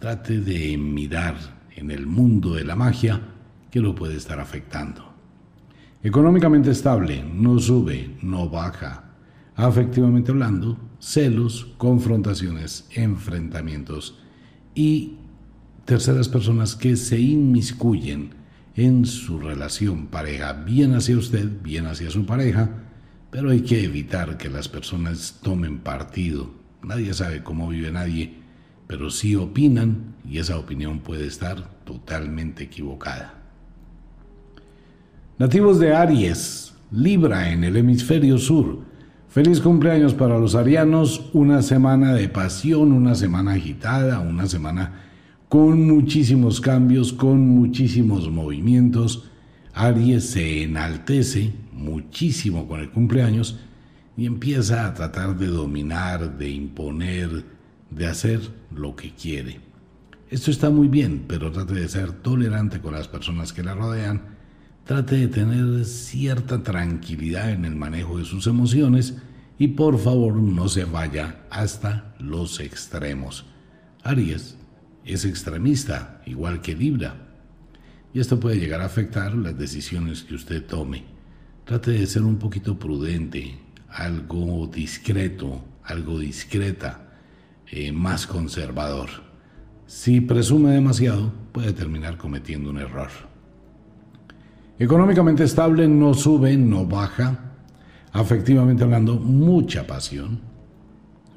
trate 0.00 0.40
de 0.40 0.76
mirar 0.76 1.36
en 1.76 1.92
el 1.92 2.06
mundo 2.06 2.54
de 2.54 2.64
la 2.64 2.74
magia 2.74 3.20
que 3.70 3.80
lo 3.80 3.94
puede 3.94 4.16
estar 4.16 4.40
afectando. 4.40 5.14
Económicamente 6.02 6.72
estable, 6.72 7.22
no 7.22 7.60
sube, 7.60 8.16
no 8.20 8.48
baja. 8.48 9.12
Afectivamente 9.54 10.32
hablando, 10.32 10.76
celos, 10.98 11.72
confrontaciones, 11.78 12.88
enfrentamientos 12.94 14.25
y 14.76 15.14
terceras 15.84 16.28
personas 16.28 16.76
que 16.76 16.94
se 16.94 17.18
inmiscuyen 17.18 18.30
en 18.76 19.06
su 19.06 19.40
relación 19.40 20.06
pareja, 20.06 20.52
bien 20.52 20.94
hacia 20.94 21.18
usted, 21.18 21.50
bien 21.62 21.86
hacia 21.86 22.10
su 22.10 22.24
pareja, 22.26 22.70
pero 23.32 23.50
hay 23.50 23.62
que 23.62 23.82
evitar 23.82 24.36
que 24.36 24.48
las 24.48 24.68
personas 24.68 25.40
tomen 25.42 25.78
partido. 25.78 26.50
Nadie 26.84 27.12
sabe 27.12 27.42
cómo 27.42 27.68
vive 27.68 27.90
nadie 27.90 28.46
pero 28.86 29.10
sí 29.10 29.34
opinan 29.34 30.14
y 30.28 30.38
esa 30.38 30.58
opinión 30.58 31.00
puede 31.00 31.26
estar 31.26 31.68
totalmente 31.84 32.64
equivocada. 32.64 33.34
Nativos 35.38 35.78
de 35.78 35.94
Aries, 35.94 36.74
Libra 36.92 37.50
en 37.50 37.64
el 37.64 37.76
hemisferio 37.76 38.38
sur. 38.38 38.78
Feliz 39.36 39.60
cumpleaños 39.60 40.14
para 40.14 40.38
los 40.38 40.54
arianos, 40.54 41.28
una 41.34 41.60
semana 41.60 42.14
de 42.14 42.26
pasión, 42.26 42.90
una 42.90 43.14
semana 43.14 43.52
agitada, 43.52 44.20
una 44.20 44.46
semana 44.46 45.02
con 45.50 45.86
muchísimos 45.86 46.58
cambios, 46.58 47.12
con 47.12 47.46
muchísimos 47.46 48.30
movimientos. 48.30 49.28
Aries 49.74 50.30
se 50.30 50.62
enaltece 50.62 51.52
muchísimo 51.74 52.66
con 52.66 52.80
el 52.80 52.90
cumpleaños 52.90 53.60
y 54.16 54.24
empieza 54.24 54.86
a 54.86 54.94
tratar 54.94 55.36
de 55.36 55.48
dominar, 55.48 56.38
de 56.38 56.48
imponer, 56.48 57.44
de 57.90 58.06
hacer 58.06 58.40
lo 58.74 58.96
que 58.96 59.10
quiere. 59.10 59.60
Esto 60.30 60.50
está 60.50 60.70
muy 60.70 60.88
bien, 60.88 61.26
pero 61.28 61.52
trate 61.52 61.74
de 61.74 61.88
ser 61.90 62.10
tolerante 62.10 62.80
con 62.80 62.94
las 62.94 63.06
personas 63.06 63.52
que 63.52 63.62
la 63.62 63.74
rodean, 63.74 64.35
trate 64.86 65.16
de 65.16 65.26
tener 65.26 65.84
cierta 65.84 66.62
tranquilidad 66.62 67.50
en 67.50 67.64
el 67.64 67.74
manejo 67.74 68.18
de 68.18 68.24
sus 68.24 68.46
emociones 68.46 69.16
y 69.58 69.68
por 69.68 69.98
favor 69.98 70.36
no 70.36 70.68
se 70.68 70.84
vaya 70.84 71.44
hasta 71.50 72.14
los 72.20 72.60
extremos. 72.60 73.46
Aries 74.04 74.56
es 75.04 75.24
extremista, 75.24 76.22
igual 76.24 76.60
que 76.60 76.76
Libra, 76.76 77.16
y 78.14 78.20
esto 78.20 78.38
puede 78.38 78.60
llegar 78.60 78.80
a 78.80 78.86
afectar 78.86 79.34
las 79.34 79.58
decisiones 79.58 80.22
que 80.22 80.36
usted 80.36 80.64
tome. 80.64 81.04
Trate 81.64 81.90
de 81.90 82.06
ser 82.06 82.22
un 82.22 82.36
poquito 82.36 82.78
prudente, 82.78 83.58
algo 83.88 84.68
discreto, 84.68 85.64
algo 85.82 86.20
discreta, 86.20 87.12
eh, 87.66 87.90
más 87.90 88.28
conservador. 88.28 89.08
Si 89.86 90.20
presume 90.20 90.70
demasiado, 90.70 91.32
puede 91.50 91.72
terminar 91.72 92.16
cometiendo 92.16 92.70
un 92.70 92.78
error. 92.78 93.35
Económicamente 94.78 95.44
estable, 95.44 95.88
no 95.88 96.12
sube, 96.12 96.56
no 96.56 96.84
baja. 96.84 97.54
Afectivamente 98.12 98.84
hablando, 98.84 99.16
mucha 99.16 99.86
pasión, 99.86 100.40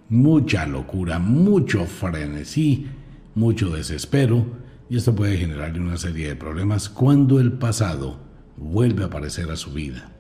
mucha 0.09 0.65
locura, 0.65 1.19
mucho 1.19 1.85
frenesí, 1.85 2.87
mucho 3.35 3.69
desespero, 3.69 4.45
y 4.89 4.97
esto 4.97 5.15
puede 5.15 5.37
generarle 5.37 5.79
una 5.79 5.97
serie 5.97 6.29
de 6.29 6.35
problemas 6.35 6.89
cuando 6.89 7.39
el 7.39 7.53
pasado 7.53 8.19
vuelve 8.57 9.03
a 9.03 9.07
aparecer 9.07 9.49
a 9.51 9.55
su 9.55 9.71
vida. 9.71 10.11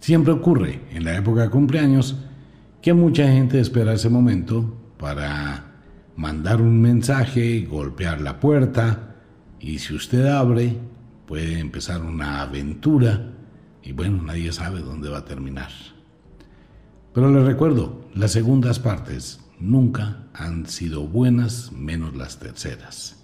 Siempre 0.00 0.32
ocurre 0.32 0.82
en 0.92 1.04
la 1.04 1.16
época 1.16 1.42
de 1.42 1.50
cumpleaños 1.50 2.16
que 2.80 2.92
mucha 2.92 3.26
gente 3.26 3.58
espera 3.58 3.94
ese 3.94 4.08
momento 4.08 4.92
para 4.98 5.64
mandar 6.14 6.60
un 6.60 6.80
mensaje, 6.80 7.66
golpear 7.68 8.20
la 8.20 8.38
puerta 8.38 9.16
y 9.58 9.78
si 9.78 9.94
usted 9.94 10.26
abre 10.26 10.76
puede 11.28 11.60
empezar 11.60 12.02
una 12.02 12.40
aventura 12.40 13.34
y 13.82 13.92
bueno, 13.92 14.22
nadie 14.22 14.50
sabe 14.50 14.80
dónde 14.80 15.10
va 15.10 15.18
a 15.18 15.24
terminar. 15.26 15.68
Pero 17.12 17.30
les 17.30 17.44
recuerdo, 17.44 18.06
las 18.14 18.32
segundas 18.32 18.80
partes 18.80 19.40
nunca 19.60 20.24
han 20.32 20.66
sido 20.66 21.06
buenas 21.06 21.70
menos 21.70 22.16
las 22.16 22.38
terceras. 22.38 23.22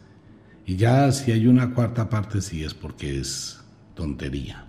Y 0.67 0.77
ya 0.77 1.11
si 1.13 1.33
hay 1.33 1.47
una 1.47 1.73
cuarta 1.73 2.11
parte 2.11 2.43
sí 2.43 2.63
es 2.63 2.75
porque 2.75 3.19
es 3.19 3.61
tontería. 3.95 4.67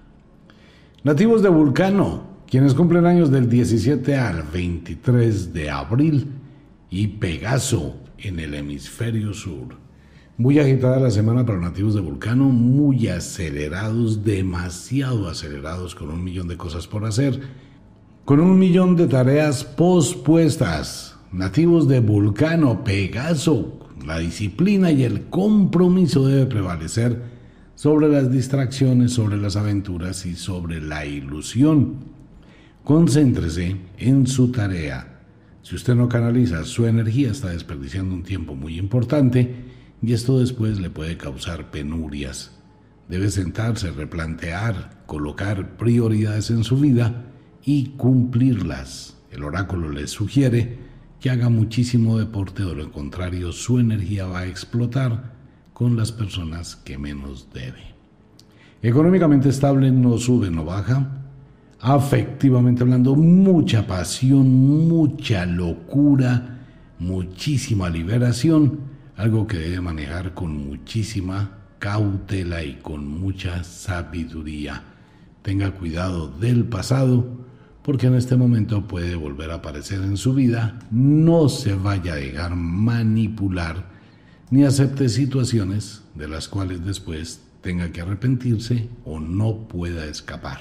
Nativos 1.03 1.43
de 1.43 1.49
Vulcano, 1.49 2.23
quienes 2.47 2.73
cumplen 2.73 3.05
años 3.05 3.31
del 3.31 3.49
17 3.49 4.15
al 4.15 4.43
23 4.43 5.53
de 5.53 5.69
abril, 5.69 6.27
y 6.89 7.07
Pegaso 7.07 7.97
en 8.17 8.39
el 8.39 8.53
hemisferio 8.53 9.33
sur. 9.33 9.84
Muy 10.37 10.59
agitada 10.59 10.99
la 10.99 11.11
semana 11.11 11.45
para 11.45 11.59
nativos 11.59 11.95
de 11.95 12.01
Vulcano, 12.01 12.49
muy 12.49 13.07
acelerados, 13.07 14.25
demasiado 14.25 15.29
acelerados, 15.29 15.95
con 15.95 16.09
un 16.09 16.25
millón 16.25 16.49
de 16.49 16.57
cosas 16.57 16.87
por 16.87 17.05
hacer, 17.05 17.39
con 18.25 18.41
un 18.41 18.59
millón 18.59 18.97
de 18.97 19.07
tareas 19.07 19.63
pospuestas. 19.63 21.17
Nativos 21.31 21.87
de 21.87 22.01
Vulcano, 22.01 22.83
Pegaso, 22.83 23.79
la 24.05 24.17
disciplina 24.17 24.91
y 24.91 25.05
el 25.05 25.27
compromiso 25.27 26.27
debe 26.27 26.47
prevalecer 26.47 27.17
sobre 27.75 28.09
las 28.09 28.29
distracciones, 28.29 29.13
sobre 29.13 29.37
las 29.37 29.55
aventuras 29.55 30.25
y 30.25 30.35
sobre 30.35 30.81
la 30.81 31.05
ilusión. 31.05 31.95
Concéntrese 32.83 33.77
en 33.97 34.27
su 34.27 34.51
tarea. 34.51 35.21
Si 35.61 35.75
usted 35.75 35.95
no 35.95 36.09
canaliza 36.09 36.65
su 36.65 36.85
energía, 36.85 37.31
está 37.31 37.51
desperdiciando 37.51 38.13
un 38.13 38.23
tiempo 38.23 38.53
muy 38.53 38.77
importante 38.77 39.64
y 40.01 40.13
esto 40.13 40.39
después 40.39 40.79
le 40.79 40.89
puede 40.89 41.17
causar 41.17 41.71
penurias. 41.71 42.51
Debe 43.09 43.29
sentarse, 43.29 43.91
replantear, 43.91 45.03
colocar 45.05 45.77
prioridades 45.77 46.49
en 46.49 46.63
su 46.63 46.77
vida 46.77 47.25
y 47.63 47.89
cumplirlas. 47.97 49.17
El 49.31 49.43
oráculo 49.43 49.89
le 49.89 50.07
sugiere 50.07 50.77
que 51.19 51.29
haga 51.29 51.49
muchísimo 51.49 52.17
deporte, 52.17 52.63
o 52.63 52.73
lo 52.73 52.91
contrario 52.91 53.51
su 53.51 53.79
energía 53.79 54.25
va 54.25 54.39
a 54.39 54.47
explotar 54.47 55.33
con 55.73 55.95
las 55.95 56.11
personas 56.11 56.75
que 56.75 56.97
menos 56.97 57.49
debe. 57.53 57.95
Económicamente 58.81 59.49
estable 59.49 59.91
no 59.91 60.17
sube, 60.17 60.49
no 60.51 60.65
baja. 60.65 61.21
Afectivamente 61.79 62.83
hablando, 62.83 63.15
mucha 63.15 63.85
pasión, 63.85 64.47
mucha 64.87 65.45
locura, 65.45 66.59
muchísima 66.99 67.89
liberación, 67.89 68.79
algo 69.17 69.47
que 69.47 69.57
debe 69.57 69.81
manejar 69.81 70.33
con 70.33 70.57
muchísima 70.57 71.57
cautela 71.79 72.63
y 72.63 72.75
con 72.75 73.07
mucha 73.07 73.63
sabiduría. 73.63 74.83
Tenga 75.41 75.71
cuidado 75.71 76.27
del 76.27 76.65
pasado, 76.65 77.45
porque 77.83 78.07
en 78.07 78.15
este 78.15 78.35
momento 78.35 78.87
puede 78.87 79.15
volver 79.15 79.51
a 79.51 79.55
aparecer 79.55 80.01
en 80.01 80.17
su 80.17 80.33
vida. 80.33 80.79
No 80.89 81.49
se 81.49 81.75
vaya 81.75 82.13
a 82.13 82.17
dejar 82.17 82.55
manipular 82.55 83.85
ni 84.49 84.63
acepte 84.63 85.09
situaciones 85.09 86.03
de 86.15 86.27
las 86.27 86.47
cuales 86.47 86.83
después 86.83 87.41
tenga 87.61 87.91
que 87.91 88.01
arrepentirse 88.01 88.89
o 89.05 89.19
no 89.19 89.67
pueda 89.67 90.05
escapar. 90.05 90.59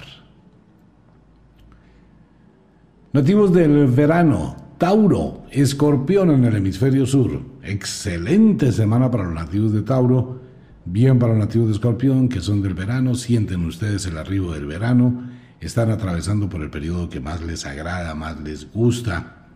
Nativos 3.12 3.52
del 3.52 3.86
verano, 3.86 4.57
Tauro, 4.78 5.44
Escorpión 5.52 6.30
en 6.30 6.44
el 6.44 6.56
hemisferio 6.56 7.06
sur. 7.06 7.40
Excelente 7.62 8.72
semana 8.72 9.08
para 9.08 9.24
los 9.24 9.34
nativos 9.34 9.72
de 9.72 9.82
Tauro, 9.82 10.40
bien 10.84 11.20
para 11.20 11.32
los 11.32 11.46
nativos 11.46 11.68
de 11.68 11.74
Escorpión 11.74 12.28
que 12.28 12.40
son 12.40 12.60
del 12.60 12.74
verano, 12.74 13.14
sienten 13.14 13.64
ustedes 13.66 14.04
el 14.06 14.18
arribo 14.18 14.52
del 14.52 14.66
verano, 14.66 15.30
están 15.60 15.92
atravesando 15.92 16.48
por 16.48 16.60
el 16.60 16.70
periodo 16.70 17.08
que 17.08 17.20
más 17.20 17.40
les 17.40 17.66
agrada, 17.66 18.16
más 18.16 18.40
les 18.40 18.72
gusta. 18.72 19.46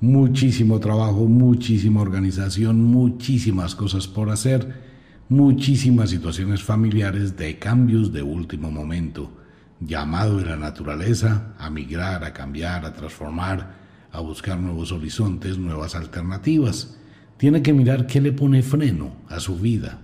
Muchísimo 0.00 0.78
trabajo, 0.78 1.26
muchísima 1.26 2.00
organización, 2.00 2.80
muchísimas 2.84 3.74
cosas 3.74 4.06
por 4.06 4.30
hacer, 4.30 4.82
muchísimas 5.28 6.10
situaciones 6.10 6.62
familiares 6.62 7.36
de 7.36 7.58
cambios 7.58 8.12
de 8.12 8.22
último 8.22 8.70
momento, 8.70 9.32
llamado 9.80 10.38
de 10.38 10.46
la 10.46 10.56
naturaleza 10.56 11.54
a 11.58 11.70
migrar, 11.70 12.22
a 12.22 12.32
cambiar, 12.32 12.84
a 12.84 12.92
transformar, 12.92 13.79
a 14.12 14.20
buscar 14.20 14.58
nuevos 14.58 14.92
horizontes, 14.92 15.58
nuevas 15.58 15.94
alternativas. 15.94 16.98
Tiene 17.36 17.62
que 17.62 17.72
mirar 17.72 18.06
qué 18.06 18.20
le 18.20 18.32
pone 18.32 18.62
freno 18.62 19.14
a 19.28 19.40
su 19.40 19.58
vida. 19.58 20.00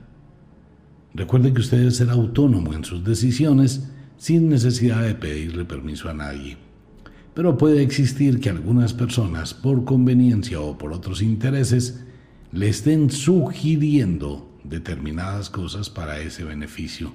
Recuerde 1.15 1.53
que 1.53 1.61
usted 1.61 1.79
debe 1.79 1.91
ser 1.91 2.11
autónomo 2.11 2.75
en 2.75 2.85
sus 2.85 3.05
decisiones 3.05 3.91
sin 4.17 4.49
necesidad 4.49 5.03
de 5.03 5.15
pedirle 5.15 5.65
permiso 5.65 6.09
a 6.09 6.15
nadie 6.15 6.57
pero 7.37 7.59
puede 7.59 7.83
existir 7.83 8.41
que 8.41 8.49
algunas 8.49 8.95
personas, 8.95 9.53
por 9.53 9.85
conveniencia 9.85 10.59
o 10.59 10.79
por 10.79 10.95
otros 10.95 11.21
intereses, 11.21 12.03
le 12.51 12.71
estén 12.71 13.11
sugiriendo 13.11 14.59
determinadas 14.65 15.51
cosas 15.51 15.91
para 15.91 16.19
ese 16.19 16.45
beneficio. 16.45 17.13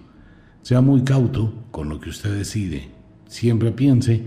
Sea 0.62 0.80
muy 0.82 1.02
cauto 1.02 1.66
con 1.72 1.90
lo 1.90 2.00
que 2.00 2.12
usted 2.12 2.38
decide. 2.38 2.92
Siempre 3.26 3.72
piense 3.72 4.26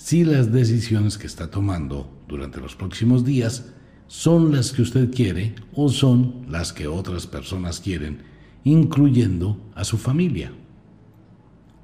si 0.00 0.24
las 0.24 0.50
decisiones 0.50 1.18
que 1.18 1.26
está 1.26 1.50
tomando 1.50 2.10
durante 2.26 2.58
los 2.58 2.74
próximos 2.74 3.22
días 3.22 3.66
son 4.06 4.50
las 4.50 4.72
que 4.72 4.80
usted 4.80 5.10
quiere 5.10 5.54
o 5.74 5.90
son 5.90 6.46
las 6.48 6.72
que 6.72 6.86
otras 6.86 7.26
personas 7.26 7.80
quieren, 7.80 8.22
incluyendo 8.64 9.60
a 9.74 9.84
su 9.84 9.98
familia. 9.98 10.52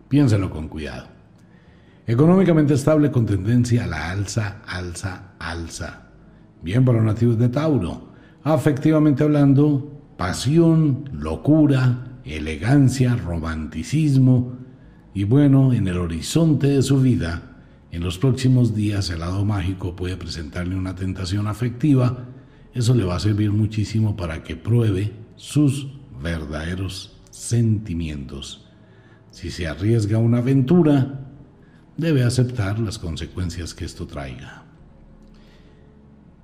Piénselo 0.09 0.49
con 0.49 0.69
cuidado. 0.69 1.09
Económicamente 2.07 2.73
estable 2.73 3.11
con 3.11 3.27
tendencia 3.27 3.85
a 3.85 3.87
la 3.87 4.11
alza, 4.11 4.63
alza, 4.67 5.35
alza. 5.39 6.09
Bien 6.63 6.87
para 6.87 7.03
los 7.03 7.07
nativos 7.07 7.39
de 7.39 7.51
Tauro. 7.51 8.15
Afectivamente 8.45 9.25
hablando, 9.25 9.93
pasión, 10.17 11.11
locura, 11.13 12.19
elegancia, 12.25 13.15
romanticismo. 13.15 14.57
Y 15.13 15.25
bueno, 15.25 15.75
en 15.75 15.87
el 15.87 15.99
horizonte 15.99 16.69
de 16.69 16.81
su 16.81 16.99
vida, 17.03 17.56
en 17.91 18.03
los 18.03 18.19
próximos 18.19 18.75
días 18.75 19.11
el 19.11 19.21
lado 19.21 19.45
mágico 19.45 19.97
puede 19.97 20.17
presentarle 20.17 20.77
una 20.77 20.95
tentación 20.95 21.47
afectiva 21.47 22.27
eso 22.77 22.95
le 22.95 23.05
va 23.05 23.17
a 23.17 23.21
servir 23.21 23.53
muchísimo 23.53 24.19
para 24.19 24.43
que 24.43 24.55
pruebe 24.55 25.11
sus 25.37 25.89
verdaderos 26.23 27.17
sentimientos. 27.31 28.67
Si 29.31 29.51
se 29.51 29.67
arriesga 29.67 30.19
una 30.19 30.39
aventura, 30.39 31.27
debe 31.97 32.23
aceptar 32.23 32.79
las 32.79 32.99
consecuencias 32.99 33.73
que 33.73 33.87
esto 33.87 34.07
traiga. 34.07 34.65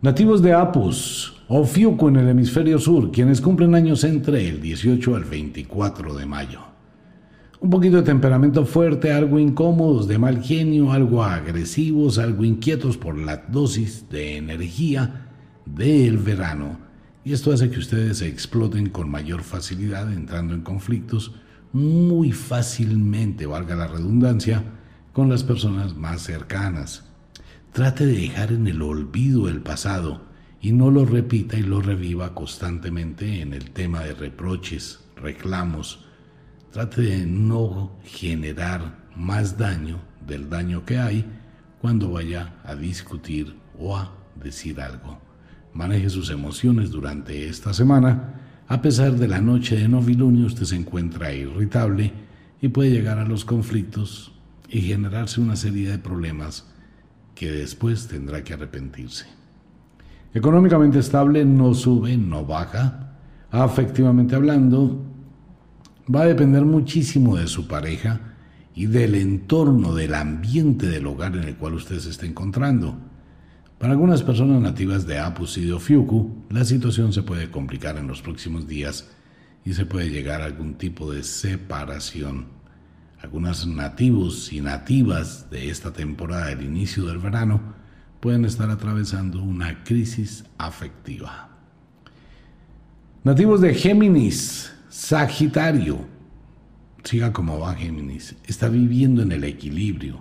Nativos 0.00 0.40
de 0.40 0.54
Apus 0.54 1.42
o 1.48 1.66
Fiuco 1.66 2.08
en 2.08 2.16
el 2.16 2.30
hemisferio 2.30 2.78
sur, 2.78 3.12
quienes 3.12 3.42
cumplen 3.42 3.74
años 3.74 4.02
entre 4.02 4.48
el 4.48 4.62
18 4.62 5.14
al 5.14 5.24
24 5.24 6.14
de 6.14 6.24
mayo. 6.24 6.71
Un 7.62 7.70
poquito 7.70 7.98
de 7.98 8.02
temperamento 8.02 8.66
fuerte, 8.66 9.12
algo 9.12 9.38
incómodos, 9.38 10.08
de 10.08 10.18
mal 10.18 10.42
genio, 10.42 10.90
algo 10.90 11.22
agresivos, 11.22 12.18
algo 12.18 12.44
inquietos 12.44 12.96
por 12.96 13.16
la 13.16 13.36
dosis 13.36 14.10
de 14.10 14.36
energía 14.36 15.28
del 15.64 16.18
verano. 16.18 16.80
Y 17.24 17.32
esto 17.32 17.52
hace 17.52 17.70
que 17.70 17.78
ustedes 17.78 18.18
se 18.18 18.26
exploten 18.26 18.88
con 18.88 19.08
mayor 19.08 19.44
facilidad, 19.44 20.12
entrando 20.12 20.54
en 20.54 20.62
conflictos 20.62 21.36
muy 21.72 22.32
fácilmente, 22.32 23.46
valga 23.46 23.76
la 23.76 23.86
redundancia, 23.86 24.64
con 25.12 25.28
las 25.28 25.44
personas 25.44 25.94
más 25.94 26.22
cercanas. 26.22 27.04
Trate 27.70 28.06
de 28.06 28.14
dejar 28.14 28.50
en 28.50 28.66
el 28.66 28.82
olvido 28.82 29.48
el 29.48 29.60
pasado 29.60 30.22
y 30.60 30.72
no 30.72 30.90
lo 30.90 31.04
repita 31.04 31.56
y 31.56 31.62
lo 31.62 31.80
reviva 31.80 32.34
constantemente 32.34 33.40
en 33.40 33.52
el 33.54 33.70
tema 33.70 34.00
de 34.00 34.14
reproches, 34.14 34.98
reclamos. 35.14 36.08
Trate 36.72 37.02
de 37.02 37.26
no 37.26 37.92
generar 38.02 38.96
más 39.14 39.58
daño 39.58 39.98
del 40.26 40.48
daño 40.48 40.86
que 40.86 40.98
hay 40.98 41.26
cuando 41.82 42.12
vaya 42.12 42.54
a 42.64 42.74
discutir 42.74 43.54
o 43.78 43.94
a 43.94 44.10
decir 44.42 44.80
algo. 44.80 45.18
Maneje 45.74 46.08
sus 46.08 46.30
emociones 46.30 46.90
durante 46.90 47.46
esta 47.46 47.74
semana. 47.74 48.64
A 48.68 48.80
pesar 48.80 49.12
de 49.16 49.28
la 49.28 49.42
noche 49.42 49.76
de 49.76 49.86
novilunio, 49.86 50.46
usted 50.46 50.64
se 50.64 50.76
encuentra 50.76 51.34
irritable 51.34 52.10
y 52.62 52.68
puede 52.68 52.90
llegar 52.90 53.18
a 53.18 53.28
los 53.28 53.44
conflictos 53.44 54.32
y 54.70 54.80
generarse 54.80 55.42
una 55.42 55.56
serie 55.56 55.90
de 55.90 55.98
problemas 55.98 56.66
que 57.34 57.52
después 57.52 58.08
tendrá 58.08 58.42
que 58.42 58.54
arrepentirse. 58.54 59.26
Económicamente 60.32 61.00
estable 61.00 61.44
no 61.44 61.74
sube, 61.74 62.16
no 62.16 62.46
baja. 62.46 63.18
Afectivamente 63.50 64.34
hablando, 64.34 65.11
va 66.14 66.22
a 66.22 66.26
depender 66.26 66.64
muchísimo 66.64 67.36
de 67.36 67.46
su 67.46 67.66
pareja 67.66 68.20
y 68.74 68.86
del 68.86 69.14
entorno, 69.14 69.94
del 69.94 70.14
ambiente 70.14 70.86
del 70.86 71.06
hogar 71.06 71.36
en 71.36 71.44
el 71.44 71.56
cual 71.56 71.74
usted 71.74 71.98
se 71.98 72.10
está 72.10 72.26
encontrando. 72.26 72.96
Para 73.78 73.92
algunas 73.92 74.22
personas 74.22 74.60
nativas 74.62 75.06
de 75.06 75.18
Apus 75.18 75.58
y 75.58 75.64
de 75.64 75.72
Ofiuku, 75.72 76.44
la 76.50 76.64
situación 76.64 77.12
se 77.12 77.22
puede 77.22 77.50
complicar 77.50 77.96
en 77.96 78.06
los 78.06 78.22
próximos 78.22 78.66
días 78.68 79.10
y 79.64 79.74
se 79.74 79.86
puede 79.86 80.10
llegar 80.10 80.40
a 80.42 80.46
algún 80.46 80.74
tipo 80.74 81.12
de 81.12 81.22
separación. 81.22 82.46
Algunos 83.20 83.66
nativos 83.66 84.52
y 84.52 84.60
nativas 84.60 85.50
de 85.50 85.70
esta 85.70 85.92
temporada 85.92 86.46
del 86.46 86.62
inicio 86.62 87.06
del 87.06 87.18
verano 87.18 87.60
pueden 88.20 88.44
estar 88.44 88.70
atravesando 88.70 89.42
una 89.42 89.84
crisis 89.84 90.44
afectiva. 90.58 91.48
Nativos 93.24 93.60
de 93.60 93.74
Géminis, 93.74 94.72
Sagitario, 94.92 96.00
siga 97.02 97.32
como 97.32 97.58
va 97.58 97.74
Géminis, 97.74 98.36
está 98.44 98.68
viviendo 98.68 99.22
en 99.22 99.32
el 99.32 99.42
equilibrio, 99.42 100.20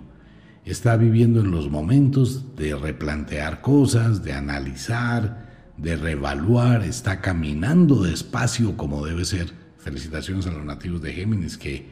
está 0.64 0.96
viviendo 0.96 1.40
en 1.42 1.50
los 1.50 1.70
momentos 1.70 2.56
de 2.56 2.74
replantear 2.74 3.60
cosas, 3.60 4.24
de 4.24 4.32
analizar, 4.32 5.74
de 5.76 5.94
reevaluar, 5.96 6.84
está 6.84 7.20
caminando 7.20 8.02
despacio 8.02 8.74
como 8.78 9.04
debe 9.04 9.26
ser. 9.26 9.52
Felicitaciones 9.76 10.46
a 10.46 10.52
los 10.52 10.64
nativos 10.64 11.02
de 11.02 11.12
Géminis 11.12 11.58
que 11.58 11.88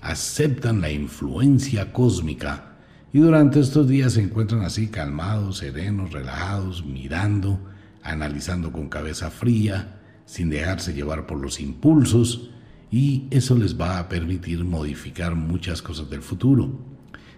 aceptan 0.00 0.80
la 0.80 0.90
influencia 0.90 1.92
cósmica. 1.92 2.76
Y 3.12 3.18
durante 3.18 3.60
estos 3.60 3.86
días 3.86 4.14
se 4.14 4.22
encuentran 4.22 4.62
así 4.62 4.88
calmados, 4.88 5.58
serenos, 5.58 6.10
relajados, 6.10 6.86
mirando, 6.86 7.60
analizando 8.02 8.72
con 8.72 8.88
cabeza 8.88 9.30
fría, 9.30 10.00
sin 10.26 10.50
dejarse 10.50 10.94
llevar 10.94 11.26
por 11.26 11.40
los 11.40 11.60
impulsos, 11.60 12.50
y 12.90 13.24
eso 13.30 13.56
les 13.56 13.78
va 13.78 13.98
a 13.98 14.08
permitir 14.08 14.64
modificar 14.64 15.34
muchas 15.34 15.82
cosas 15.82 16.08
del 16.08 16.22
futuro. 16.22 16.78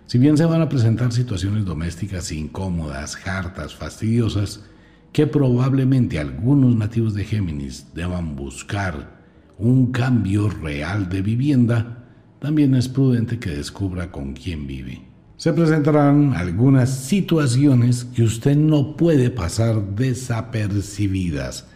Si 0.06 0.18
bien 0.18 0.36
se 0.36 0.44
van 0.44 0.60
a 0.60 0.68
presentar 0.68 1.12
situaciones 1.12 1.64
domésticas 1.64 2.30
incómodas, 2.30 3.18
hartas, 3.26 3.74
fastidiosas, 3.74 4.64
que 5.12 5.26
probablemente 5.26 6.18
algunos 6.18 6.76
nativos 6.76 7.14
de 7.14 7.24
Géminis 7.24 7.86
deban 7.94 8.36
buscar 8.36 9.16
un 9.58 9.90
cambio 9.90 10.50
real 10.50 11.08
de 11.08 11.22
vivienda, 11.22 12.04
también 12.38 12.74
es 12.74 12.88
prudente 12.88 13.38
que 13.38 13.50
descubra 13.50 14.12
con 14.12 14.34
quién 14.34 14.66
vive. 14.66 15.02
Se 15.38 15.52
presentarán 15.52 16.34
algunas 16.34 16.90
situaciones 16.90 18.04
que 18.04 18.22
usted 18.22 18.56
no 18.56 18.96
puede 18.96 19.30
pasar 19.30 19.94
desapercibidas. 19.94 21.66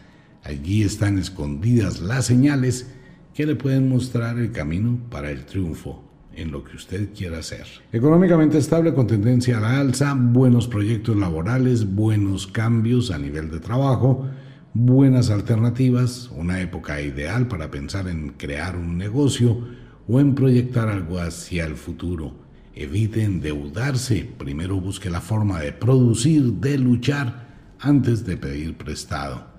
Allí 0.50 0.82
están 0.82 1.16
escondidas 1.16 2.00
las 2.00 2.26
señales 2.26 2.90
que 3.34 3.46
le 3.46 3.54
pueden 3.54 3.88
mostrar 3.88 4.36
el 4.36 4.50
camino 4.50 4.98
para 5.08 5.30
el 5.30 5.44
triunfo 5.44 6.02
en 6.34 6.50
lo 6.50 6.64
que 6.64 6.74
usted 6.74 7.10
quiera 7.14 7.38
hacer. 7.38 7.66
Económicamente 7.92 8.58
estable 8.58 8.92
con 8.92 9.06
tendencia 9.06 9.58
a 9.58 9.60
la 9.60 9.78
alza, 9.78 10.12
buenos 10.18 10.66
proyectos 10.66 11.16
laborales, 11.16 11.94
buenos 11.94 12.48
cambios 12.48 13.12
a 13.12 13.18
nivel 13.18 13.48
de 13.48 13.60
trabajo, 13.60 14.26
buenas 14.74 15.30
alternativas, 15.30 16.28
una 16.36 16.60
época 16.60 17.00
ideal 17.00 17.46
para 17.46 17.70
pensar 17.70 18.08
en 18.08 18.30
crear 18.30 18.76
un 18.76 18.98
negocio, 18.98 19.68
o 20.08 20.18
en 20.18 20.34
proyectar 20.34 20.88
algo 20.88 21.20
hacia 21.20 21.64
el 21.64 21.76
futuro. 21.76 22.34
Evite 22.74 23.22
endeudarse, 23.22 24.28
primero 24.36 24.80
busque 24.80 25.10
la 25.10 25.20
forma 25.20 25.60
de 25.60 25.70
producir, 25.70 26.54
de 26.54 26.76
luchar, 26.76 27.46
antes 27.78 28.26
de 28.26 28.36
pedir 28.36 28.76
prestado. 28.76 29.49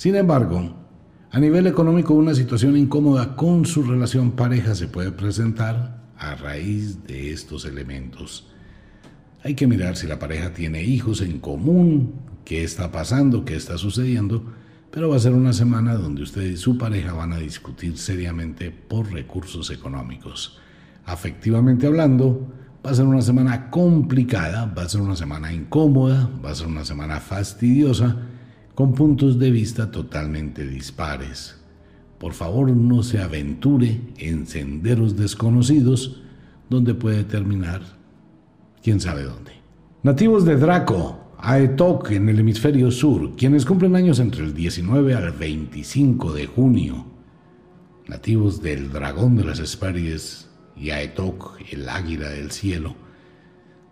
Sin 0.00 0.16
embargo, 0.16 0.62
a 1.30 1.38
nivel 1.38 1.66
económico 1.66 2.14
una 2.14 2.34
situación 2.34 2.74
incómoda 2.74 3.36
con 3.36 3.66
su 3.66 3.82
relación 3.82 4.30
pareja 4.30 4.74
se 4.74 4.88
puede 4.88 5.12
presentar 5.12 6.00
a 6.16 6.36
raíz 6.36 7.06
de 7.06 7.32
estos 7.32 7.66
elementos. 7.66 8.48
Hay 9.44 9.54
que 9.54 9.66
mirar 9.66 9.98
si 9.98 10.06
la 10.06 10.18
pareja 10.18 10.54
tiene 10.54 10.82
hijos 10.82 11.20
en 11.20 11.38
común, 11.38 12.14
qué 12.46 12.64
está 12.64 12.90
pasando, 12.90 13.44
qué 13.44 13.56
está 13.56 13.76
sucediendo, 13.76 14.42
pero 14.90 15.10
va 15.10 15.16
a 15.16 15.20
ser 15.20 15.34
una 15.34 15.52
semana 15.52 15.96
donde 15.96 16.22
usted 16.22 16.44
y 16.44 16.56
su 16.56 16.78
pareja 16.78 17.12
van 17.12 17.34
a 17.34 17.38
discutir 17.38 17.98
seriamente 17.98 18.70
por 18.70 19.12
recursos 19.12 19.70
económicos. 19.70 20.58
Afectivamente 21.04 21.86
hablando, 21.86 22.50
va 22.82 22.92
a 22.92 22.94
ser 22.94 23.04
una 23.04 23.20
semana 23.20 23.68
complicada, 23.68 24.64
va 24.64 24.84
a 24.84 24.88
ser 24.88 25.02
una 25.02 25.16
semana 25.16 25.52
incómoda, 25.52 26.30
va 26.42 26.52
a 26.52 26.54
ser 26.54 26.68
una 26.68 26.86
semana 26.86 27.20
fastidiosa, 27.20 28.29
con 28.80 28.94
puntos 28.94 29.38
de 29.38 29.50
vista 29.50 29.90
totalmente 29.90 30.66
dispares. 30.66 31.54
Por 32.18 32.32
favor, 32.32 32.70
no 32.70 33.02
se 33.02 33.20
aventure 33.20 34.00
en 34.16 34.46
senderos 34.46 35.18
desconocidos 35.18 36.22
donde 36.70 36.94
puede 36.94 37.24
terminar 37.24 37.82
quién 38.82 38.98
sabe 38.98 39.24
dónde. 39.24 39.52
Nativos 40.02 40.46
de 40.46 40.56
Draco, 40.56 41.34
Aetok 41.36 42.12
en 42.12 42.30
el 42.30 42.38
hemisferio 42.38 42.90
sur, 42.90 43.36
quienes 43.36 43.66
cumplen 43.66 43.96
años 43.96 44.18
entre 44.18 44.44
el 44.44 44.54
19 44.54 45.14
al 45.14 45.32
25 45.32 46.32
de 46.32 46.46
junio, 46.46 47.04
nativos 48.08 48.62
del 48.62 48.90
dragón 48.90 49.36
de 49.36 49.44
las 49.44 49.58
Hespérides 49.58 50.48
y 50.74 50.88
Aetok, 50.88 51.58
el 51.70 51.86
águila 51.86 52.30
del 52.30 52.50
cielo. 52.50 52.94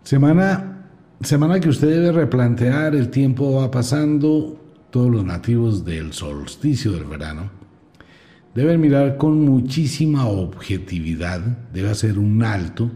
Semana, 0.01 0.87
semana 1.21 1.59
que 1.59 1.69
usted 1.69 1.89
debe 1.89 2.11
replantear, 2.11 2.95
el 2.95 3.11
tiempo 3.11 3.53
va 3.53 3.69
pasando, 3.69 4.58
todos 4.91 5.11
los 5.11 5.23
nativos 5.23 5.85
del 5.85 6.13
solsticio 6.13 6.91
del 6.91 7.05
verano 7.05 7.51
deben 8.55 8.81
mirar 8.81 9.17
con 9.17 9.45
muchísima 9.45 10.27
objetividad, 10.27 11.39
debe 11.71 11.89
hacer 11.89 12.17
un 12.17 12.43
alto, 12.43 12.91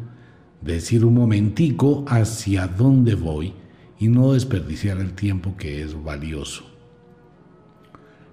decir 0.61 1.05
un 1.05 1.13
momentico 1.13 2.05
hacia 2.07 2.67
dónde 2.67 3.15
voy, 3.15 3.53
y 3.99 4.09
no 4.09 4.33
desperdiciar 4.33 4.97
el 4.97 5.13
tiempo 5.13 5.55
que 5.55 5.81
es 5.81 6.01
valioso. 6.03 6.65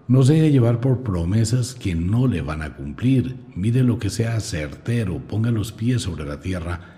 No 0.08 0.24
se 0.24 0.32
deje 0.32 0.50
llevar 0.50 0.80
por 0.80 1.04
promesas 1.04 1.74
que 1.74 1.94
no 1.94 2.26
le 2.26 2.40
van 2.40 2.62
a 2.62 2.74
cumplir. 2.74 3.36
Mire 3.54 3.84
lo 3.84 4.00
que 4.00 4.10
sea 4.10 4.40
certero, 4.40 5.18
ponga 5.28 5.52
los 5.52 5.70
pies 5.70 6.02
sobre 6.02 6.26
la 6.26 6.40
tierra 6.40 6.96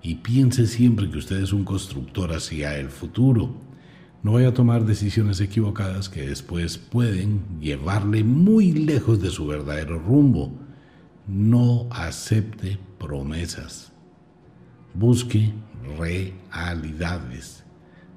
y 0.00 0.16
piense 0.16 0.68
siempre 0.68 1.10
que 1.10 1.18
usted 1.18 1.42
es 1.42 1.52
un 1.52 1.64
constructor 1.64 2.32
hacia 2.32 2.78
el 2.78 2.88
futuro. 2.90 3.71
No 4.22 4.32
vaya 4.32 4.48
a 4.48 4.54
tomar 4.54 4.84
decisiones 4.84 5.40
equivocadas 5.40 6.08
que 6.08 6.26
después 6.26 6.78
pueden 6.78 7.42
llevarle 7.60 8.22
muy 8.22 8.72
lejos 8.72 9.20
de 9.20 9.30
su 9.30 9.46
verdadero 9.46 9.98
rumbo. 9.98 10.52
No 11.26 11.88
acepte 11.90 12.78
promesas. 12.98 13.92
Busque 14.94 15.52
realidades 15.98 17.62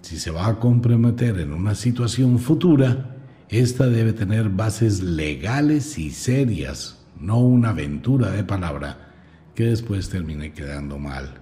si 0.05 0.19
se 0.19 0.29
va 0.29 0.45
a 0.45 0.59
comprometer 0.59 1.39
en 1.39 1.51
una 1.51 1.73
situación 1.73 2.37
futura, 2.37 3.15
esta 3.49 3.87
debe 3.87 4.13
tener 4.13 4.49
bases 4.49 5.01
legales 5.01 5.97
y 5.97 6.11
serias, 6.11 7.03
no 7.19 7.39
una 7.39 7.69
aventura 7.69 8.29
de 8.29 8.43
palabra 8.43 9.13
que 9.55 9.63
después 9.63 10.09
termine 10.09 10.53
quedando 10.53 10.99
mal. 10.99 11.41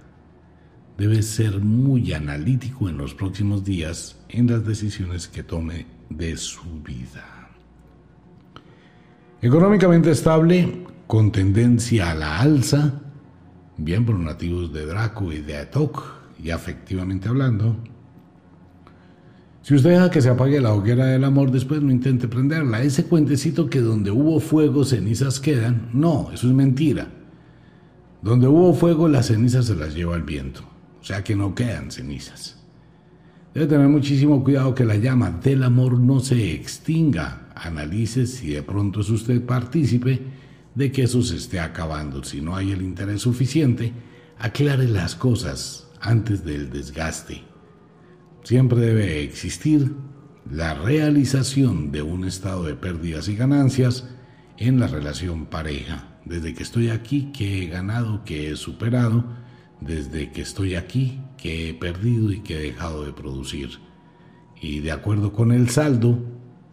Debe 0.96 1.22
ser 1.22 1.60
muy 1.60 2.12
analítico 2.12 2.88
en 2.88 2.96
los 2.96 3.14
próximos 3.14 3.64
días 3.64 4.16
en 4.28 4.46
las 4.46 4.64
decisiones 4.64 5.26
que 5.26 5.42
tome 5.42 5.86
de 6.08 6.36
su 6.36 6.82
vida. 6.82 7.48
Económicamente 9.42 10.10
estable, 10.10 10.86
con 11.06 11.32
tendencia 11.32 12.12
a 12.12 12.14
la 12.14 12.40
alza, 12.40 13.00
bien 13.76 14.06
por 14.06 14.18
nativos 14.18 14.72
de 14.72 14.86
Draco 14.86 15.32
y 15.32 15.40
de 15.40 15.58
Atok, 15.58 16.02
y 16.42 16.50
afectivamente 16.50 17.28
hablando, 17.28 17.76
si 19.62 19.74
usted 19.74 19.90
deja 19.90 20.10
que 20.10 20.20
se 20.20 20.28
apague 20.28 20.60
la 20.60 20.74
hoguera 20.74 21.06
del 21.06 21.24
amor, 21.24 21.50
después 21.50 21.80
no 21.80 21.90
intente 21.90 22.28
prenderla. 22.28 22.82
Ese 22.82 23.06
cuentecito 23.06 23.70
que 23.70 23.80
donde 23.80 24.10
hubo 24.10 24.38
fuego, 24.38 24.84
cenizas 24.84 25.40
quedan, 25.40 25.88
no, 25.94 26.30
eso 26.34 26.46
es 26.46 26.52
mentira. 26.52 27.08
Donde 28.20 28.46
hubo 28.46 28.74
fuego, 28.74 29.08
las 29.08 29.26
cenizas 29.26 29.64
se 29.64 29.74
las 29.74 29.94
lleva 29.94 30.16
el 30.16 30.22
viento. 30.22 30.73
O 31.04 31.06
sea 31.06 31.22
que 31.22 31.36
no 31.36 31.54
quedan 31.54 31.90
cenizas. 31.90 32.56
Debe 33.52 33.66
tener 33.66 33.88
muchísimo 33.88 34.42
cuidado 34.42 34.74
que 34.74 34.86
la 34.86 34.96
llama 34.96 35.30
del 35.30 35.62
amor 35.62 36.00
no 36.00 36.18
se 36.20 36.54
extinga. 36.54 37.50
Analice 37.54 38.26
si 38.26 38.54
de 38.54 38.62
pronto 38.62 39.02
es 39.02 39.10
usted 39.10 39.44
partícipe 39.44 40.22
de 40.74 40.90
que 40.90 41.02
eso 41.02 41.20
se 41.20 41.36
esté 41.36 41.60
acabando. 41.60 42.24
Si 42.24 42.40
no 42.40 42.56
hay 42.56 42.72
el 42.72 42.80
interés 42.80 43.20
suficiente, 43.20 43.92
aclare 44.38 44.88
las 44.88 45.14
cosas 45.14 45.90
antes 46.00 46.42
del 46.42 46.70
desgaste. 46.70 47.42
Siempre 48.42 48.80
debe 48.80 49.22
existir 49.22 49.94
la 50.50 50.72
realización 50.72 51.92
de 51.92 52.00
un 52.00 52.24
estado 52.24 52.64
de 52.64 52.76
pérdidas 52.76 53.28
y 53.28 53.36
ganancias 53.36 54.08
en 54.56 54.80
la 54.80 54.86
relación 54.86 55.44
pareja. 55.44 56.18
Desde 56.24 56.54
que 56.54 56.62
estoy 56.62 56.88
aquí, 56.88 57.30
que 57.30 57.62
he 57.62 57.66
ganado, 57.66 58.24
que 58.24 58.50
he 58.50 58.56
superado. 58.56 59.43
Desde 59.84 60.32
que 60.32 60.42
estoy 60.42 60.76
aquí, 60.76 61.20
que 61.36 61.68
he 61.68 61.74
perdido 61.74 62.32
y 62.32 62.40
que 62.40 62.56
he 62.56 62.62
dejado 62.62 63.04
de 63.04 63.12
producir. 63.12 63.78
Y 64.60 64.80
de 64.80 64.92
acuerdo 64.92 65.32
con 65.32 65.52
el 65.52 65.68
saldo, 65.68 66.18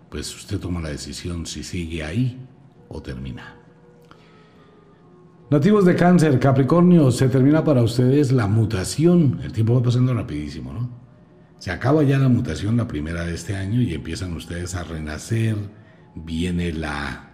pues 0.09 0.33
usted 0.35 0.59
toma 0.59 0.81
la 0.81 0.89
decisión 0.89 1.45
si 1.45 1.63
sigue 1.63 2.03
ahí 2.03 2.39
o 2.87 3.01
termina. 3.01 3.55
Nativos 5.49 5.83
de 5.83 5.95
cáncer, 5.95 6.39
Capricornio, 6.39 7.11
se 7.11 7.27
termina 7.27 7.61
para 7.63 7.83
ustedes 7.83 8.31
la 8.31 8.47
mutación. 8.47 9.41
El 9.43 9.51
tiempo 9.51 9.75
va 9.75 9.83
pasando 9.83 10.13
rapidísimo, 10.13 10.71
¿no? 10.71 10.89
Se 11.59 11.71
acaba 11.71 12.03
ya 12.03 12.17
la 12.17 12.29
mutación 12.29 12.77
la 12.77 12.87
primera 12.87 13.25
de 13.25 13.35
este 13.35 13.57
año 13.57 13.81
y 13.81 13.93
empiezan 13.93 14.33
ustedes 14.33 14.73
a 14.75 14.83
renacer, 14.83 15.57
viene 16.15 16.71
la, 16.71 17.30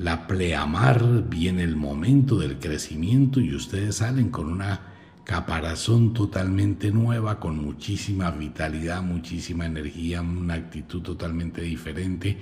la 0.00 0.26
pleamar, 0.26 1.28
viene 1.28 1.64
el 1.64 1.76
momento 1.76 2.38
del 2.38 2.58
crecimiento 2.58 3.40
y 3.40 3.54
ustedes 3.54 3.96
salen 3.96 4.30
con 4.30 4.46
una 4.46 4.80
caparazón 5.24 6.14
totalmente 6.14 6.90
nueva, 6.90 7.40
con 7.40 7.58
muchísima 7.58 8.30
vitalidad, 8.30 9.02
muchísima 9.02 9.66
energía, 9.66 10.22
una 10.22 10.54
actitud 10.54 11.02
totalmente 11.02 11.62
diferente. 11.62 12.36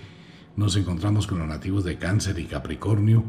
Nos 0.56 0.76
encontramos 0.76 1.26
con 1.26 1.38
los 1.38 1.48
nativos 1.48 1.84
de 1.84 1.96
cáncer 1.96 2.38
y 2.38 2.44
Capricornio, 2.44 3.24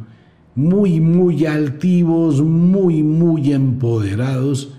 muy, 0.56 1.00
muy 1.00 1.46
altivos, 1.46 2.42
muy, 2.42 3.04
muy 3.04 3.54
empoderados 3.54 4.74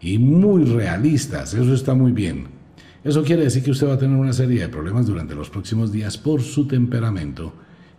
y 0.00 0.18
muy 0.18 0.64
realistas. 0.64 1.54
Eso 1.54 1.74
está 1.74 1.94
muy 1.94 2.12
bien. 2.12 2.48
Eso 3.02 3.24
quiere 3.24 3.44
decir 3.44 3.62
que 3.62 3.70
usted 3.70 3.88
va 3.88 3.94
a 3.94 3.98
tener 3.98 4.16
una 4.16 4.32
serie 4.32 4.60
de 4.60 4.68
problemas 4.68 5.06
durante 5.06 5.34
los 5.34 5.48
próximos 5.48 5.90
días 5.90 6.18
por 6.18 6.42
su 6.42 6.66
temperamento 6.66 7.54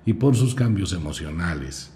y 0.06 0.14
por 0.14 0.36
sus 0.36 0.56
cambios 0.56 0.93
emocionales. 0.93 1.91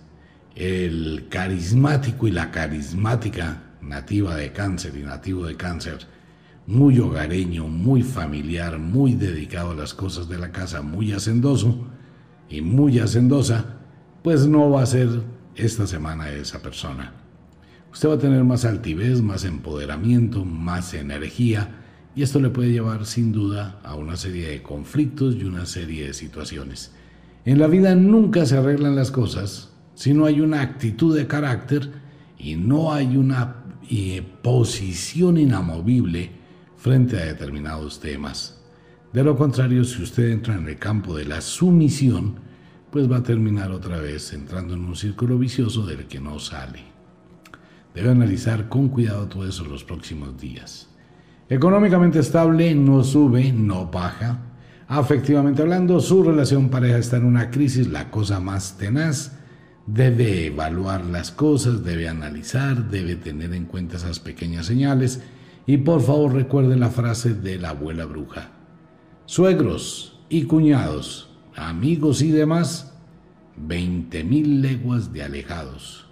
El 0.56 1.28
carismático 1.30 2.28
y 2.28 2.32
la 2.32 2.52
carismática 2.52 3.64
nativa 3.82 4.36
de 4.36 4.52
cáncer 4.52 4.98
y 4.98 5.04
nativo 5.04 5.46
de 5.46 5.56
cáncer, 5.56 6.00
muy 6.68 7.00
hogareño, 7.00 7.68
muy 7.68 8.02
familiar, 8.02 8.80
muy 8.80 9.14
dedicado 9.14 9.72
a 9.72 9.76
las 9.76 9.94
cosas 9.94 10.28
de 10.28 10.38
la 10.38 10.52
casa, 10.52 10.82
muy 10.82 11.12
hacendoso 11.12 11.88
y 12.50 12.62
muy 12.62 13.00
hacendosa, 13.00 13.78
pues 14.24 14.48
no 14.48 14.70
va 14.70 14.82
a 14.82 14.88
ser 14.88 15.22
esta 15.56 15.86
semana 15.86 16.30
esa 16.32 16.62
persona. 16.62 17.14
Usted 17.92 18.10
va 18.10 18.16
a 18.16 18.20
tener 18.20 18.44
más 18.44 18.66
altivez, 18.66 19.22
más 19.22 19.46
empoderamiento, 19.46 20.44
más 20.44 20.94
energía 20.94 21.82
y 22.16 22.24
esto 22.24 22.40
le 22.40 22.50
puede 22.50 22.72
llevar 22.72 23.06
sin 23.06 23.32
duda 23.32 23.80
a 23.84 23.96
una 23.96 24.16
serie 24.16 24.50
de 24.50 24.64
conflictos 24.64 25.36
y 25.36 25.44
una 25.44 25.66
serie 25.66 26.08
de 26.08 26.14
situaciones. 26.14 26.92
En 27.46 27.60
la 27.60 27.68
vida 27.68 27.94
nunca 27.94 28.46
se 28.46 28.58
arreglan 28.58 28.96
las 28.96 29.12
cosas 29.12 29.72
si 29.94 30.14
no 30.14 30.26
hay 30.26 30.42
una 30.42 30.62
actitud 30.62 31.16
de 31.16 31.28
carácter 31.28 31.92
y 32.38 32.56
no 32.56 32.92
hay 32.92 33.16
una 33.18 33.64
eh, 33.90 34.24
posición 34.42 35.38
inamovible 35.38 36.32
frente 36.76 37.18
a 37.18 37.26
determinados 37.26 38.00
temas. 38.00 38.62
De 39.14 39.24
lo 39.24 39.38
contrario, 39.38 39.84
si 39.86 40.02
usted 40.02 40.32
entra 40.32 40.56
en 40.56 40.68
el 40.68 40.78
campo 40.78 41.16
de 41.16 41.26
la 41.26 41.40
sumisión, 41.40 42.36
pues 42.92 43.10
va 43.10 43.18
a 43.18 43.24
terminar 43.24 43.72
otra 43.72 44.00
vez 44.00 44.34
entrando 44.34 44.74
en 44.74 44.84
un 44.84 44.96
círculo 44.96 45.38
vicioso 45.38 45.86
del 45.86 46.08
que 46.08 46.20
no 46.20 46.40
sale. 46.40 46.80
Debe 47.94 48.10
analizar 48.10 48.68
con 48.68 48.90
cuidado 48.90 49.28
todo 49.28 49.48
eso 49.48 49.64
los 49.66 49.84
próximos 49.84 50.38
días. 50.40 50.90
Económicamente 51.48 52.20
estable, 52.20 52.74
no 52.74 53.04
sube, 53.04 53.54
no 53.54 53.86
baja. 53.86 54.45
Afectivamente 54.88 55.64
hablando, 55.64 56.00
su 56.00 56.24
relación 56.24 56.70
pareja 56.70 56.98
está 56.98 57.18
en 57.18 57.26
una 57.26 57.50
crisis, 57.50 57.88
la 57.88 58.12
cosa 58.12 58.40
más 58.40 58.78
tenaz. 58.78 59.40
Debe 59.88 60.48
evaluar 60.48 61.06
las 61.06 61.32
cosas, 61.32 61.84
debe 61.84 62.08
analizar, 62.08 62.90
debe 62.90 63.16
tener 63.16 63.54
en 63.54 63.66
cuenta 63.66 63.98
esas 63.98 64.20
pequeñas 64.20 64.66
señales. 64.66 65.22
Y 65.66 65.78
por 65.78 66.02
favor 66.02 66.34
recuerde 66.34 66.76
la 66.76 66.90
frase 66.90 67.34
de 67.34 67.58
la 67.58 67.70
abuela 67.70 68.06
bruja. 68.06 68.52
Suegros 69.26 70.20
y 70.30 70.44
cuñados, 70.44 71.36
amigos 71.56 72.22
y 72.22 72.32
demás, 72.32 72.94
veinte 73.56 74.24
mil 74.24 74.62
leguas 74.62 75.12
de 75.12 75.24
alejados. 75.24 76.08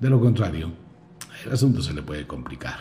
De 0.00 0.08
lo 0.08 0.20
contrario, 0.20 0.72
el 1.44 1.52
asunto 1.52 1.82
se 1.82 1.92
le 1.92 2.02
puede 2.02 2.26
complicar. 2.26 2.78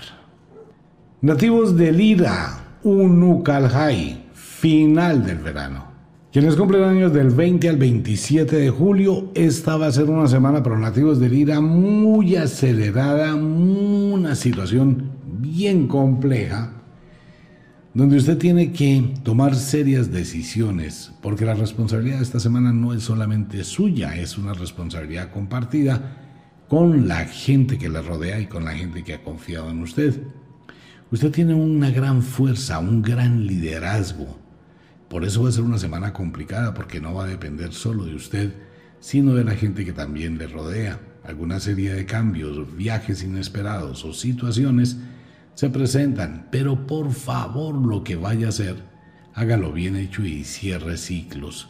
Nativos 1.22 1.76
de 1.76 1.92
Lira, 1.92 2.78
Unucalhai, 2.84 4.27
final 4.60 5.24
del 5.24 5.38
verano. 5.38 5.86
Quienes 6.32 6.56
cumplen 6.56 6.84
años 6.84 7.14
del 7.14 7.30
20 7.30 7.70
al 7.70 7.78
27 7.78 8.56
de 8.56 8.70
julio, 8.72 9.32
esta 9.36 9.78
va 9.78 9.86
a 9.86 9.92
ser 9.92 10.10
una 10.10 10.28
semana 10.28 10.64
para 10.64 10.76
los 10.76 10.84
nativos 10.84 11.20
de 11.20 11.30
Lira 11.30 11.62
muy 11.62 12.36
acelerada, 12.36 13.36
una 13.36 14.34
situación 14.34 15.12
bien 15.24 15.88
compleja, 15.88 16.74
donde 17.94 18.18
usted 18.18 18.40
tiene 18.40 18.72
que 18.72 19.14
tomar 19.22 19.56
serias 19.56 20.12
decisiones, 20.12 21.12
porque 21.22 21.46
la 21.46 21.54
responsabilidad 21.54 22.18
de 22.18 22.24
esta 22.24 22.40
semana 22.40 22.74
no 22.74 22.94
es 22.94 23.04
solamente 23.04 23.64
suya, 23.64 24.16
es 24.16 24.40
una 24.40 24.54
responsabilidad 24.54 25.30
compartida 25.30 26.18
con 26.68 27.08
la 27.08 27.26
gente 27.26 27.78
que 27.78 27.90
le 27.90 28.02
rodea 28.02 28.40
y 28.40 28.48
con 28.48 28.66
la 28.66 28.72
gente 28.72 29.04
que 29.04 29.14
ha 29.14 29.24
confiado 29.24 29.70
en 29.70 29.84
usted. 29.84 30.20
Usted 31.12 31.32
tiene 31.32 31.54
una 31.54 31.92
gran 31.92 32.24
fuerza, 32.24 32.80
un 32.80 33.04
gran 33.04 33.46
liderazgo. 33.46 34.47
Por 35.10 35.24
eso 35.24 35.44
va 35.44 35.50
a 35.50 35.54
ser 35.54 35.64
una 35.64 35.78
semana 35.78 36.12
complicada 36.14 36.74
porque 36.74 37.00
no 37.00 37.14
va 37.14 37.24
a 37.24 37.28
depender 37.28 37.74
solo 37.74 38.06
de 38.06 38.16
usted, 38.16 38.54
sino 39.00 39.34
de 39.36 39.44
la 39.44 39.56
gente 39.56 39.86
que 39.86 39.94
también 39.94 40.38
le 40.38 40.48
rodea. 40.48 41.00
Alguna 41.24 41.60
serie 41.60 41.94
de 41.94 42.06
cambios, 42.06 42.76
viajes 42.76 43.24
inesperados 43.24 44.04
o 44.04 44.14
situaciones 44.14 44.98
se 45.56 45.70
presentan, 45.70 46.48
pero 46.52 46.86
por 46.86 47.12
favor 47.12 47.76
lo 47.76 48.04
que 48.04 48.16
vaya 48.16 48.48
a 48.48 48.50
hacer, 48.50 48.76
hágalo 49.34 49.72
bien 49.72 49.96
hecho 49.96 50.24
y 50.24 50.44
cierre 50.44 50.98
ciclos. 50.98 51.70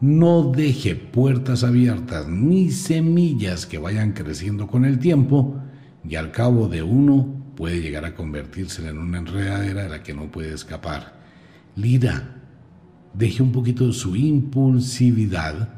No 0.00 0.50
deje 0.54 0.96
puertas 0.96 1.62
abiertas 1.62 2.28
ni 2.28 2.70
semillas 2.72 3.66
que 3.66 3.78
vayan 3.78 4.12
creciendo 4.12 4.66
con 4.66 4.84
el 4.84 4.98
tiempo 4.98 5.62
y 6.04 6.16
al 6.16 6.32
cabo 6.32 6.68
de 6.68 6.82
uno 6.82 7.54
puede 7.56 7.80
llegar 7.80 8.04
a 8.04 8.14
convertirse 8.14 8.86
en 8.88 8.98
una 8.98 9.18
enredadera 9.18 9.84
de 9.84 9.88
la 9.88 10.02
que 10.02 10.14
no 10.14 10.30
puede 10.30 10.52
escapar. 10.52 11.20
Lira, 11.76 12.41
deje 13.14 13.42
un 13.42 13.52
poquito 13.52 13.92
su 13.92 14.16
impulsividad. 14.16 15.68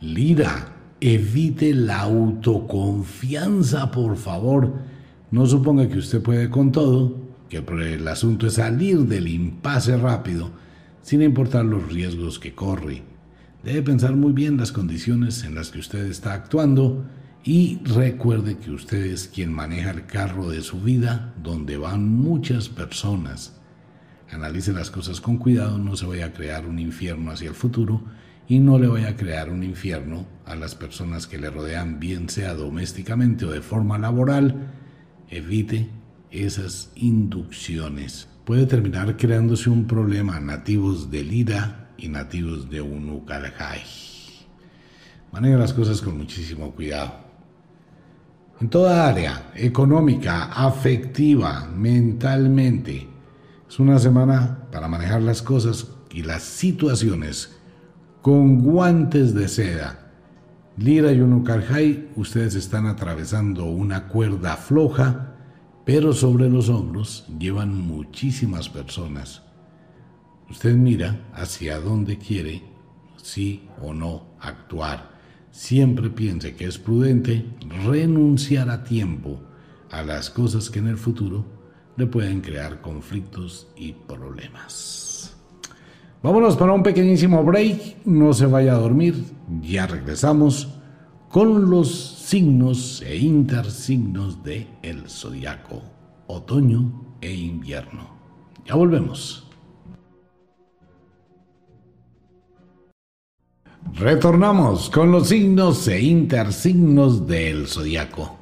Lira, 0.00 0.74
evite 1.00 1.74
la 1.74 2.00
autoconfianza, 2.00 3.90
por 3.90 4.16
favor. 4.16 4.74
No 5.30 5.46
suponga 5.46 5.88
que 5.88 5.98
usted 5.98 6.22
puede 6.22 6.48
con 6.48 6.72
todo, 6.72 7.16
que 7.48 7.58
el 7.58 8.08
asunto 8.08 8.46
es 8.46 8.54
salir 8.54 9.00
del 9.00 9.28
impasse 9.28 9.96
rápido, 9.96 10.50
sin 11.02 11.22
importar 11.22 11.64
los 11.64 11.92
riesgos 11.92 12.38
que 12.38 12.54
corre. 12.54 13.02
Debe 13.64 13.82
pensar 13.82 14.14
muy 14.14 14.32
bien 14.32 14.56
las 14.56 14.72
condiciones 14.72 15.44
en 15.44 15.54
las 15.54 15.70
que 15.70 15.80
usted 15.80 16.06
está 16.06 16.32
actuando 16.32 17.04
y 17.44 17.80
recuerde 17.84 18.58
que 18.58 18.70
usted 18.70 19.06
es 19.06 19.28
quien 19.28 19.52
maneja 19.52 19.90
el 19.90 20.06
carro 20.06 20.50
de 20.50 20.62
su 20.62 20.80
vida 20.80 21.34
donde 21.42 21.76
van 21.76 22.08
muchas 22.08 22.68
personas. 22.68 23.57
Analice 24.30 24.72
las 24.72 24.90
cosas 24.90 25.20
con 25.20 25.38
cuidado, 25.38 25.78
no 25.78 25.96
se 25.96 26.06
vaya 26.06 26.26
a 26.26 26.32
crear 26.32 26.66
un 26.66 26.78
infierno 26.78 27.30
hacia 27.30 27.48
el 27.48 27.54
futuro 27.54 28.02
y 28.46 28.58
no 28.58 28.78
le 28.78 28.86
vaya 28.86 29.10
a 29.10 29.16
crear 29.16 29.50
un 29.50 29.62
infierno 29.62 30.26
a 30.44 30.54
las 30.54 30.74
personas 30.74 31.26
que 31.26 31.38
le 31.38 31.50
rodean, 31.50 31.98
bien 32.00 32.28
sea 32.28 32.54
domésticamente 32.54 33.44
o 33.44 33.50
de 33.50 33.60
forma 33.60 33.98
laboral. 33.98 34.72
Evite 35.28 35.90
esas 36.30 36.90
inducciones. 36.94 38.28
Puede 38.44 38.66
terminar 38.66 39.16
creándose 39.16 39.68
un 39.70 39.86
problema 39.86 40.40
nativos 40.40 41.10
del 41.10 41.32
Ira 41.32 41.90
y 41.98 42.08
nativos 42.08 42.70
de 42.70 42.80
Unukalhai. 42.80 43.82
Maneja 45.32 45.58
las 45.58 45.74
cosas 45.74 46.00
con 46.00 46.16
muchísimo 46.16 46.72
cuidado. 46.72 47.28
En 48.60 48.70
toda 48.70 49.06
área, 49.06 49.52
económica, 49.54 50.44
afectiva, 50.44 51.68
mentalmente, 51.76 53.06
es 53.68 53.78
una 53.78 53.98
semana 53.98 54.66
para 54.72 54.88
manejar 54.88 55.20
las 55.20 55.42
cosas 55.42 55.88
y 56.10 56.22
las 56.22 56.42
situaciones 56.42 57.54
con 58.22 58.62
guantes 58.62 59.34
de 59.34 59.46
seda. 59.46 60.10
Lira 60.78 61.12
y 61.12 61.20
Unukalhai, 61.20 62.08
ustedes 62.16 62.54
están 62.54 62.86
atravesando 62.86 63.66
una 63.66 64.08
cuerda 64.08 64.56
floja, 64.56 65.34
pero 65.84 66.14
sobre 66.14 66.48
los 66.48 66.70
hombros 66.70 67.26
llevan 67.38 67.76
muchísimas 67.76 68.70
personas. 68.70 69.42
Usted 70.48 70.74
mira 70.74 71.28
hacia 71.34 71.78
dónde 71.78 72.16
quiere, 72.16 72.62
sí 73.22 73.68
o 73.82 73.92
no, 73.92 74.28
actuar. 74.40 75.10
Siempre 75.50 76.08
piense 76.08 76.54
que 76.54 76.64
es 76.64 76.78
prudente 76.78 77.44
renunciar 77.84 78.70
a 78.70 78.82
tiempo 78.82 79.42
a 79.90 80.02
las 80.02 80.30
cosas 80.30 80.70
que 80.70 80.78
en 80.78 80.86
el 80.86 80.96
futuro 80.96 81.57
le 81.98 82.06
pueden 82.06 82.40
crear 82.40 82.80
conflictos 82.80 83.66
y 83.76 83.92
problemas. 83.92 85.36
Vámonos 86.22 86.56
para 86.56 86.72
un 86.72 86.82
pequeñísimo 86.82 87.42
break, 87.42 88.06
no 88.06 88.32
se 88.32 88.46
vaya 88.46 88.72
a 88.72 88.78
dormir, 88.78 89.24
ya 89.60 89.86
regresamos 89.86 90.68
con 91.28 91.68
los 91.68 91.90
signos 91.90 93.02
e 93.02 93.16
intersignos 93.16 94.44
de 94.44 94.68
el 94.82 95.08
zodiaco, 95.08 95.82
otoño 96.28 97.16
e 97.20 97.34
invierno. 97.34 98.08
Ya 98.64 98.76
volvemos. 98.76 99.44
Retornamos 103.94 104.88
con 104.90 105.10
los 105.10 105.28
signos 105.28 105.88
e 105.88 106.00
intersignos 106.00 107.26
del 107.26 107.66
zodiaco. 107.66 108.37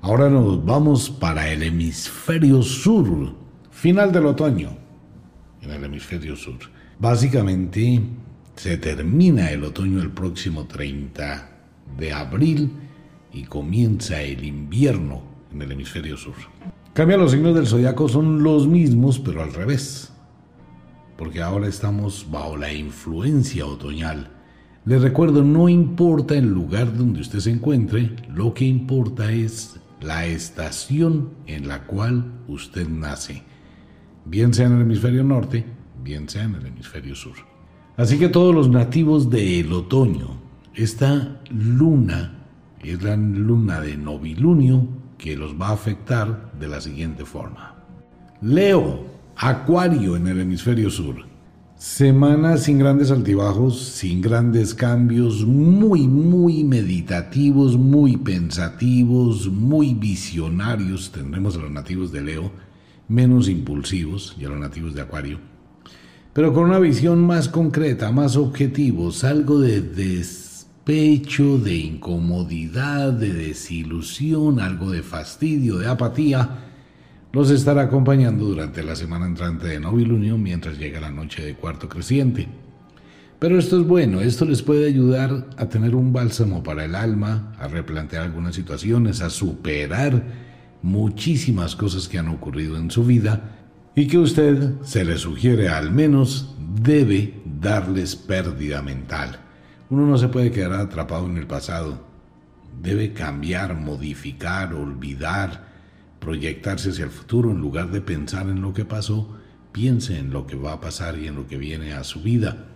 Ahora 0.00 0.30
nos 0.30 0.64
vamos 0.64 1.10
para 1.10 1.50
el 1.52 1.62
hemisferio 1.62 2.62
sur, 2.62 3.34
final 3.70 4.12
del 4.12 4.26
otoño, 4.26 4.76
en 5.60 5.70
el 5.70 5.84
hemisferio 5.84 6.36
sur. 6.36 6.58
Básicamente 6.98 8.00
se 8.54 8.76
termina 8.78 9.50
el 9.50 9.64
otoño 9.64 10.00
el 10.00 10.10
próximo 10.10 10.66
30 10.66 11.50
de 11.96 12.12
abril 12.12 12.70
y 13.32 13.44
comienza 13.44 14.20
el 14.22 14.44
invierno 14.44 15.22
en 15.52 15.62
el 15.62 15.72
hemisferio 15.72 16.16
sur. 16.16 16.34
Cambia 16.94 17.16
los 17.16 17.32
signos 17.32 17.54
del 17.54 17.66
zodiaco 17.66 18.08
son 18.08 18.42
los 18.42 18.66
mismos, 18.66 19.18
pero 19.18 19.42
al 19.42 19.52
revés, 19.52 20.12
porque 21.16 21.42
ahora 21.42 21.68
estamos 21.68 22.26
bajo 22.30 22.56
la 22.56 22.72
influencia 22.72 23.66
otoñal 23.66 24.30
les 24.88 25.02
recuerdo, 25.02 25.44
no 25.44 25.68
importa 25.68 26.34
el 26.34 26.46
lugar 26.46 26.96
donde 26.96 27.20
usted 27.20 27.40
se 27.40 27.50
encuentre, 27.50 28.16
lo 28.34 28.54
que 28.54 28.64
importa 28.64 29.30
es 29.30 29.78
la 30.00 30.26
estación 30.26 31.30
en 31.46 31.68
la 31.68 31.84
cual 31.84 32.32
usted 32.48 32.88
nace, 32.88 33.42
bien 34.24 34.54
sea 34.54 34.66
en 34.66 34.74
el 34.74 34.82
hemisferio 34.82 35.24
norte, 35.24 35.64
bien 36.02 36.28
sea 36.28 36.44
en 36.44 36.54
el 36.54 36.66
hemisferio 36.66 37.14
sur. 37.14 37.36
Así 37.96 38.18
que 38.18 38.28
todos 38.28 38.54
los 38.54 38.68
nativos 38.68 39.28
del 39.28 39.72
otoño, 39.72 40.40
esta 40.74 41.40
luna 41.50 42.46
es 42.82 43.02
la 43.02 43.16
luna 43.16 43.80
de 43.80 43.96
novilunio 43.96 44.86
que 45.18 45.36
los 45.36 45.60
va 45.60 45.68
a 45.68 45.72
afectar 45.72 46.52
de 46.58 46.68
la 46.68 46.80
siguiente 46.80 47.24
forma. 47.24 47.74
Leo, 48.40 49.18
Acuario 49.40 50.16
en 50.16 50.26
el 50.26 50.40
hemisferio 50.40 50.90
sur. 50.90 51.27
Semana 51.78 52.56
sin 52.56 52.80
grandes 52.80 53.12
altibajos, 53.12 53.78
sin 53.78 54.20
grandes 54.20 54.74
cambios, 54.74 55.46
muy, 55.46 56.08
muy 56.08 56.64
meditativos, 56.64 57.78
muy 57.78 58.16
pensativos, 58.16 59.46
muy 59.46 59.94
visionarios. 59.94 61.12
Tendremos 61.12 61.54
a 61.56 61.60
los 61.60 61.70
nativos 61.70 62.10
de 62.10 62.22
Leo, 62.22 62.50
menos 63.06 63.48
impulsivos, 63.48 64.34
y 64.40 64.44
a 64.44 64.48
los 64.48 64.58
nativos 64.58 64.92
de 64.92 65.02
Acuario, 65.02 65.38
pero 66.32 66.52
con 66.52 66.64
una 66.64 66.80
visión 66.80 67.24
más 67.24 67.48
concreta, 67.48 68.10
más 68.10 68.34
objetivos, 68.34 69.22
algo 69.22 69.60
de 69.60 69.80
despecho, 69.80 71.58
de 71.58 71.76
incomodidad, 71.76 73.12
de 73.12 73.32
desilusión, 73.32 74.58
algo 74.58 74.90
de 74.90 75.04
fastidio, 75.04 75.78
de 75.78 75.86
apatía 75.86 76.67
los 77.38 77.50
estará 77.50 77.82
acompañando 77.82 78.46
durante 78.46 78.82
la 78.82 78.96
semana 78.96 79.24
entrante 79.24 79.68
de 79.68 79.78
novilunio 79.78 80.36
mientras 80.36 80.76
llega 80.76 80.98
la 80.98 81.12
noche 81.12 81.40
de 81.40 81.54
cuarto 81.54 81.88
creciente. 81.88 82.48
Pero 83.38 83.56
esto 83.56 83.80
es 83.80 83.86
bueno, 83.86 84.20
esto 84.20 84.44
les 84.44 84.60
puede 84.60 84.88
ayudar 84.88 85.46
a 85.56 85.68
tener 85.68 85.94
un 85.94 86.12
bálsamo 86.12 86.64
para 86.64 86.84
el 86.84 86.96
alma, 86.96 87.54
a 87.60 87.68
replantear 87.68 88.24
algunas 88.24 88.56
situaciones, 88.56 89.20
a 89.20 89.30
superar 89.30 90.20
muchísimas 90.82 91.76
cosas 91.76 92.08
que 92.08 92.18
han 92.18 92.26
ocurrido 92.26 92.76
en 92.76 92.90
su 92.90 93.04
vida 93.04 93.56
y 93.94 94.08
que 94.08 94.18
usted, 94.18 94.72
se 94.82 95.04
le 95.04 95.16
sugiere 95.16 95.68
al 95.68 95.92
menos, 95.92 96.56
debe 96.82 97.34
darles 97.60 98.16
pérdida 98.16 98.82
mental. 98.82 99.38
Uno 99.90 100.06
no 100.06 100.18
se 100.18 100.26
puede 100.26 100.50
quedar 100.50 100.72
atrapado 100.72 101.26
en 101.26 101.36
el 101.36 101.46
pasado. 101.46 102.04
Debe 102.82 103.12
cambiar, 103.12 103.76
modificar, 103.76 104.74
olvidar, 104.74 105.67
proyectarse 106.20 106.90
hacia 106.90 107.04
el 107.04 107.10
futuro 107.10 107.50
en 107.50 107.60
lugar 107.60 107.90
de 107.90 108.00
pensar 108.00 108.48
en 108.48 108.60
lo 108.60 108.72
que 108.72 108.84
pasó, 108.84 109.36
piense 109.72 110.18
en 110.18 110.30
lo 110.30 110.46
que 110.46 110.56
va 110.56 110.72
a 110.72 110.80
pasar 110.80 111.18
y 111.18 111.26
en 111.26 111.36
lo 111.36 111.46
que 111.46 111.56
viene 111.56 111.92
a 111.92 112.04
su 112.04 112.20
vida. 112.20 112.66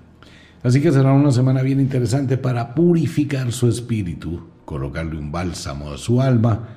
Así 0.62 0.80
que 0.80 0.92
será 0.92 1.12
una 1.12 1.32
semana 1.32 1.62
bien 1.62 1.80
interesante 1.80 2.36
para 2.36 2.74
purificar 2.74 3.50
su 3.52 3.68
espíritu, 3.68 4.48
colocarle 4.64 5.18
un 5.18 5.32
bálsamo 5.32 5.90
a 5.90 5.98
su 5.98 6.22
alma 6.22 6.68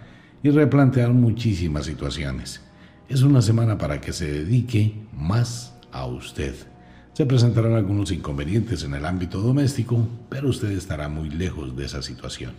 y 0.41 0.49
replantear 0.49 1.13
muchísimas 1.13 1.85
situaciones. 1.85 2.61
Es 3.07 3.21
una 3.21 3.43
semana 3.43 3.77
para 3.77 4.01
que 4.01 4.13
se 4.13 4.31
dedique 4.31 4.95
más 5.13 5.75
a 5.91 6.07
usted. 6.07 6.55
Se 7.13 7.25
presentarán 7.25 7.73
algunos 7.73 8.11
inconvenientes 8.11 8.83
en 8.83 8.95
el 8.95 9.05
ámbito 9.05 9.39
doméstico, 9.39 10.07
pero 10.29 10.49
usted 10.49 10.71
estará 10.71 11.07
muy 11.07 11.29
lejos 11.29 11.75
de 11.77 11.85
esa 11.85 12.01
situación. 12.01 12.53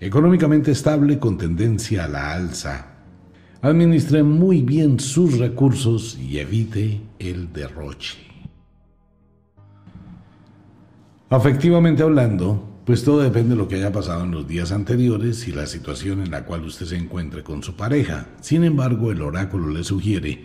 Económicamente 0.00 0.72
estable 0.72 1.18
con 1.18 1.38
tendencia 1.38 2.04
a 2.04 2.08
la 2.08 2.32
alza, 2.32 2.97
Administre 3.60 4.22
muy 4.22 4.62
bien 4.62 5.00
sus 5.00 5.36
recursos 5.36 6.16
y 6.16 6.38
evite 6.38 7.00
el 7.18 7.52
derroche. 7.52 8.18
Afectivamente 11.28 12.04
hablando, 12.04 12.62
pues 12.84 13.02
todo 13.02 13.18
depende 13.18 13.50
de 13.50 13.56
lo 13.56 13.66
que 13.66 13.74
haya 13.74 13.90
pasado 13.90 14.22
en 14.22 14.30
los 14.30 14.46
días 14.46 14.70
anteriores 14.70 15.48
y 15.48 15.52
la 15.52 15.66
situación 15.66 16.22
en 16.22 16.30
la 16.30 16.44
cual 16.44 16.62
usted 16.66 16.86
se 16.86 16.96
encuentre 16.96 17.42
con 17.42 17.64
su 17.64 17.74
pareja. 17.74 18.28
Sin 18.40 18.62
embargo, 18.62 19.10
el 19.10 19.22
oráculo 19.22 19.70
le 19.70 19.82
sugiere 19.82 20.44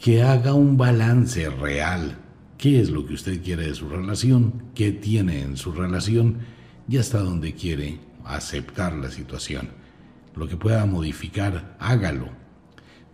que 0.00 0.22
haga 0.22 0.54
un 0.54 0.78
balance 0.78 1.50
real. 1.50 2.16
¿Qué 2.56 2.80
es 2.80 2.88
lo 2.88 3.04
que 3.04 3.14
usted 3.14 3.42
quiere 3.42 3.66
de 3.66 3.74
su 3.74 3.86
relación? 3.90 4.62
¿Qué 4.74 4.92
tiene 4.92 5.42
en 5.42 5.58
su 5.58 5.72
relación? 5.72 6.38
Y 6.88 6.96
hasta 6.96 7.18
dónde 7.18 7.52
quiere 7.52 7.98
aceptar 8.24 8.94
la 8.94 9.10
situación 9.10 9.83
lo 10.36 10.48
que 10.48 10.56
pueda 10.56 10.84
modificar, 10.86 11.76
hágalo. 11.78 12.28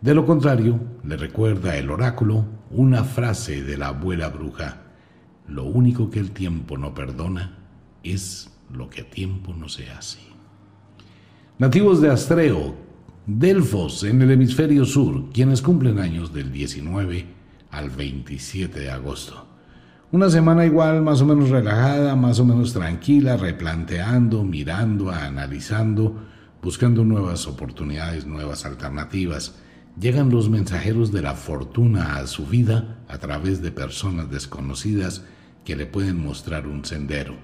De 0.01 0.15
lo 0.15 0.25
contrario, 0.25 0.81
le 1.05 1.17
recuerda 1.17 1.77
el 1.77 1.91
oráculo 1.91 2.47
una 2.71 3.05
frase 3.05 3.63
de 3.63 3.77
la 3.77 3.89
abuela 3.89 4.29
bruja. 4.29 4.83
Lo 5.47 5.65
único 5.65 6.11
que 6.11 6.21
el 6.21 6.31
tiempo 6.31 6.79
no 6.79 6.95
perdona 6.95 7.59
es 8.03 8.51
lo 8.73 8.89
que 8.89 9.03
a 9.03 9.11
tiempo 9.11 9.53
no 9.55 9.69
se 9.69 9.91
hace. 9.91 10.21
Nativos 11.59 12.01
de 12.01 12.11
Astreo, 12.11 12.75
Delfos 13.27 14.05
en 14.05 14.23
el 14.23 14.31
hemisferio 14.31 14.85
sur, 14.85 15.31
quienes 15.31 15.61
cumplen 15.61 15.99
años 15.99 16.33
del 16.33 16.51
19 16.51 17.27
al 17.71 17.91
27 17.91 18.81
de 18.81 18.91
agosto. 18.91 19.47
Una 20.13 20.31
semana 20.31 20.67
igual, 20.67 21.03
más 21.03 21.21
o 21.21 21.27
menos 21.27 21.51
relajada, 21.51 22.17
más 22.17 22.41
o 22.41 22.45
menos 22.45 22.73
tranquila, 22.73 23.37
replanteando, 23.37 24.43
mirando, 24.43 25.11
analizando, 25.11 26.17
buscando 26.63 27.05
nuevas 27.05 27.47
oportunidades, 27.47 28.27
nuevas 28.27 28.65
alternativas. 28.65 29.57
Llegan 29.99 30.31
los 30.31 30.49
mensajeros 30.49 31.13
de 31.13 31.23
la 31.23 31.35
fortuna 31.35 32.17
a 32.17 32.27
su 32.27 32.47
vida 32.47 32.99
a 33.09 33.19
través 33.19 33.63
de 33.63 33.73
personas 33.73 34.31
desconocidas 34.31 35.25
que 35.65 35.77
le 35.77 35.87
pueden 35.87 36.23
mostrar 36.23 36.67
un 36.67 36.85
sendero. 36.85 37.35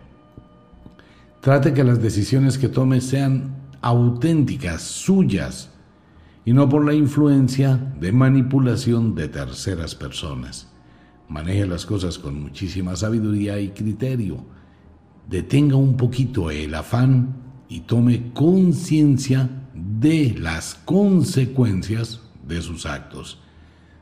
Trate 1.40 1.72
que 1.72 1.84
las 1.84 2.02
decisiones 2.02 2.58
que 2.58 2.68
tome 2.68 3.00
sean 3.00 3.54
auténticas, 3.80 4.82
suyas, 4.82 5.70
y 6.44 6.52
no 6.52 6.68
por 6.68 6.84
la 6.84 6.94
influencia 6.94 7.76
de 7.98 8.12
manipulación 8.12 9.14
de 9.16 9.28
terceras 9.28 9.96
personas. 9.96 10.68
Maneje 11.28 11.66
las 11.66 11.84
cosas 11.84 12.18
con 12.18 12.40
muchísima 12.40 12.94
sabiduría 12.94 13.58
y 13.58 13.70
criterio. 13.70 14.44
Detenga 15.28 15.74
un 15.74 15.96
poquito 15.96 16.52
el 16.52 16.72
afán 16.74 17.45
y 17.68 17.80
tome 17.80 18.32
conciencia 18.32 19.48
de 19.74 20.34
las 20.38 20.74
consecuencias 20.74 22.20
de 22.46 22.62
sus 22.62 22.86
actos. 22.86 23.40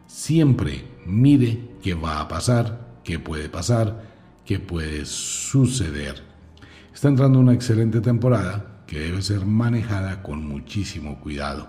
Siempre 0.07 0.85
mire 1.07 1.71
qué 1.83 1.95
va 1.95 2.21
a 2.21 2.29
pasar, 2.29 3.01
qué 3.03 3.19
puede 3.19 3.49
pasar, 3.49 4.03
qué 4.45 4.59
puede 4.59 5.05
suceder. 5.07 6.23
Está 6.93 7.09
entrando 7.09 7.39
una 7.39 7.55
excelente 7.55 8.01
temporada 8.01 8.83
que 8.87 9.01
debe 9.01 9.23
ser 9.23 9.45
manejada 9.45 10.23
con 10.23 10.47
muchísimo 10.47 11.19
cuidado. 11.21 11.69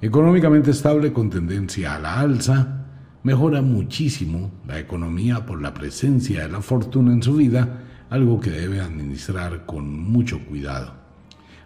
Económicamente 0.00 0.70
estable 0.70 1.12
con 1.12 1.30
tendencia 1.30 1.94
a 1.94 1.98
la 1.98 2.20
alza, 2.20 2.86
mejora 3.22 3.62
muchísimo 3.62 4.52
la 4.66 4.78
economía 4.78 5.46
por 5.46 5.60
la 5.60 5.74
presencia 5.74 6.42
de 6.42 6.48
la 6.48 6.60
fortuna 6.60 7.12
en 7.12 7.22
su 7.22 7.34
vida, 7.36 7.82
algo 8.10 8.40
que 8.40 8.50
debe 8.50 8.80
administrar 8.80 9.66
con 9.66 9.90
mucho 9.92 10.44
cuidado. 10.46 11.03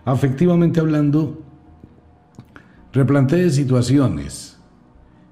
Afectivamente 0.09 0.80
hablando, 0.80 1.43
replantee 2.94 3.51
situaciones, 3.51 4.59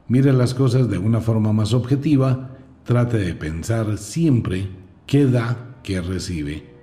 mire 0.06 0.34
las 0.34 0.52
cosas 0.52 0.90
de 0.90 0.98
una 0.98 1.22
forma 1.22 1.50
más 1.54 1.72
objetiva, 1.72 2.50
trate 2.84 3.16
de 3.16 3.34
pensar 3.34 3.96
siempre 3.96 4.68
qué 5.06 5.24
da, 5.24 5.78
qué 5.82 6.02
recibe, 6.02 6.74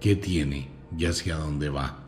qué 0.00 0.16
tiene 0.16 0.70
y 0.96 1.04
hacia 1.04 1.36
dónde 1.36 1.68
va. 1.68 1.98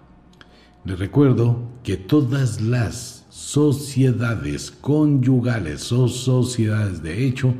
Le 0.86 0.96
recuerdo 0.96 1.58
que 1.82 1.98
todas 1.98 2.62
las 2.62 3.26
sociedades 3.28 4.70
conyugales 4.70 5.92
o 5.92 6.08
sociedades 6.08 7.02
de 7.02 7.26
hecho, 7.26 7.52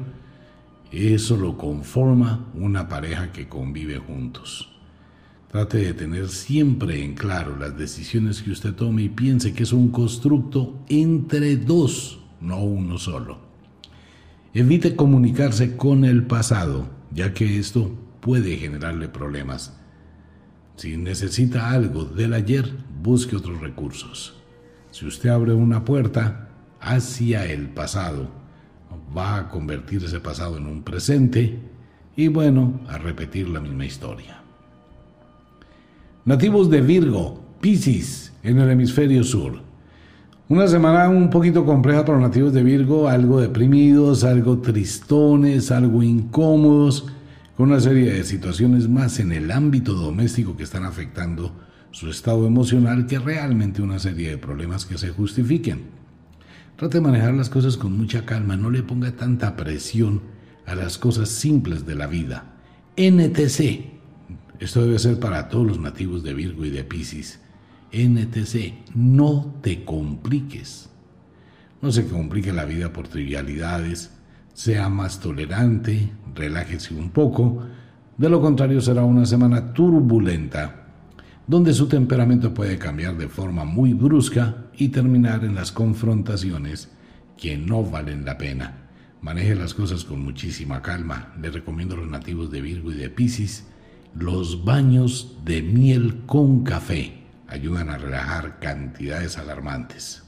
eso 0.91 1.37
lo 1.37 1.59
conforma 1.59 2.47
una 2.55 2.89
pareja 2.89 3.31
que 3.31 3.47
convive 3.47 3.99
juntos. 3.99 4.74
Trate 5.55 5.79
de 5.79 5.95
tener 5.95 6.31
siempre 6.31 7.05
en 7.05 7.15
claro 7.15 7.57
las 7.57 7.79
decisiones 7.79 8.43
que 8.43 8.51
usted 8.51 8.75
tome 8.75 9.03
y 9.03 9.09
piense 9.09 9.53
que 9.53 9.63
es 9.63 9.73
un 9.73 9.93
constructo 9.93 10.85
entre 10.89 11.57
dos, 11.57 12.19
no 12.41 12.59
uno 12.61 12.99
solo. 12.99 13.39
Evite 14.53 14.97
comunicarse 14.97 15.77
con 15.77 16.05
el 16.05 16.27
pasado, 16.27 16.89
ya 17.13 17.35
que 17.35 17.57
esto 17.57 17.97
puede 18.19 18.57
generarle 18.57 19.09
problemas. 19.09 19.79
Si 20.75 20.97
necesita 20.97 21.71
algo 21.71 22.05
del 22.05 22.35
ayer, 22.35 22.77
busque 23.01 23.37
otros 23.37 23.61
recursos. 23.61 24.35
Si 24.91 25.07
usted 25.07 25.29
abre 25.29 25.55
una 25.55 25.85
puerta 25.85 26.49
hacia 26.81 27.47
el 27.47 27.69
pasado, 27.69 28.29
va 29.17 29.37
a 29.37 29.49
convertir 29.51 30.03
ese 30.03 30.19
pasado 30.19 30.57
en 30.57 30.67
un 30.67 30.83
presente 30.83 31.61
y 32.17 32.27
bueno, 32.27 32.81
a 32.89 32.99
repetir 32.99 33.49
la 33.49 33.61
misma 33.61 33.87
historia. 33.87 34.44
Nativos 36.27 36.71
de 36.71 36.81
Virgo, 36.81 37.39
Piscis, 37.61 38.33
en 38.43 38.59
el 38.59 38.71
hemisferio 38.71 39.23
sur. 39.25 39.61
Una 40.49 40.67
semana 40.69 41.11
un 41.11 41.29
poquito 41.29 41.67
compleja 41.67 42.03
para 42.03 42.19
los 42.19 42.29
nativos 42.29 42.55
de 42.55 42.63
Virgo, 42.63 43.09
algo 43.09 43.43
deprimidos, 43.43 44.25
algo 44.25 44.57
tristones, 44.61 45.71
algo 45.71 46.03
incómodos 46.03 47.09
con 47.59 47.69
una 47.69 47.79
serie 47.79 48.11
de 48.11 48.25
situaciones 48.25 48.89
más 48.89 49.21
en 49.21 49.33
el 49.33 49.51
ámbito 49.51 49.93
doméstico 49.93 50.57
que 50.57 50.63
están 50.63 50.87
afectando 50.87 51.53
su 51.91 52.09
estado 52.09 52.47
emocional 52.47 53.07
que 53.07 53.19
realmente 53.19 53.83
una 53.83 53.99
serie 53.99 54.31
de 54.31 54.39
problemas 54.39 54.87
que 54.87 54.97
se 54.97 55.11
justifiquen. 55.11 55.83
Trate 56.77 56.99
de 56.99 57.03
manejar 57.03 57.35
las 57.35 57.51
cosas 57.51 57.77
con 57.77 57.99
mucha 57.99 58.25
calma, 58.25 58.57
no 58.57 58.71
le 58.71 58.83
ponga 58.83 59.13
tanta 59.13 59.57
presión 59.57 60.23
a 60.65 60.75
las 60.75 60.97
cosas 60.97 61.29
simples 61.29 61.85
de 61.85 61.97
la 61.97 62.07
vida. 62.07 62.55
NTC. 62.97 63.94
Esto 64.61 64.85
debe 64.85 64.99
ser 64.99 65.19
para 65.19 65.49
todos 65.49 65.67
los 65.67 65.81
nativos 65.81 66.23
de 66.23 66.35
Virgo 66.35 66.65
y 66.65 66.71
de 66.71 66.85
Pisces. 66.85 67.41
NTC. 67.93 68.95
No 68.95 69.55
te 69.63 69.85
compliques. 69.85 70.91
No 71.83 71.93
se 71.93 72.07
complique 72.07 72.53
la 72.53 72.65
vida 72.65 72.93
por 72.93 73.09
trivialidades, 73.09 74.13
sea 74.55 74.89
más 74.89 75.21
tolerante, 75.21 76.11
relájese 76.35 76.95
un 76.95 77.11
poco, 77.11 77.63
de 78.17 78.29
lo 78.31 78.41
contrario 78.41 78.81
será 78.81 79.05
una 79.05 79.27
semana 79.27 79.73
turbulenta, 79.73 80.87
donde 81.47 81.75
su 81.75 81.87
temperamento 81.87 82.55
puede 82.55 82.79
cambiar 82.79 83.19
de 83.19 83.29
forma 83.29 83.65
muy 83.65 83.93
brusca 83.93 84.69
y 84.79 84.89
terminar 84.89 85.45
en 85.45 85.55
las 85.55 85.73
confrontaciones 85.73 86.91
que 87.37 87.59
no 87.59 87.85
valen 87.85 88.25
la 88.25 88.39
pena. 88.39 88.89
Maneje 89.21 89.55
las 89.55 89.75
cosas 89.75 90.05
con 90.05 90.23
muchísima 90.23 90.81
calma. 90.81 91.35
Le 91.41 91.51
recomiendo 91.51 91.97
a 91.97 91.99
los 91.99 92.09
nativos 92.09 92.51
de 92.51 92.61
Virgo 92.61 92.93
y 92.93 92.97
de 92.97 93.11
Piscis 93.11 93.67
los 94.15 94.65
baños 94.65 95.39
de 95.45 95.63
miel 95.63 96.23
con 96.27 96.65
café. 96.65 97.23
Ayudan 97.49 97.91
a 97.91 97.99
relajar 97.99 98.59
cantidades 98.59 99.39
alarmantes 99.39 100.25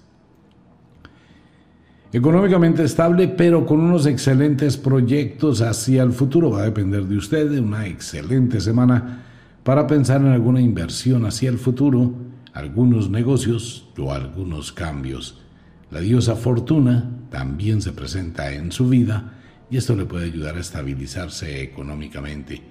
económicamente 2.17 2.83
estable, 2.83 3.29
pero 3.29 3.67
con 3.67 3.81
unos 3.81 4.07
excelentes 4.07 4.77
proyectos 4.79 5.61
hacia 5.61 6.03
el 6.03 6.13
futuro. 6.13 6.51
Va 6.51 6.63
a 6.63 6.65
depender 6.65 7.05
de 7.05 7.17
usted 7.17 7.51
de 7.51 7.61
una 7.61 7.87
excelente 7.87 8.61
semana 8.61 9.23
para 9.63 9.87
pensar 9.87 10.21
en 10.23 10.29
alguna 10.29 10.61
inversión 10.61 11.27
hacia 11.27 11.51
el 11.51 11.59
futuro, 11.59 12.15
algunos 12.55 13.11
negocios 13.11 13.89
o 13.99 14.13
algunos 14.13 14.73
cambios. 14.73 15.43
La 15.91 16.01
diosa 16.01 16.37
Fortuna 16.37 17.11
también 17.31 17.83
se 17.83 17.93
presenta 17.93 18.53
en 18.53 18.73
su 18.73 18.89
vida 18.89 19.35
y 19.71 19.77
esto 19.77 19.95
le 19.95 20.07
puede 20.07 20.27
ayudar 20.27 20.57
a 20.57 20.61
estabilizarse 20.61 21.63
económicamente. 21.63 22.63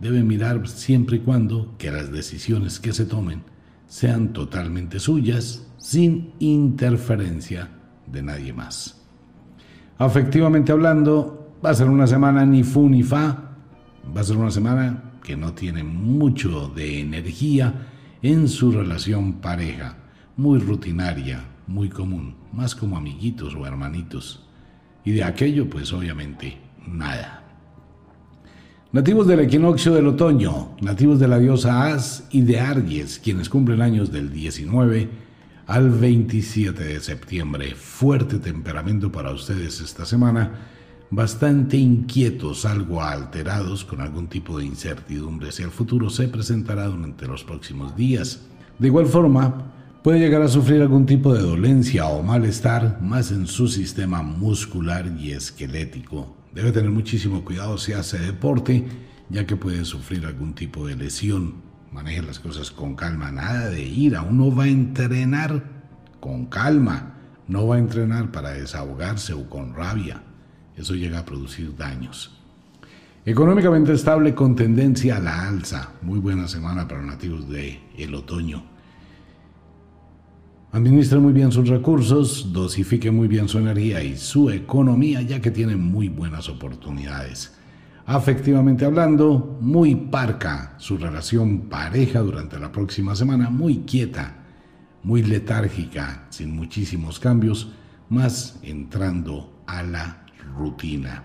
Debe 0.00 0.22
mirar 0.22 0.66
siempre 0.68 1.16
y 1.16 1.20
cuando 1.20 1.74
que 1.78 1.90
las 1.90 2.10
decisiones 2.10 2.80
que 2.80 2.92
se 2.92 3.06
tomen 3.06 3.42
sean 3.86 4.32
totalmente 4.32 4.98
suyas, 4.98 5.66
sin 5.78 6.32
interferencia 6.38 7.68
de 8.06 8.22
nadie 8.22 8.52
más. 8.52 9.00
Afectivamente 9.98 10.72
hablando, 10.72 11.52
va 11.64 11.70
a 11.70 11.74
ser 11.74 11.88
una 11.88 12.06
semana 12.06 12.44
ni 12.44 12.62
fu 12.62 12.88
ni 12.88 13.02
fa, 13.02 13.56
va 14.16 14.20
a 14.20 14.24
ser 14.24 14.36
una 14.36 14.50
semana 14.50 15.12
que 15.22 15.36
no 15.36 15.52
tiene 15.52 15.84
mucho 15.84 16.68
de 16.68 17.00
energía 17.00 17.86
en 18.22 18.48
su 18.48 18.72
relación 18.72 19.34
pareja, 19.34 19.96
muy 20.36 20.58
rutinaria, 20.58 21.44
muy 21.66 21.88
común, 21.88 22.34
más 22.52 22.74
como 22.74 22.96
amiguitos 22.96 23.54
o 23.54 23.66
hermanitos. 23.66 24.48
Y 25.04 25.12
de 25.12 25.24
aquello, 25.24 25.68
pues 25.68 25.92
obviamente, 25.92 26.58
nada. 26.86 27.41
Nativos 28.92 29.26
del 29.26 29.40
equinoccio 29.40 29.94
del 29.94 30.06
otoño, 30.06 30.76
nativos 30.82 31.18
de 31.18 31.26
la 31.26 31.38
diosa 31.38 31.86
As 31.86 32.24
y 32.30 32.42
de 32.42 32.60
Argies, 32.60 33.18
quienes 33.18 33.48
cumplen 33.48 33.80
años 33.80 34.12
del 34.12 34.30
19 34.30 35.08
al 35.66 35.88
27 35.88 36.84
de 36.84 37.00
septiembre. 37.00 37.74
Fuerte 37.74 38.38
temperamento 38.38 39.10
para 39.10 39.30
ustedes 39.30 39.80
esta 39.80 40.04
semana, 40.04 40.50
bastante 41.08 41.78
inquietos, 41.78 42.66
algo 42.66 43.02
alterados, 43.02 43.86
con 43.86 44.02
algún 44.02 44.26
tipo 44.26 44.58
de 44.58 44.66
incertidumbre 44.66 45.48
hacia 45.48 45.64
el 45.64 45.70
futuro, 45.70 46.10
se 46.10 46.28
presentará 46.28 46.84
durante 46.84 47.26
los 47.26 47.44
próximos 47.44 47.96
días. 47.96 48.42
De 48.78 48.88
igual 48.88 49.06
forma, 49.06 49.72
puede 50.02 50.18
llegar 50.18 50.42
a 50.42 50.48
sufrir 50.48 50.82
algún 50.82 51.06
tipo 51.06 51.32
de 51.32 51.40
dolencia 51.40 52.08
o 52.08 52.22
malestar 52.22 53.00
más 53.00 53.32
en 53.32 53.46
su 53.46 53.68
sistema 53.68 54.22
muscular 54.22 55.10
y 55.18 55.32
esquelético. 55.32 56.41
Debe 56.54 56.72
tener 56.72 56.90
muchísimo 56.90 57.44
cuidado 57.44 57.78
si 57.78 57.92
hace 57.92 58.18
deporte, 58.18 58.84
ya 59.28 59.46
que 59.46 59.56
puede 59.56 59.84
sufrir 59.84 60.26
algún 60.26 60.54
tipo 60.54 60.86
de 60.86 60.96
lesión 60.96 61.72
maneje 61.92 62.22
las 62.22 62.38
cosas 62.38 62.70
con 62.70 62.94
calma, 62.94 63.30
nada 63.30 63.68
de 63.68 63.82
ira. 63.82 64.22
Uno 64.22 64.54
va 64.54 64.64
a 64.64 64.68
entrenar 64.68 65.62
con 66.20 66.46
calma, 66.46 67.14
no 67.46 67.66
va 67.66 67.76
a 67.76 67.78
entrenar 67.78 68.32
para 68.32 68.50
desahogarse 68.50 69.34
o 69.34 69.48
con 69.48 69.74
rabia. 69.74 70.22
Eso 70.76 70.94
llega 70.94 71.20
a 71.20 71.24
producir 71.24 71.76
daños. 71.76 72.38
Económicamente 73.24 73.92
estable 73.92 74.34
con 74.34 74.56
tendencia 74.56 75.16
a 75.16 75.20
la 75.20 75.48
alza. 75.48 75.92
Muy 76.02 76.18
buena 76.18 76.48
semana 76.48 76.88
para 76.88 77.02
nativos 77.02 77.48
del 77.48 77.78
el 77.96 78.14
otoño. 78.14 78.71
Administre 80.72 81.18
muy 81.18 81.32
bien 81.32 81.52
sus 81.52 81.68
recursos, 81.68 82.52
dosifique 82.52 83.10
muy 83.10 83.28
bien 83.28 83.46
su 83.48 83.58
energía 83.58 84.02
y 84.02 84.16
su 84.16 84.50
economía, 84.50 85.22
ya 85.22 85.40
que 85.40 85.50
tiene 85.50 85.76
muy 85.76 86.08
buenas 86.08 86.48
oportunidades 86.48 87.52
afectivamente 88.06 88.84
hablando, 88.84 89.58
muy 89.60 89.94
parca 89.94 90.74
su 90.78 90.96
relación 90.96 91.62
pareja 91.62 92.20
durante 92.20 92.58
la 92.58 92.72
próxima 92.72 93.14
semana, 93.14 93.50
muy 93.50 93.78
quieta, 93.78 94.34
muy 95.02 95.22
letárgica, 95.22 96.26
sin 96.30 96.54
muchísimos 96.54 97.18
cambios, 97.18 97.68
más 98.08 98.58
entrando 98.62 99.62
a 99.66 99.82
la 99.82 100.26
rutina. 100.56 101.24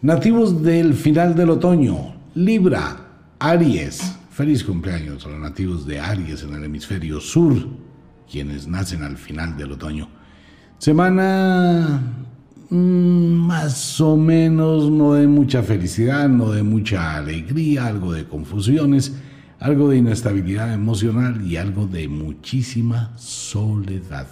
Nativos 0.00 0.62
del 0.62 0.94
final 0.94 1.34
del 1.34 1.50
otoño, 1.50 2.14
Libra, 2.34 2.96
Aries. 3.38 4.17
Feliz 4.38 4.62
cumpleaños 4.62 5.26
a 5.26 5.30
los 5.30 5.40
nativos 5.40 5.84
de 5.84 5.98
Aries 5.98 6.44
en 6.44 6.54
el 6.54 6.62
hemisferio 6.62 7.18
sur. 7.18 7.56
quienes 8.30 8.68
nacen 8.68 9.02
al 9.02 9.16
final 9.16 9.56
del 9.56 9.72
otoño. 9.72 10.08
Semana 10.78 12.00
mm, 12.70 12.76
más 12.76 14.00
o 14.00 14.16
menos 14.16 14.92
no 14.92 15.14
de 15.14 15.26
mucha 15.26 15.64
felicidad, 15.64 16.28
no 16.28 16.52
de 16.52 16.62
mucha 16.62 17.16
alegría, 17.16 17.88
algo 17.88 18.12
de 18.12 18.28
confusiones, 18.28 19.16
algo 19.58 19.88
de 19.88 19.96
inestabilidad 19.96 20.72
emocional 20.72 21.44
y 21.44 21.56
algo 21.56 21.88
de 21.88 22.06
muchísima 22.06 23.18
soledad. 23.18 24.28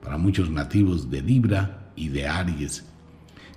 Para 0.00 0.16
muchos 0.16 0.48
nativos 0.48 1.10
de 1.10 1.22
Libra 1.22 1.90
y 1.96 2.10
de 2.10 2.28
Aries, 2.28 2.84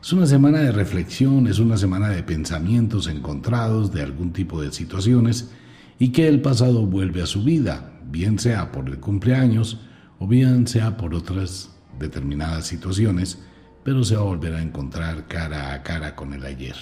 es 0.01 0.11
una 0.13 0.25
semana 0.25 0.59
de 0.59 0.71
reflexión, 0.71 1.45
es 1.45 1.59
una 1.59 1.77
semana 1.77 2.09
de 2.09 2.23
pensamientos 2.23 3.05
encontrados 3.05 3.93
de 3.93 4.01
algún 4.01 4.33
tipo 4.33 4.59
de 4.59 4.71
situaciones 4.71 5.51
y 5.99 6.09
que 6.09 6.27
el 6.27 6.41
pasado 6.41 6.87
vuelve 6.87 7.21
a 7.21 7.27
su 7.27 7.43
vida, 7.43 7.91
bien 8.09 8.39
sea 8.39 8.71
por 8.71 8.89
el 8.89 8.99
cumpleaños 8.99 9.79
o 10.17 10.25
bien 10.27 10.65
sea 10.65 10.97
por 10.97 11.13
otras 11.13 11.69
determinadas 11.99 12.65
situaciones, 12.65 13.43
pero 13.83 14.03
se 14.03 14.15
va 14.15 14.21
a 14.21 14.25
volver 14.25 14.55
a 14.55 14.63
encontrar 14.63 15.27
cara 15.27 15.71
a 15.71 15.83
cara 15.83 16.15
con 16.15 16.33
el 16.33 16.45
ayer. 16.45 16.75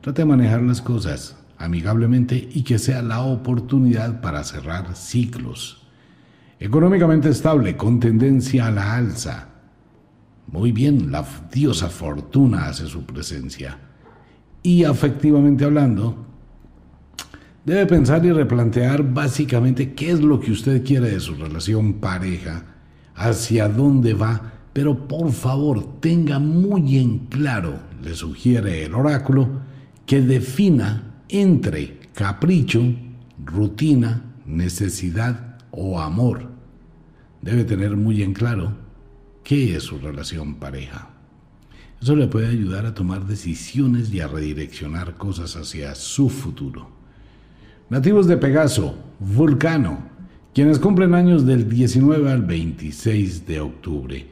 Trate 0.00 0.22
de 0.22 0.26
manejar 0.26 0.62
las 0.62 0.82
cosas 0.82 1.36
amigablemente 1.56 2.48
y 2.52 2.64
que 2.64 2.80
sea 2.80 3.00
la 3.02 3.20
oportunidad 3.20 4.20
para 4.20 4.42
cerrar 4.42 4.96
ciclos. 4.96 5.86
Económicamente 6.58 7.28
estable, 7.28 7.76
con 7.76 8.00
tendencia 8.00 8.66
a 8.66 8.70
la 8.72 8.96
alza 8.96 9.53
muy 10.46 10.72
bien, 10.72 11.10
la 11.10 11.26
diosa 11.52 11.88
fortuna 11.88 12.66
hace 12.66 12.86
su 12.86 13.04
presencia. 13.04 13.78
Y 14.62 14.84
afectivamente 14.84 15.64
hablando, 15.64 16.26
debe 17.64 17.86
pensar 17.86 18.24
y 18.24 18.32
replantear 18.32 19.02
básicamente 19.02 19.94
qué 19.94 20.12
es 20.12 20.20
lo 20.20 20.40
que 20.40 20.52
usted 20.52 20.84
quiere 20.84 21.10
de 21.10 21.20
su 21.20 21.34
relación 21.34 21.94
pareja, 21.94 22.64
hacia 23.14 23.68
dónde 23.68 24.14
va, 24.14 24.52
pero 24.72 25.08
por 25.08 25.32
favor 25.32 26.00
tenga 26.00 26.38
muy 26.38 26.98
en 26.98 27.18
claro, 27.26 27.78
le 28.02 28.14
sugiere 28.14 28.84
el 28.84 28.94
oráculo, 28.94 29.48
que 30.06 30.20
defina 30.20 31.14
entre 31.28 32.00
capricho, 32.14 32.82
rutina, 33.44 34.22
necesidad 34.46 35.58
o 35.70 36.00
amor. 36.00 36.50
Debe 37.40 37.64
tener 37.64 37.96
muy 37.96 38.22
en 38.22 38.34
claro 38.34 38.83
qué 39.44 39.76
es 39.76 39.84
su 39.84 39.98
relación 39.98 40.56
pareja. 40.56 41.10
Eso 42.02 42.16
le 42.16 42.26
puede 42.26 42.48
ayudar 42.48 42.86
a 42.86 42.94
tomar 42.94 43.26
decisiones 43.26 44.12
y 44.12 44.20
a 44.20 44.26
redireccionar 44.26 45.16
cosas 45.16 45.56
hacia 45.56 45.94
su 45.94 46.28
futuro. 46.28 46.88
Nativos 47.88 48.26
de 48.26 48.36
Pegaso, 48.36 48.96
Vulcano, 49.20 49.98
quienes 50.52 50.78
cumplen 50.78 51.14
años 51.14 51.46
del 51.46 51.68
19 51.68 52.32
al 52.32 52.42
26 52.42 53.46
de 53.46 53.60
octubre. 53.60 54.26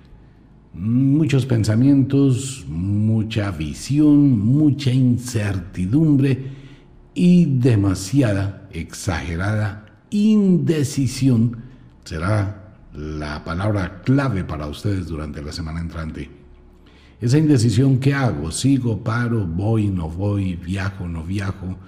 Muchos 0.74 1.46
pensamientos, 1.46 2.64
mucha 2.68 3.50
visión, 3.50 4.38
mucha 4.38 4.90
incertidumbre 4.90 6.62
y 7.14 7.44
demasiada, 7.44 8.68
exagerada 8.72 9.82
indecisión 10.12 11.56
será 12.04 12.61
la 12.94 13.42
palabra 13.44 14.02
clave 14.02 14.44
para 14.44 14.66
ustedes 14.66 15.06
durante 15.06 15.42
la 15.42 15.52
semana 15.52 15.80
entrante. 15.80 16.30
Esa 17.20 17.38
indecisión 17.38 17.98
que 17.98 18.14
hago, 18.14 18.50
sigo, 18.50 19.02
paro, 19.02 19.46
voy, 19.46 19.88
no 19.88 20.08
voy, 20.08 20.56
viajo, 20.56 21.06
no 21.06 21.24
viajo, 21.24 21.78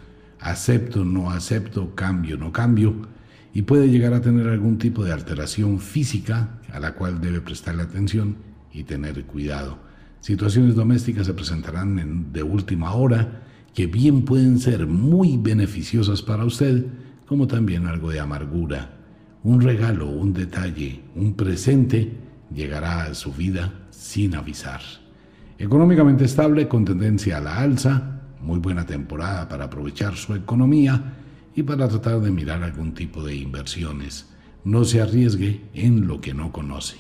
acepto, 0.41 1.05
no 1.05 1.31
acepto, 1.31 1.95
cambio, 1.95 2.37
no 2.37 2.53
cambio, 2.53 2.95
y 3.53 3.63
puede 3.63 3.89
llegar 3.89 4.15
a 4.15 4.21
tener 4.21 4.49
algún 4.49 4.79
tipo 4.79 5.05
de 5.05 5.13
alteración 5.13 5.81
física 5.81 6.61
a 6.73 6.81
la 6.81 6.95
cual 6.95 7.21
debe 7.21 7.41
prestarle 7.41 7.83
atención 7.83 8.37
y 8.73 8.85
tener 8.85 9.25
cuidado. 9.25 9.79
Situaciones 10.21 10.75
domésticas 10.75 11.27
se 11.27 11.35
presentarán 11.35 12.33
de 12.33 12.43
última 12.43 12.95
hora 12.95 13.43
que 13.75 13.87
bien 13.87 14.25
pueden 14.25 14.59
ser 14.59 14.87
muy 14.87 15.37
beneficiosas 15.37 16.23
para 16.23 16.45
usted, 16.45 16.87
como 17.27 17.47
también 17.47 17.87
algo 17.87 18.11
de 18.11 18.21
amargura 18.21 19.04
un 19.45 19.61
regalo, 19.61 20.09
un 20.09 20.33
detalle, 20.33 21.03
un 21.15 21.35
presente 21.35 22.13
llegará 22.53 23.05
a 23.05 23.15
su 23.15 23.33
vida 23.33 23.73
sin 23.91 24.35
avisar. 24.35 24.81
Económicamente 25.59 26.25
estable, 26.25 26.67
con 26.67 26.85
tendencia 26.85 27.37
a 27.37 27.41
la 27.41 27.59
alza, 27.59 28.23
muy 28.41 28.59
buena 28.59 28.87
temporada 28.87 29.47
para 29.49 29.67
aprovechar 29.67 30.17
su 30.17 30.35
economía 30.35 31.15
y 31.55 31.63
para 31.63 31.89
tratar 31.89 32.21
de 32.21 32.31
mirar 32.31 32.63
algún 32.63 32.95
tipo 32.95 33.23
de 33.23 33.37
inversiones. 33.37 34.31
No 34.65 34.85
se 34.85 35.03
arriesgue 35.03 35.61
en 35.75 36.07
lo 36.07 36.23
que 36.23 36.33
no 36.33 36.51
conoce. 36.51 36.97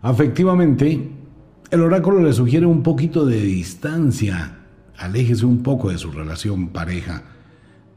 Afectivamente, 0.00 1.10
el 1.72 1.80
oráculo 1.80 2.22
le 2.22 2.32
sugiere 2.32 2.66
un 2.66 2.84
poquito 2.84 3.26
de 3.26 3.40
distancia. 3.40 4.58
Aléjese 4.96 5.44
un 5.44 5.64
poco 5.64 5.90
de 5.90 5.98
su 5.98 6.12
relación 6.12 6.68
pareja. 6.68 7.24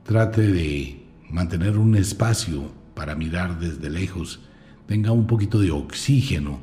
Trate 0.03 0.41
de 0.41 1.01
mantener 1.32 1.78
un 1.78 1.95
espacio 1.95 2.72
para 2.94 3.16
mirar 3.16 3.60
desde 3.60 3.90
lejos, 3.90 4.41
tenga 4.86 5.12
un 5.12 5.28
poquito 5.28 5.60
de 5.60 5.72
oxígeno 5.72 6.60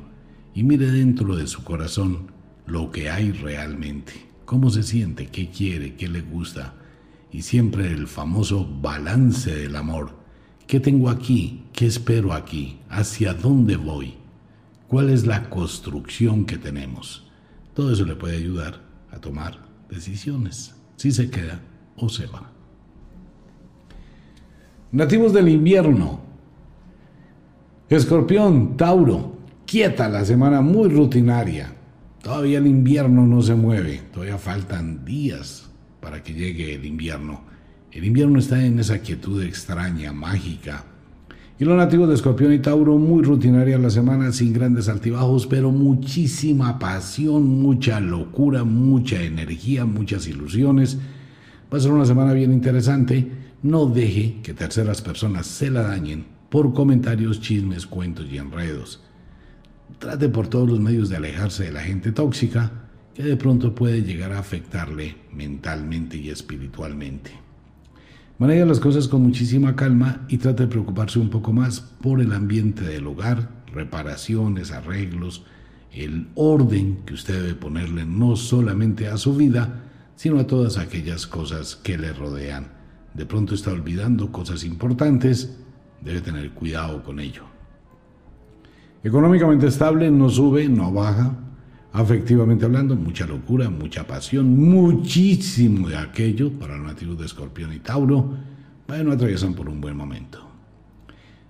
y 0.53 0.63
mire 0.63 0.91
dentro 0.91 1.35
de 1.35 1.47
su 1.47 1.63
corazón 1.63 2.31
lo 2.67 2.91
que 2.91 3.09
hay 3.09 3.31
realmente, 3.31 4.13
cómo 4.45 4.69
se 4.69 4.83
siente, 4.83 5.27
qué 5.27 5.49
quiere, 5.49 5.95
qué 5.95 6.07
le 6.07 6.21
gusta 6.21 6.75
y 7.31 7.41
siempre 7.41 7.91
el 7.91 8.07
famoso 8.07 8.67
balance 8.81 9.53
del 9.53 9.75
amor. 9.75 10.17
¿Qué 10.67 10.79
tengo 10.79 11.09
aquí? 11.09 11.63
¿Qué 11.73 11.87
espero 11.87 12.33
aquí? 12.33 12.79
¿Hacia 12.89 13.33
dónde 13.33 13.75
voy? 13.75 14.15
¿Cuál 14.87 15.09
es 15.09 15.25
la 15.25 15.49
construcción 15.49 16.45
que 16.45 16.57
tenemos? 16.57 17.27
Todo 17.73 17.93
eso 17.93 18.05
le 18.05 18.15
puede 18.15 18.37
ayudar 18.37 18.81
a 19.11 19.19
tomar 19.19 19.57
decisiones, 19.89 20.75
si 20.95 21.11
se 21.11 21.29
queda 21.29 21.61
o 21.95 22.09
se 22.09 22.27
va. 22.27 22.58
Nativos 24.91 25.33
del 25.33 25.49
invierno. 25.49 26.19
Escorpión, 27.89 28.75
Tauro, 28.75 29.37
quieta 29.67 30.09
la 30.09 30.25
semana, 30.25 30.61
muy 30.61 30.89
rutinaria. 30.89 31.71
Todavía 32.23 32.57
el 32.57 32.65
invierno 32.65 33.27
no 33.27 33.43
se 33.43 33.53
mueve, 33.53 34.01
todavía 34.11 34.39
faltan 34.39 35.05
días 35.05 35.69
para 35.99 36.23
que 36.23 36.33
llegue 36.33 36.73
el 36.73 36.85
invierno. 36.85 37.41
El 37.91 38.03
invierno 38.03 38.39
está 38.39 38.65
en 38.65 38.79
esa 38.79 38.97
quietud 38.97 39.43
extraña, 39.43 40.11
mágica. 40.11 40.85
Y 41.59 41.65
los 41.65 41.77
nativos 41.77 42.09
de 42.09 42.15
Escorpión 42.15 42.51
y 42.51 42.57
Tauro, 42.57 42.97
muy 42.97 43.23
rutinaria 43.23 43.77
la 43.77 43.91
semana, 43.91 44.31
sin 44.31 44.53
grandes 44.53 44.89
altibajos, 44.89 45.45
pero 45.45 45.69
muchísima 45.69 46.79
pasión, 46.79 47.47
mucha 47.61 47.99
locura, 47.99 48.63
mucha 48.63 49.21
energía, 49.21 49.85
muchas 49.85 50.27
ilusiones. 50.27 50.97
Va 51.71 51.77
a 51.77 51.81
ser 51.81 51.91
una 51.91 52.07
semana 52.07 52.33
bien 52.33 52.51
interesante 52.51 53.38
no 53.61 53.87
deje 53.87 54.39
que 54.41 54.53
terceras 54.53 55.01
personas 55.01 55.45
se 55.45 55.69
la 55.69 55.81
dañen 55.81 56.25
por 56.49 56.73
comentarios, 56.73 57.41
chismes, 57.41 57.85
cuentos 57.85 58.27
y 58.31 58.37
enredos. 58.37 59.01
Trate 59.99 60.29
por 60.29 60.47
todos 60.47 60.69
los 60.69 60.79
medios 60.79 61.09
de 61.09 61.17
alejarse 61.17 61.65
de 61.65 61.71
la 61.71 61.81
gente 61.81 62.11
tóxica 62.11 62.71
que 63.13 63.23
de 63.23 63.35
pronto 63.35 63.75
puede 63.75 64.01
llegar 64.01 64.31
a 64.31 64.39
afectarle 64.39 65.17
mentalmente 65.33 66.17
y 66.17 66.29
espiritualmente. 66.29 67.31
Maneja 68.37 68.65
las 68.65 68.79
cosas 68.79 69.09
con 69.09 69.23
muchísima 69.23 69.75
calma 69.75 70.25
y 70.29 70.37
trate 70.37 70.63
de 70.63 70.69
preocuparse 70.69 71.19
un 71.19 71.29
poco 71.29 71.51
más 71.51 71.81
por 71.81 72.21
el 72.21 72.31
ambiente 72.31 72.83
del 72.85 73.07
hogar, 73.07 73.49
reparaciones, 73.73 74.71
arreglos, 74.71 75.43
el 75.91 76.29
orden 76.35 76.99
que 77.05 77.15
usted 77.15 77.41
debe 77.41 77.55
ponerle 77.55 78.05
no 78.05 78.37
solamente 78.37 79.07
a 79.07 79.17
su 79.17 79.35
vida, 79.35 79.83
sino 80.15 80.39
a 80.39 80.47
todas 80.47 80.77
aquellas 80.77 81.27
cosas 81.27 81.75
que 81.75 81.97
le 81.97 82.13
rodean 82.13 82.78
de 83.13 83.25
pronto 83.25 83.55
está 83.55 83.71
olvidando 83.71 84.31
cosas 84.31 84.63
importantes, 84.63 85.57
debe 86.01 86.21
tener 86.21 86.51
cuidado 86.51 87.03
con 87.03 87.19
ello. 87.19 87.43
Económicamente 89.03 89.67
estable, 89.67 90.11
no 90.11 90.29
sube, 90.29 90.67
no 90.67 90.91
baja. 90.91 91.31
Afectivamente 91.91 92.65
hablando, 92.65 92.95
mucha 92.95 93.25
locura, 93.25 93.69
mucha 93.69 94.05
pasión, 94.05 94.57
muchísimo 94.57 95.87
de 95.87 95.97
aquello 95.97 96.51
para 96.51 96.77
los 96.77 96.85
nativos 96.85 97.17
de 97.17 97.25
Escorpión 97.25 97.73
y 97.73 97.79
Tauro. 97.79 98.33
Bueno, 98.87 99.11
atraviesan 99.11 99.53
por 99.53 99.69
un 99.69 99.81
buen 99.81 99.95
momento. 99.95 100.45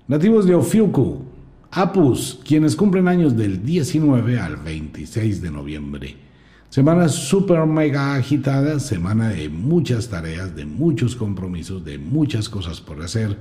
Nativos 0.07 0.45
de 0.45 0.55
Ofiuku, 0.55 1.23
Apus, 1.71 2.39
quienes 2.43 2.75
cumplen 2.75 3.07
años 3.07 3.35
del 3.35 3.63
19 3.63 4.39
al 4.39 4.57
26 4.57 5.41
de 5.41 5.51
noviembre. 5.51 6.28
Semana 6.69 7.09
súper 7.09 7.65
mega 7.65 8.13
agitada, 8.13 8.79
semana 8.79 9.29
de 9.29 9.49
muchas 9.49 10.09
tareas, 10.09 10.55
de 10.55 10.67
muchos 10.67 11.15
compromisos, 11.15 11.83
de 11.83 11.97
muchas 11.97 12.47
cosas 12.47 12.79
por 12.79 13.01
hacer, 13.01 13.39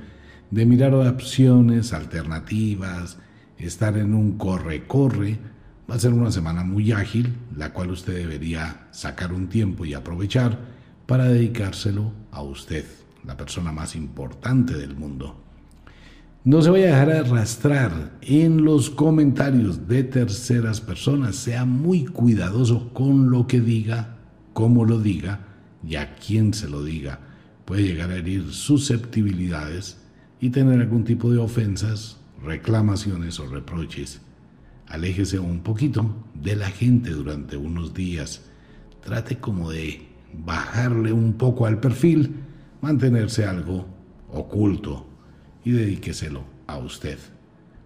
de 0.51 0.65
mirar 0.65 0.95
opciones, 0.95 1.93
alternativas, 1.93 3.19
estar 3.59 3.99
en 3.99 4.15
un 4.15 4.39
corre-corre. 4.39 5.39
Va 5.91 5.97
a 5.97 5.99
ser 5.99 6.15
una 6.15 6.33
semana 6.33 6.65
muy 6.65 6.93
ágil, 6.93 7.35
la 7.55 7.75
cual 7.75 7.91
usted 7.91 8.15
debería 8.15 8.87
sacar 8.93 9.35
un 9.35 9.49
tiempo 9.49 9.85
y 9.85 9.93
aprovechar 9.93 10.59
para 11.05 11.29
dedicárselo 11.29 12.15
a 12.31 12.41
usted, 12.41 12.87
la 13.27 13.37
persona 13.37 13.73
más 13.73 13.95
importante 13.95 14.73
del 14.73 14.97
mundo. 14.97 15.48
No 16.49 16.63
se 16.63 16.71
vaya 16.71 16.87
a 16.87 17.05
dejar 17.05 17.27
arrastrar 17.27 18.11
en 18.23 18.65
los 18.65 18.89
comentarios 18.89 19.87
de 19.87 20.03
terceras 20.03 20.81
personas. 20.81 21.37
Sea 21.37 21.67
muy 21.67 22.07
cuidadoso 22.07 22.89
con 22.95 23.29
lo 23.29 23.47
que 23.47 23.61
diga, 23.61 24.17
cómo 24.55 24.87
lo 24.87 24.99
diga 24.99 25.41
y 25.87 25.97
a 25.97 26.15
quién 26.15 26.55
se 26.55 26.67
lo 26.67 26.83
diga. 26.83 27.21
Puede 27.67 27.83
llegar 27.83 28.11
a 28.11 28.17
herir 28.17 28.51
susceptibilidades 28.51 29.99
y 30.41 30.49
tener 30.49 30.81
algún 30.81 31.05
tipo 31.05 31.31
de 31.31 31.37
ofensas, 31.37 32.17
reclamaciones 32.43 33.39
o 33.41 33.47
reproches. 33.47 34.23
Aléjese 34.87 35.39
un 35.39 35.61
poquito 35.61 36.15
de 36.33 36.57
la 36.57 36.71
gente 36.71 37.11
durante 37.11 37.59
unos 37.59 37.93
días. 37.93 38.41
Trate 39.05 39.37
como 39.37 39.71
de 39.71 40.01
bajarle 40.33 41.13
un 41.13 41.35
poco 41.35 41.67
al 41.67 41.79
perfil, 41.79 42.37
mantenerse 42.81 43.45
algo 43.45 43.85
oculto 44.33 45.08
y 45.65 45.73
dedíqueselo 45.73 46.45
a 46.67 46.79
usted. 46.79 47.19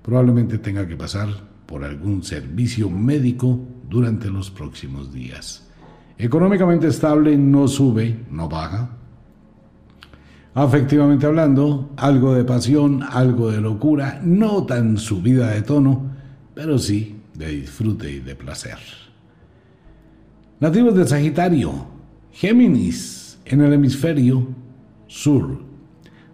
Probablemente 0.03 0.59
tenga 0.59 0.87
que 0.87 0.97
pasar 0.97 1.29
por 1.67 1.85
algún 1.85 2.23
servicio 2.23 2.91
médico 2.91 3.61
durante 3.89 4.29
los 4.31 4.51
próximos 4.51 5.13
días. 5.13 5.69
Económicamente 6.19 6.89
estable 6.89 7.37
no 7.37 7.67
sube, 7.69 8.25
no 8.31 8.49
baja. 8.49 8.91
Afectivamente 10.55 11.27
hablando, 11.27 11.93
algo 11.97 12.35
de 12.35 12.45
pasión, 12.45 13.03
algo 13.03 13.51
de 13.51 13.61
locura, 13.61 14.21
no 14.23 14.67
tan 14.67 14.99
subida 14.99 15.51
de 15.51 15.63
tono, 15.63 16.11
pero 16.55 16.79
sí 16.79 17.17
de 17.35 17.49
disfrute 17.49 18.11
y 18.11 18.21
de 18.21 18.35
placer. 18.35 18.79
Nativos 20.61 20.95
de 20.95 21.07
Sagitario, 21.07 21.73
Géminis, 22.33 23.41
en 23.45 23.63
el 23.63 23.73
hemisferio 23.73 24.47
sur. 25.07 25.65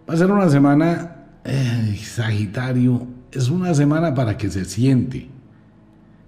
Va 0.07 0.13
a 0.13 0.17
ser 0.17 0.31
una 0.31 0.49
semana 0.49 1.18
Sagitario, 1.43 3.07
es 3.31 3.49
una 3.49 3.73
semana 3.73 4.13
para 4.13 4.37
que 4.37 4.49
se 4.49 4.65
siente, 4.65 5.29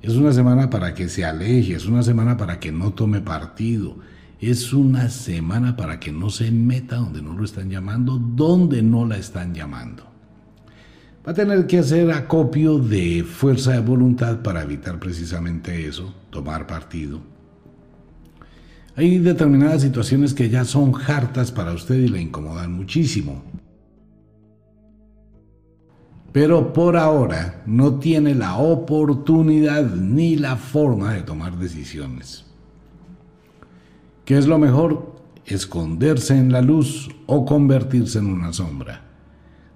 es 0.02 0.16
una 0.16 0.32
semana 0.32 0.70
para 0.70 0.94
que 0.94 1.10
se 1.10 1.26
aleje, 1.26 1.76
es 1.76 1.86
una 1.86 2.02
semana 2.04 2.38
para 2.38 2.60
que 2.60 2.72
no 2.72 2.94
tome 2.94 3.22
partido, 3.22 3.98
es 4.40 4.74
una 4.74 5.10
semana 5.10 5.76
para 5.76 6.00
que 6.00 6.12
no 6.12 6.30
se 6.30 6.50
meta 6.52 6.96
donde 6.96 7.22
no 7.22 7.34
lo 7.34 7.44
están 7.44 7.70
llamando, 7.70 8.18
donde 8.18 8.82
no 8.82 9.06
la 9.06 9.18
están 9.18 9.54
llamando. 9.54 10.08
Va 11.28 11.34
a 11.34 11.36
tener 11.36 11.68
que 11.68 11.78
hacer 11.78 12.12
acopio 12.12 12.80
de 12.80 13.24
fuerza 13.24 13.74
de 13.74 13.80
voluntad 13.82 14.42
para 14.42 14.64
evitar 14.64 15.00
precisamente 15.00 15.88
eso, 15.88 16.16
tomar 16.32 16.66
partido. 16.66 17.22
Hay 18.96 19.20
determinadas 19.20 19.84
situaciones 19.84 20.34
que 20.34 20.50
ya 20.50 20.66
son 20.66 20.94
hartas 21.08 21.52
para 21.52 21.74
usted 21.74 21.96
y 21.96 22.08
le 22.08 22.22
incomodan 22.22 22.74
muchísimo 22.74 23.44
pero 26.32 26.72
por 26.72 26.96
ahora 26.96 27.62
no 27.66 27.96
tiene 27.96 28.36
la 28.36 28.58
oportunidad 28.58 29.84
ni 29.96 30.36
la 30.36 30.56
forma 30.56 31.14
de 31.14 31.24
tomar 31.24 31.58
decisiones. 31.58 32.46
¿Qué 34.24 34.38
es 34.38 34.48
lo 34.48 34.58
mejor? 34.58 35.16
Esconderse 35.46 36.38
en 36.38 36.52
la 36.52 36.62
luz 36.62 37.10
o 37.26 37.46
convertirse 37.46 38.20
en 38.20 38.28
una 38.28 38.54
sombra. 38.54 39.02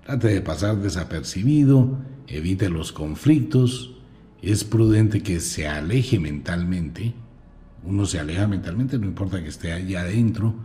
Trate 0.06 0.30
de 0.30 0.42
pasar 0.42 0.78
desapercibido, 0.78 1.98
evite 2.28 2.70
los 2.70 2.92
conflictos, 2.92 3.96
es 4.42 4.64
prudente 4.64 5.24
que 5.24 5.40
se 5.40 5.68
aleje 5.68 6.20
mentalmente. 6.20 7.16
Uno 7.84 8.06
se 8.06 8.20
aleja 8.20 8.48
mentalmente, 8.48 8.98
no 8.98 9.08
importa 9.08 9.42
que 9.42 9.50
esté 9.50 9.74
allá 9.74 10.02
adentro, 10.02 10.56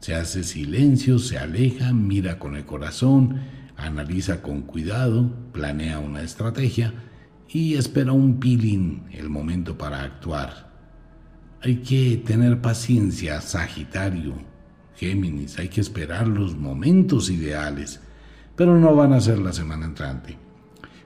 se 0.00 0.14
hace 0.14 0.44
silencio, 0.44 1.18
se 1.18 1.38
aleja, 1.38 1.92
mira 1.92 2.38
con 2.38 2.56
el 2.56 2.64
corazón, 2.64 3.40
analiza 3.82 4.42
con 4.42 4.62
cuidado, 4.62 5.30
planea 5.52 5.98
una 5.98 6.22
estrategia 6.22 6.94
y 7.48 7.74
espera 7.74 8.12
un 8.12 8.38
pilín 8.38 9.04
el 9.10 9.28
momento 9.28 9.76
para 9.76 10.02
actuar. 10.02 10.72
Hay 11.60 11.76
que 11.76 12.22
tener 12.24 12.60
paciencia, 12.60 13.40
Sagitario, 13.40 14.34
Géminis, 14.96 15.58
hay 15.58 15.68
que 15.68 15.80
esperar 15.80 16.26
los 16.28 16.56
momentos 16.56 17.30
ideales, 17.30 18.00
pero 18.56 18.78
no 18.78 18.94
van 18.94 19.12
a 19.12 19.20
ser 19.20 19.38
la 19.38 19.52
semana 19.52 19.86
entrante. 19.86 20.38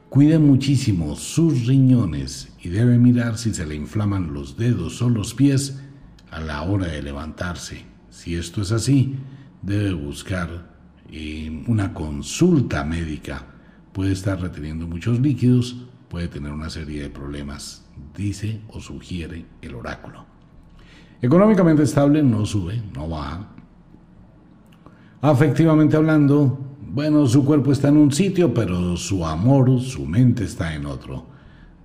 Cuide 0.08 0.38
muchísimo 0.38 1.16
sus 1.16 1.66
riñones 1.66 2.52
y 2.62 2.68
debe 2.68 2.98
mirar 2.98 3.38
si 3.38 3.52
se 3.52 3.66
le 3.66 3.74
inflaman 3.74 4.32
los 4.32 4.56
dedos 4.56 5.02
o 5.02 5.10
los 5.10 5.34
pies 5.34 5.80
a 6.30 6.40
la 6.40 6.62
hora 6.62 6.86
de 6.86 7.02
levantarse. 7.02 7.84
Si 8.10 8.34
esto 8.34 8.62
es 8.62 8.72
así, 8.72 9.16
debe 9.62 9.92
buscar 9.94 10.75
una 11.66 11.92
consulta 11.94 12.84
médica 12.84 13.44
puede 13.92 14.12
estar 14.12 14.40
reteniendo 14.40 14.86
muchos 14.86 15.20
líquidos, 15.20 15.76
puede 16.08 16.28
tener 16.28 16.52
una 16.52 16.70
serie 16.70 17.02
de 17.02 17.10
problemas, 17.10 17.84
dice 18.14 18.60
o 18.68 18.80
sugiere 18.80 19.46
el 19.62 19.74
oráculo. 19.74 20.24
Económicamente 21.22 21.82
estable 21.82 22.22
no 22.22 22.44
sube, 22.44 22.82
no 22.94 23.08
baja. 23.08 23.48
Afectivamente 25.22 25.96
hablando, 25.96 26.58
bueno, 26.88 27.26
su 27.26 27.44
cuerpo 27.44 27.72
está 27.72 27.88
en 27.88 27.96
un 27.96 28.12
sitio, 28.12 28.52
pero 28.52 28.96
su 28.96 29.24
amor, 29.24 29.80
su 29.80 30.04
mente 30.04 30.44
está 30.44 30.74
en 30.74 30.86
otro. 30.86 31.26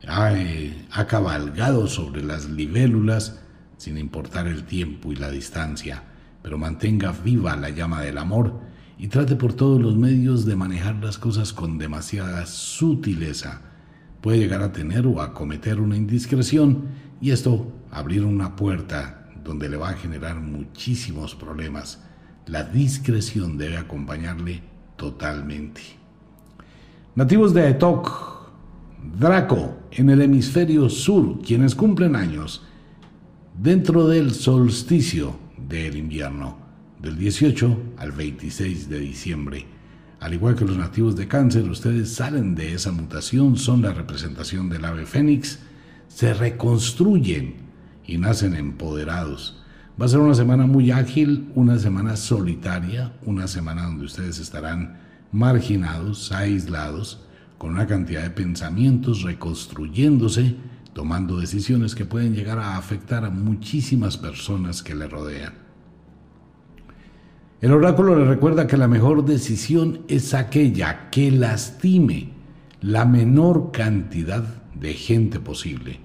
Ha, 0.07 0.33
eh, 0.33 0.85
cabalgado 1.07 1.87
sobre 1.87 2.23
las 2.23 2.49
libélulas 2.49 3.39
sin 3.77 3.97
importar 3.97 4.47
el 4.47 4.65
tiempo 4.65 5.11
y 5.11 5.15
la 5.15 5.31
distancia, 5.31 6.03
pero 6.41 6.57
mantenga 6.57 7.11
viva 7.11 7.55
la 7.55 7.69
llama 7.69 8.01
del 8.01 8.17
amor 8.17 8.70
y 9.01 9.07
trate 9.07 9.35
por 9.35 9.53
todos 9.53 9.81
los 9.81 9.97
medios 9.97 10.45
de 10.45 10.55
manejar 10.55 10.97
las 11.03 11.17
cosas 11.17 11.53
con 11.53 11.79
demasiada 11.79 12.45
sutileza. 12.45 13.61
Puede 14.21 14.37
llegar 14.37 14.61
a 14.61 14.71
tener 14.71 15.07
o 15.07 15.23
a 15.23 15.33
cometer 15.33 15.79
una 15.79 15.97
indiscreción 15.97 16.83
y 17.19 17.31
esto 17.31 17.73
abrir 17.89 18.23
una 18.23 18.55
puerta 18.55 19.27
donde 19.43 19.69
le 19.69 19.77
va 19.77 19.89
a 19.89 19.93
generar 19.93 20.39
muchísimos 20.39 21.33
problemas. 21.33 22.03
La 22.45 22.63
discreción 22.63 23.57
debe 23.57 23.77
acompañarle 23.77 24.61
totalmente. 24.97 25.81
Nativos 27.15 27.55
de 27.55 27.69
Etok, 27.71 28.51
Draco, 29.17 29.79
en 29.89 30.11
el 30.11 30.21
hemisferio 30.21 30.89
sur, 30.89 31.41
quienes 31.41 31.73
cumplen 31.73 32.15
años 32.15 32.67
dentro 33.59 34.07
del 34.07 34.29
solsticio 34.29 35.39
del 35.57 35.97
invierno 35.97 36.60
del 37.01 37.17
18 37.17 37.95
al 37.97 38.11
26 38.11 38.89
de 38.89 38.99
diciembre. 38.99 39.65
Al 40.19 40.35
igual 40.35 40.55
que 40.55 40.65
los 40.65 40.77
nativos 40.77 41.15
de 41.15 41.27
cáncer, 41.27 41.67
ustedes 41.67 42.13
salen 42.13 42.53
de 42.53 42.73
esa 42.73 42.91
mutación, 42.91 43.57
son 43.57 43.81
la 43.81 43.91
representación 43.91 44.69
del 44.69 44.85
ave 44.85 45.07
fénix, 45.07 45.59
se 46.07 46.33
reconstruyen 46.33 47.55
y 48.05 48.17
nacen 48.19 48.55
empoderados. 48.55 49.63
Va 49.99 50.05
a 50.05 50.09
ser 50.09 50.19
una 50.19 50.35
semana 50.35 50.67
muy 50.67 50.91
ágil, 50.91 51.51
una 51.55 51.79
semana 51.79 52.15
solitaria, 52.15 53.13
una 53.25 53.47
semana 53.47 53.83
donde 53.83 54.05
ustedes 54.05 54.37
estarán 54.37 54.99
marginados, 55.31 56.31
aislados, 56.31 57.25
con 57.57 57.71
una 57.71 57.87
cantidad 57.87 58.21
de 58.21 58.29
pensamientos, 58.29 59.23
reconstruyéndose, 59.23 60.55
tomando 60.93 61.39
decisiones 61.39 61.95
que 61.95 62.05
pueden 62.05 62.35
llegar 62.35 62.59
a 62.59 62.77
afectar 62.77 63.25
a 63.25 63.29
muchísimas 63.29 64.17
personas 64.17 64.83
que 64.83 64.95
le 64.95 65.07
rodean. 65.07 65.60
El 67.61 67.73
oráculo 67.73 68.15
le 68.15 68.25
recuerda 68.25 68.65
que 68.65 68.75
la 68.75 68.87
mejor 68.87 69.23
decisión 69.23 70.01
es 70.07 70.33
aquella 70.33 71.11
que 71.11 71.29
lastime 71.29 72.29
la 72.81 73.05
menor 73.05 73.69
cantidad 73.71 74.43
de 74.73 74.95
gente 74.95 75.39
posible. 75.39 75.99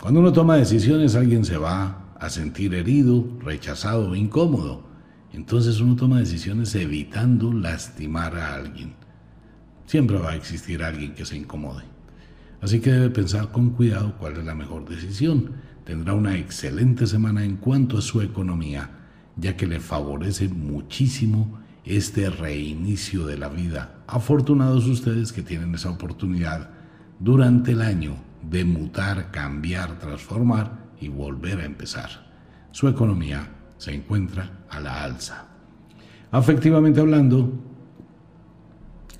Cuando 0.00 0.20
uno 0.20 0.32
toma 0.32 0.56
decisiones 0.56 1.14
alguien 1.14 1.44
se 1.44 1.58
va 1.58 2.14
a 2.18 2.30
sentir 2.30 2.72
herido, 2.72 3.22
rechazado 3.40 4.08
o 4.08 4.16
incómodo. 4.16 4.82
Entonces 5.34 5.78
uno 5.78 5.94
toma 5.94 6.20
decisiones 6.20 6.74
evitando 6.74 7.52
lastimar 7.52 8.34
a 8.38 8.54
alguien. 8.54 8.94
Siempre 9.84 10.16
va 10.16 10.30
a 10.30 10.36
existir 10.36 10.82
alguien 10.82 11.14
que 11.14 11.26
se 11.26 11.36
incomode. 11.36 11.84
Así 12.62 12.80
que 12.80 12.92
debe 12.92 13.10
pensar 13.10 13.52
con 13.52 13.70
cuidado 13.70 14.14
cuál 14.18 14.38
es 14.38 14.44
la 14.46 14.54
mejor 14.54 14.88
decisión. 14.88 15.50
Tendrá 15.84 16.14
una 16.14 16.38
excelente 16.38 17.06
semana 17.06 17.44
en 17.44 17.58
cuanto 17.58 17.98
a 17.98 18.02
su 18.02 18.22
economía 18.22 19.01
ya 19.36 19.56
que 19.56 19.66
le 19.66 19.80
favorece 19.80 20.48
muchísimo 20.48 21.60
este 21.84 22.30
reinicio 22.30 23.26
de 23.26 23.38
la 23.38 23.48
vida. 23.48 24.02
Afortunados 24.06 24.86
ustedes 24.86 25.32
que 25.32 25.42
tienen 25.42 25.74
esa 25.74 25.90
oportunidad 25.90 26.70
durante 27.18 27.72
el 27.72 27.82
año 27.82 28.16
de 28.48 28.64
mutar, 28.64 29.30
cambiar, 29.30 29.98
transformar 29.98 30.92
y 31.00 31.08
volver 31.08 31.60
a 31.60 31.64
empezar. 31.64 32.10
Su 32.70 32.88
economía 32.88 33.48
se 33.78 33.94
encuentra 33.94 34.64
a 34.68 34.80
la 34.80 35.02
alza. 35.02 35.46
Afectivamente 36.30 37.00
hablando, 37.00 37.52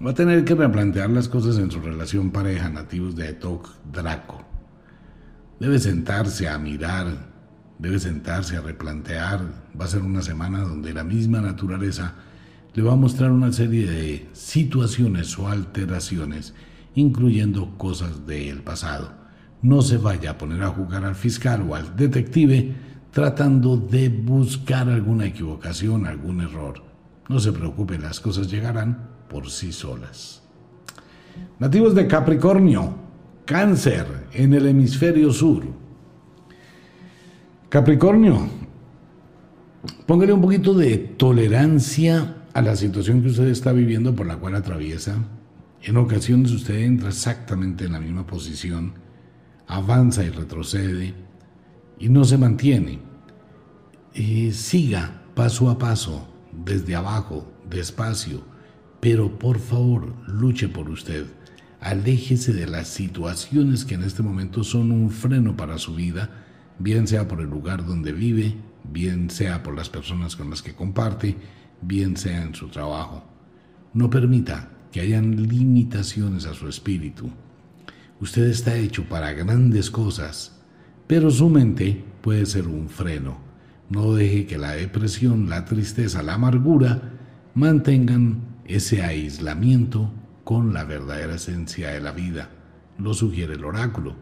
va 0.05 0.11
a 0.11 0.15
tener 0.15 0.45
que 0.45 0.55
replantear 0.55 1.11
las 1.11 1.29
cosas 1.29 1.59
en 1.59 1.71
su 1.71 1.81
relación 1.81 2.31
pareja 2.31 2.69
nativos 2.69 3.15
de 3.15 3.29
Etok 3.29 3.69
Draco. 3.93 4.43
Debe 5.61 5.79
sentarse 5.79 6.49
a 6.49 6.59
mirar 6.59 7.32
debe 7.83 7.99
sentarse 7.99 8.57
a 8.57 8.61
replantear. 8.61 9.41
Va 9.79 9.85
a 9.85 9.89
ser 9.89 10.03
una 10.03 10.23
semana 10.23 10.61
donde 10.61 10.95
la 10.95 11.03
misma 11.03 11.41
naturaleza 11.41 12.15
le 12.75 12.83
va 12.83 12.93
a 12.93 12.97
mostrar 12.97 13.33
una 13.33 13.53
serie 13.53 13.91
de 13.91 14.29
situaciones 14.33 15.37
o 15.39 15.49
alteraciones, 15.49 16.55
incluyendo 16.95 17.77
cosas 17.77 18.25
del 18.25 18.63
pasado. 18.63 19.13
No 19.63 19.83
se 19.83 19.99
vaya 19.99 20.31
a 20.31 20.39
poner 20.39 20.63
a 20.63 20.69
jugar 20.69 21.05
al 21.05 21.17
fiscal 21.17 21.67
o 21.69 21.75
al 21.75 21.97
detective 21.97 22.75
tratando 23.11 23.77
de 23.77 24.09
buscar 24.09 24.89
alguna 24.89 25.27
equivocación, 25.27 26.07
algún 26.07 26.41
error. 26.41 26.83
No 27.29 27.41
se 27.41 27.53
preocupe, 27.53 27.99
las 27.99 28.21
cosas 28.21 28.51
llegarán 28.51 29.11
por 29.29 29.51
sí 29.51 29.73
solas. 29.73 30.43
Nativos 31.59 31.95
de 31.95 32.07
Capricornio, 32.07 32.95
cáncer 33.45 34.07
en 34.33 34.55
el 34.55 34.67
hemisferio 34.67 35.33
sur. 35.33 35.82
Capricornio, 37.73 38.51
póngale 40.05 40.35
un 40.35 40.43
poquito 40.43 40.75
de 40.75 40.99
tolerancia 40.99 42.45
a 42.53 42.61
la 42.61 42.77
situación 42.77 43.23
que 43.23 43.29
usted 43.29 43.49
está 43.49 43.73
viviendo 43.73 44.15
por 44.15 44.27
la 44.27 44.37
cual 44.37 44.57
atraviesa. 44.57 45.17
En 45.81 45.97
ocasiones 45.97 46.51
usted 46.51 46.81
entra 46.81 47.09
exactamente 47.09 47.87
en 47.87 47.93
la 47.93 47.99
misma 47.99 48.27
posición, 48.27 48.93
avanza 49.67 50.23
y 50.23 50.29
retrocede 50.29 51.15
y 51.99 52.11
no 52.11 52.27
se 52.27 52.37
mantiene. 52.37 52.99
Eh, 54.13 54.53
siga 54.53 55.23
paso 55.35 55.71
a 55.71 55.79
paso, 55.79 56.29
desde 56.53 56.95
abajo, 56.95 57.51
despacio, 57.71 58.43
pero 59.01 59.39
por 59.39 59.59
favor 59.59 60.13
luche 60.27 60.69
por 60.69 60.91
usted. 60.91 61.25
Aléjese 61.81 62.53
de 62.53 62.67
las 62.67 62.89
situaciones 62.89 63.87
que 63.87 63.95
en 63.95 64.03
este 64.03 64.23
momento 64.23 64.63
son 64.63 64.93
un 64.93 65.09
freno 65.09 65.57
para 65.57 65.79
su 65.79 65.95
vida, 65.95 66.42
bien 66.83 67.07
sea 67.07 67.29
por 67.29 67.41
el 67.41 67.49
lugar 67.49 67.87
donde 67.87 68.13
vive, 68.13 68.57
bien 68.85 69.31
sea 69.31 69.63
por 69.63 69.77
las 69.77 69.89
personas 69.89 70.35
con 70.35 70.51
las 70.51 70.63
que 70.63 70.75
comparte, 70.75 71.37
bien 71.81 72.17
sea 72.17 72.43
en 72.43 72.55
su 72.55 72.69
trabajo. 72.69 73.25
No 73.95 74.11
permita 74.11 74.71
que 74.91 75.01
hayan 75.01 75.49
limitaciones 75.49 76.47
a 76.47 76.55
su 76.55 76.69
espíritu. 76.69 77.31
Usted 78.21 78.45
está 78.45 78.77
hecho 78.77 79.05
para 79.09 79.33
grandes 79.33 79.91
cosas, 79.91 80.61
pero 81.07 81.31
su 81.31 81.49
mente 81.49 82.05
puede 82.21 82.47
ser 82.47 82.67
un 82.67 82.89
freno. 82.89 83.39
No 83.89 84.15
deje 84.15 84.47
que 84.47 84.59
la 84.59 84.73
depresión, 84.73 85.49
la 85.49 85.65
tristeza, 85.65 86.23
la 86.23 86.35
amargura 86.35 87.13
mantengan 87.55 88.41
ese 88.65 89.03
aislamiento 89.03 90.11
con 90.45 90.73
la 90.73 90.85
verdadera 90.85 91.35
esencia 91.35 91.91
de 91.91 92.01
la 92.01 92.13
vida. 92.13 92.51
Lo 92.99 93.15
sugiere 93.15 93.55
el 93.55 93.65
oráculo. 93.65 94.17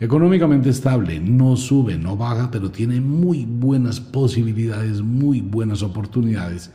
Económicamente 0.00 0.70
estable, 0.70 1.20
no 1.20 1.56
sube, 1.56 1.96
no 1.96 2.16
baja, 2.16 2.50
pero 2.50 2.70
tiene 2.70 3.00
muy 3.00 3.44
buenas 3.44 4.00
posibilidades, 4.00 5.00
muy 5.00 5.40
buenas 5.40 5.82
oportunidades 5.82 6.72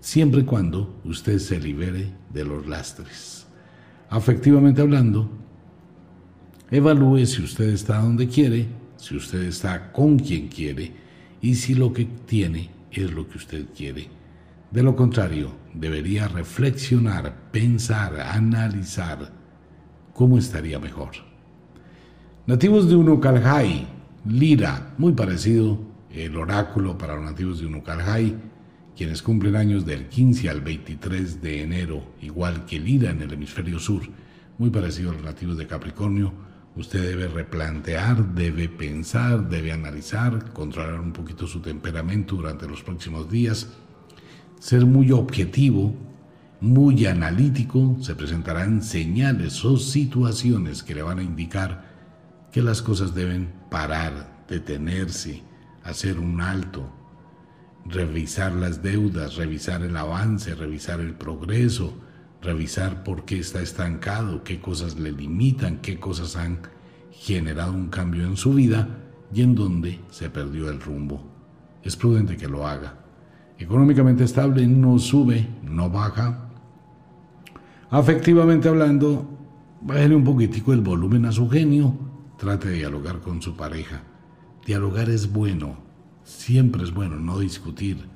siempre 0.00 0.40
y 0.40 0.44
cuando 0.44 1.00
usted 1.04 1.38
se 1.38 1.60
libere 1.60 2.12
de 2.32 2.44
los 2.44 2.66
lastres. 2.66 3.46
Afectivamente 4.08 4.80
hablando, 4.80 5.30
evalúe 6.70 7.26
si 7.26 7.42
usted 7.42 7.68
está 7.68 7.98
donde 7.98 8.28
quiere, 8.28 8.66
si 8.96 9.16
usted 9.16 9.42
está 9.42 9.92
con 9.92 10.18
quien 10.18 10.48
quiere 10.48 10.92
y 11.42 11.54
si 11.56 11.74
lo 11.74 11.92
que 11.92 12.04
tiene 12.04 12.70
es 12.90 13.12
lo 13.12 13.28
que 13.28 13.38
usted 13.38 13.66
quiere. 13.76 14.08
De 14.70 14.82
lo 14.82 14.96
contrario, 14.96 15.52
debería 15.74 16.28
reflexionar, 16.28 17.50
pensar, 17.50 18.20
analizar 18.20 19.32
cómo 20.14 20.38
estaría 20.38 20.78
mejor. 20.78 21.33
Nativos 22.46 22.90
de 22.90 22.94
Unucalhai, 22.94 23.86
Lira, 24.26 24.92
muy 24.98 25.14
parecido 25.14 25.78
el 26.10 26.36
oráculo 26.36 26.98
para 26.98 27.14
los 27.14 27.24
nativos 27.24 27.58
de 27.58 27.64
Unucalhai, 27.64 28.36
quienes 28.94 29.22
cumplen 29.22 29.56
años 29.56 29.86
del 29.86 30.08
15 30.08 30.50
al 30.50 30.60
23 30.60 31.40
de 31.40 31.62
enero, 31.62 32.04
igual 32.20 32.66
que 32.66 32.78
Lira 32.78 33.12
en 33.12 33.22
el 33.22 33.32
hemisferio 33.32 33.78
sur, 33.78 34.02
muy 34.58 34.68
parecido 34.68 35.08
a 35.08 35.14
los 35.14 35.22
nativos 35.22 35.56
de 35.56 35.66
Capricornio, 35.66 36.34
usted 36.76 37.00
debe 37.00 37.28
replantear, 37.28 38.34
debe 38.34 38.68
pensar, 38.68 39.48
debe 39.48 39.72
analizar, 39.72 40.52
controlar 40.52 41.00
un 41.00 41.14
poquito 41.14 41.46
su 41.46 41.60
temperamento 41.60 42.36
durante 42.36 42.68
los 42.68 42.82
próximos 42.82 43.30
días, 43.30 43.70
ser 44.60 44.84
muy 44.84 45.12
objetivo, 45.12 45.94
muy 46.60 47.06
analítico, 47.06 47.96
se 48.02 48.14
presentarán 48.14 48.82
señales 48.82 49.64
o 49.64 49.78
situaciones 49.78 50.82
que 50.82 50.94
le 50.94 51.00
van 51.00 51.20
a 51.20 51.22
indicar 51.22 51.93
que 52.54 52.62
las 52.62 52.82
cosas 52.82 53.16
deben 53.16 53.52
parar, 53.68 54.44
detenerse, 54.48 55.42
hacer 55.82 56.20
un 56.20 56.40
alto, 56.40 56.88
revisar 57.84 58.52
las 58.52 58.80
deudas, 58.80 59.34
revisar 59.34 59.82
el 59.82 59.96
avance, 59.96 60.54
revisar 60.54 61.00
el 61.00 61.14
progreso, 61.14 61.94
revisar 62.40 63.02
por 63.02 63.24
qué 63.24 63.40
está 63.40 63.60
estancado, 63.60 64.44
qué 64.44 64.60
cosas 64.60 65.00
le 65.00 65.10
limitan, 65.10 65.78
qué 65.78 65.98
cosas 65.98 66.36
han 66.36 66.60
generado 67.10 67.72
un 67.72 67.88
cambio 67.88 68.24
en 68.24 68.36
su 68.36 68.54
vida 68.54 69.00
y 69.34 69.42
en 69.42 69.56
dónde 69.56 69.98
se 70.10 70.30
perdió 70.30 70.70
el 70.70 70.80
rumbo. 70.80 71.28
Es 71.82 71.96
prudente 71.96 72.36
que 72.36 72.46
lo 72.46 72.68
haga. 72.68 73.00
Económicamente 73.58 74.22
estable, 74.22 74.64
no 74.68 75.00
sube, 75.00 75.44
no 75.64 75.90
baja. 75.90 76.50
Afectivamente 77.90 78.68
hablando, 78.68 79.28
bájale 79.80 80.14
un 80.14 80.22
poquitico 80.22 80.72
el 80.72 80.82
volumen 80.82 81.26
a 81.26 81.32
su 81.32 81.50
genio, 81.50 82.13
trate 82.38 82.68
de 82.68 82.76
dialogar 82.76 83.20
con 83.20 83.40
su 83.42 83.56
pareja. 83.56 84.02
Dialogar 84.66 85.10
es 85.10 85.30
bueno, 85.30 85.84
Siempre 86.24 86.82
es 86.82 86.92
bueno 86.92 87.16
no 87.16 87.38
discutir. 87.38 88.08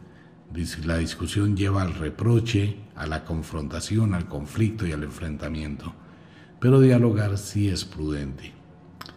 La 0.85 0.97
discusión 0.97 1.57
lleva 1.57 1.83
al 1.83 1.95
reproche, 1.95 2.77
a 2.97 3.07
la 3.07 3.25
confrontación, 3.25 4.15
al 4.15 4.27
conflicto 4.27 4.87
y 4.87 4.93
al 4.93 5.03
enfrentamiento. 5.03 5.93
Pero 6.59 6.81
dialogar 6.81 7.37
sí 7.37 7.69
es 7.69 7.85
prudente. 7.85 8.53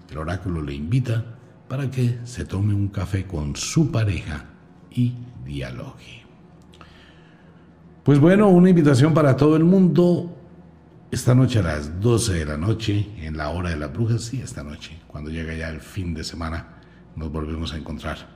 El 0.10 0.18
oráculo 0.18 0.62
le 0.62 0.74
invita 0.74 1.24
para 1.70 1.90
que 1.90 2.20
se 2.26 2.44
tome 2.44 2.74
un 2.74 2.90
café 2.90 3.26
con 3.26 3.56
su 3.56 3.92
pareja 3.92 4.46
y 4.92 5.14
dialogue. 5.46 6.26
Pues 8.04 8.20
bueno, 8.20 8.50
una 8.50 8.70
invitación 8.70 9.14
para 9.14 9.38
todo 9.38 9.56
el 9.56 9.64
mundo. 9.64 10.36
Esta 11.12 11.36
noche 11.36 11.60
a 11.60 11.64
las 11.64 12.00
12 12.00 12.36
de 12.36 12.46
la 12.46 12.56
noche, 12.56 13.06
en 13.18 13.36
la 13.36 13.50
hora 13.50 13.72
de 13.72 13.76
las 13.76 13.92
brujas, 13.92 14.22
sí, 14.22 14.40
esta 14.42 14.64
noche, 14.64 14.98
cuando 15.08 15.30
llega 15.30 15.54
ya 15.54 15.68
el 15.68 15.82
fin 15.82 16.14
de 16.14 16.24
semana, 16.24 16.78
nos 17.18 17.30
volvemos 17.30 17.74
a 17.74 17.78
encontrar. 17.78 18.30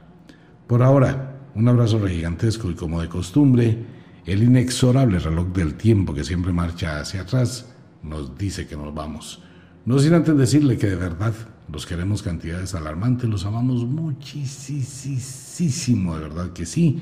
Por 0.68 0.84
ahora, 0.84 1.40
un 1.56 1.70
abrazo 1.70 2.06
gigantesco 2.06 2.70
y 2.70 2.76
como 2.76 3.02
de 3.02 3.08
costumbre, 3.08 3.78
el 4.26 4.44
inexorable 4.44 5.20
reloj 5.20 5.54
del 5.54 5.76
tiempo 5.76 6.14
que 6.14 6.26
siempre 6.26 6.52
marcha 6.52 7.00
hacia 7.00 7.22
atrás 7.22 7.74
nos 8.04 8.38
dice 8.38 8.68
que 8.68 8.76
nos 8.76 8.94
vamos. 8.94 9.42
No 9.86 9.98
sin 9.98 10.14
antes 10.14 10.38
decirle 10.38 10.78
que 10.78 10.88
de 10.88 10.98
verdad 10.98 11.34
los 11.72 11.86
queremos 11.86 12.24
cantidades 12.24 12.76
alarmantes, 12.76 13.30
los 13.30 13.46
amamos 13.46 13.86
muchísimo, 13.86 16.16
de 16.16 16.22
verdad 16.22 16.52
que 16.52 16.66
sí. 16.66 17.02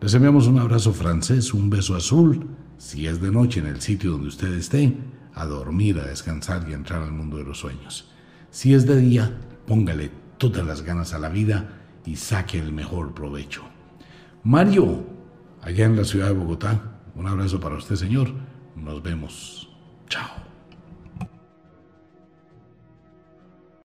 Les 0.00 0.14
enviamos 0.14 0.46
un 0.46 0.60
abrazo 0.60 0.92
francés, 0.92 1.52
un 1.52 1.68
beso 1.68 1.96
azul, 1.96 2.46
si 2.80 3.06
es 3.06 3.20
de 3.20 3.30
noche 3.30 3.60
en 3.60 3.66
el 3.66 3.82
sitio 3.82 4.12
donde 4.12 4.28
usted 4.28 4.54
esté, 4.54 4.96
a 5.34 5.44
dormir, 5.44 5.98
a 5.98 6.06
descansar 6.06 6.66
y 6.66 6.72
a 6.72 6.76
entrar 6.76 7.02
al 7.02 7.12
mundo 7.12 7.36
de 7.36 7.44
los 7.44 7.58
sueños. 7.58 8.10
Si 8.50 8.72
es 8.72 8.86
de 8.86 8.96
día, 8.96 9.36
póngale 9.66 10.10
todas 10.38 10.66
las 10.66 10.80
ganas 10.80 11.12
a 11.12 11.18
la 11.18 11.28
vida 11.28 11.82
y 12.06 12.16
saque 12.16 12.58
el 12.58 12.72
mejor 12.72 13.12
provecho. 13.12 13.64
Mario, 14.44 15.04
allá 15.60 15.84
en 15.84 15.96
la 15.96 16.04
ciudad 16.04 16.28
de 16.28 16.32
Bogotá, 16.32 17.02
un 17.14 17.26
abrazo 17.26 17.60
para 17.60 17.76
usted, 17.76 17.96
señor. 17.96 18.32
Nos 18.74 19.02
vemos. 19.02 19.68
Chao. 20.08 20.49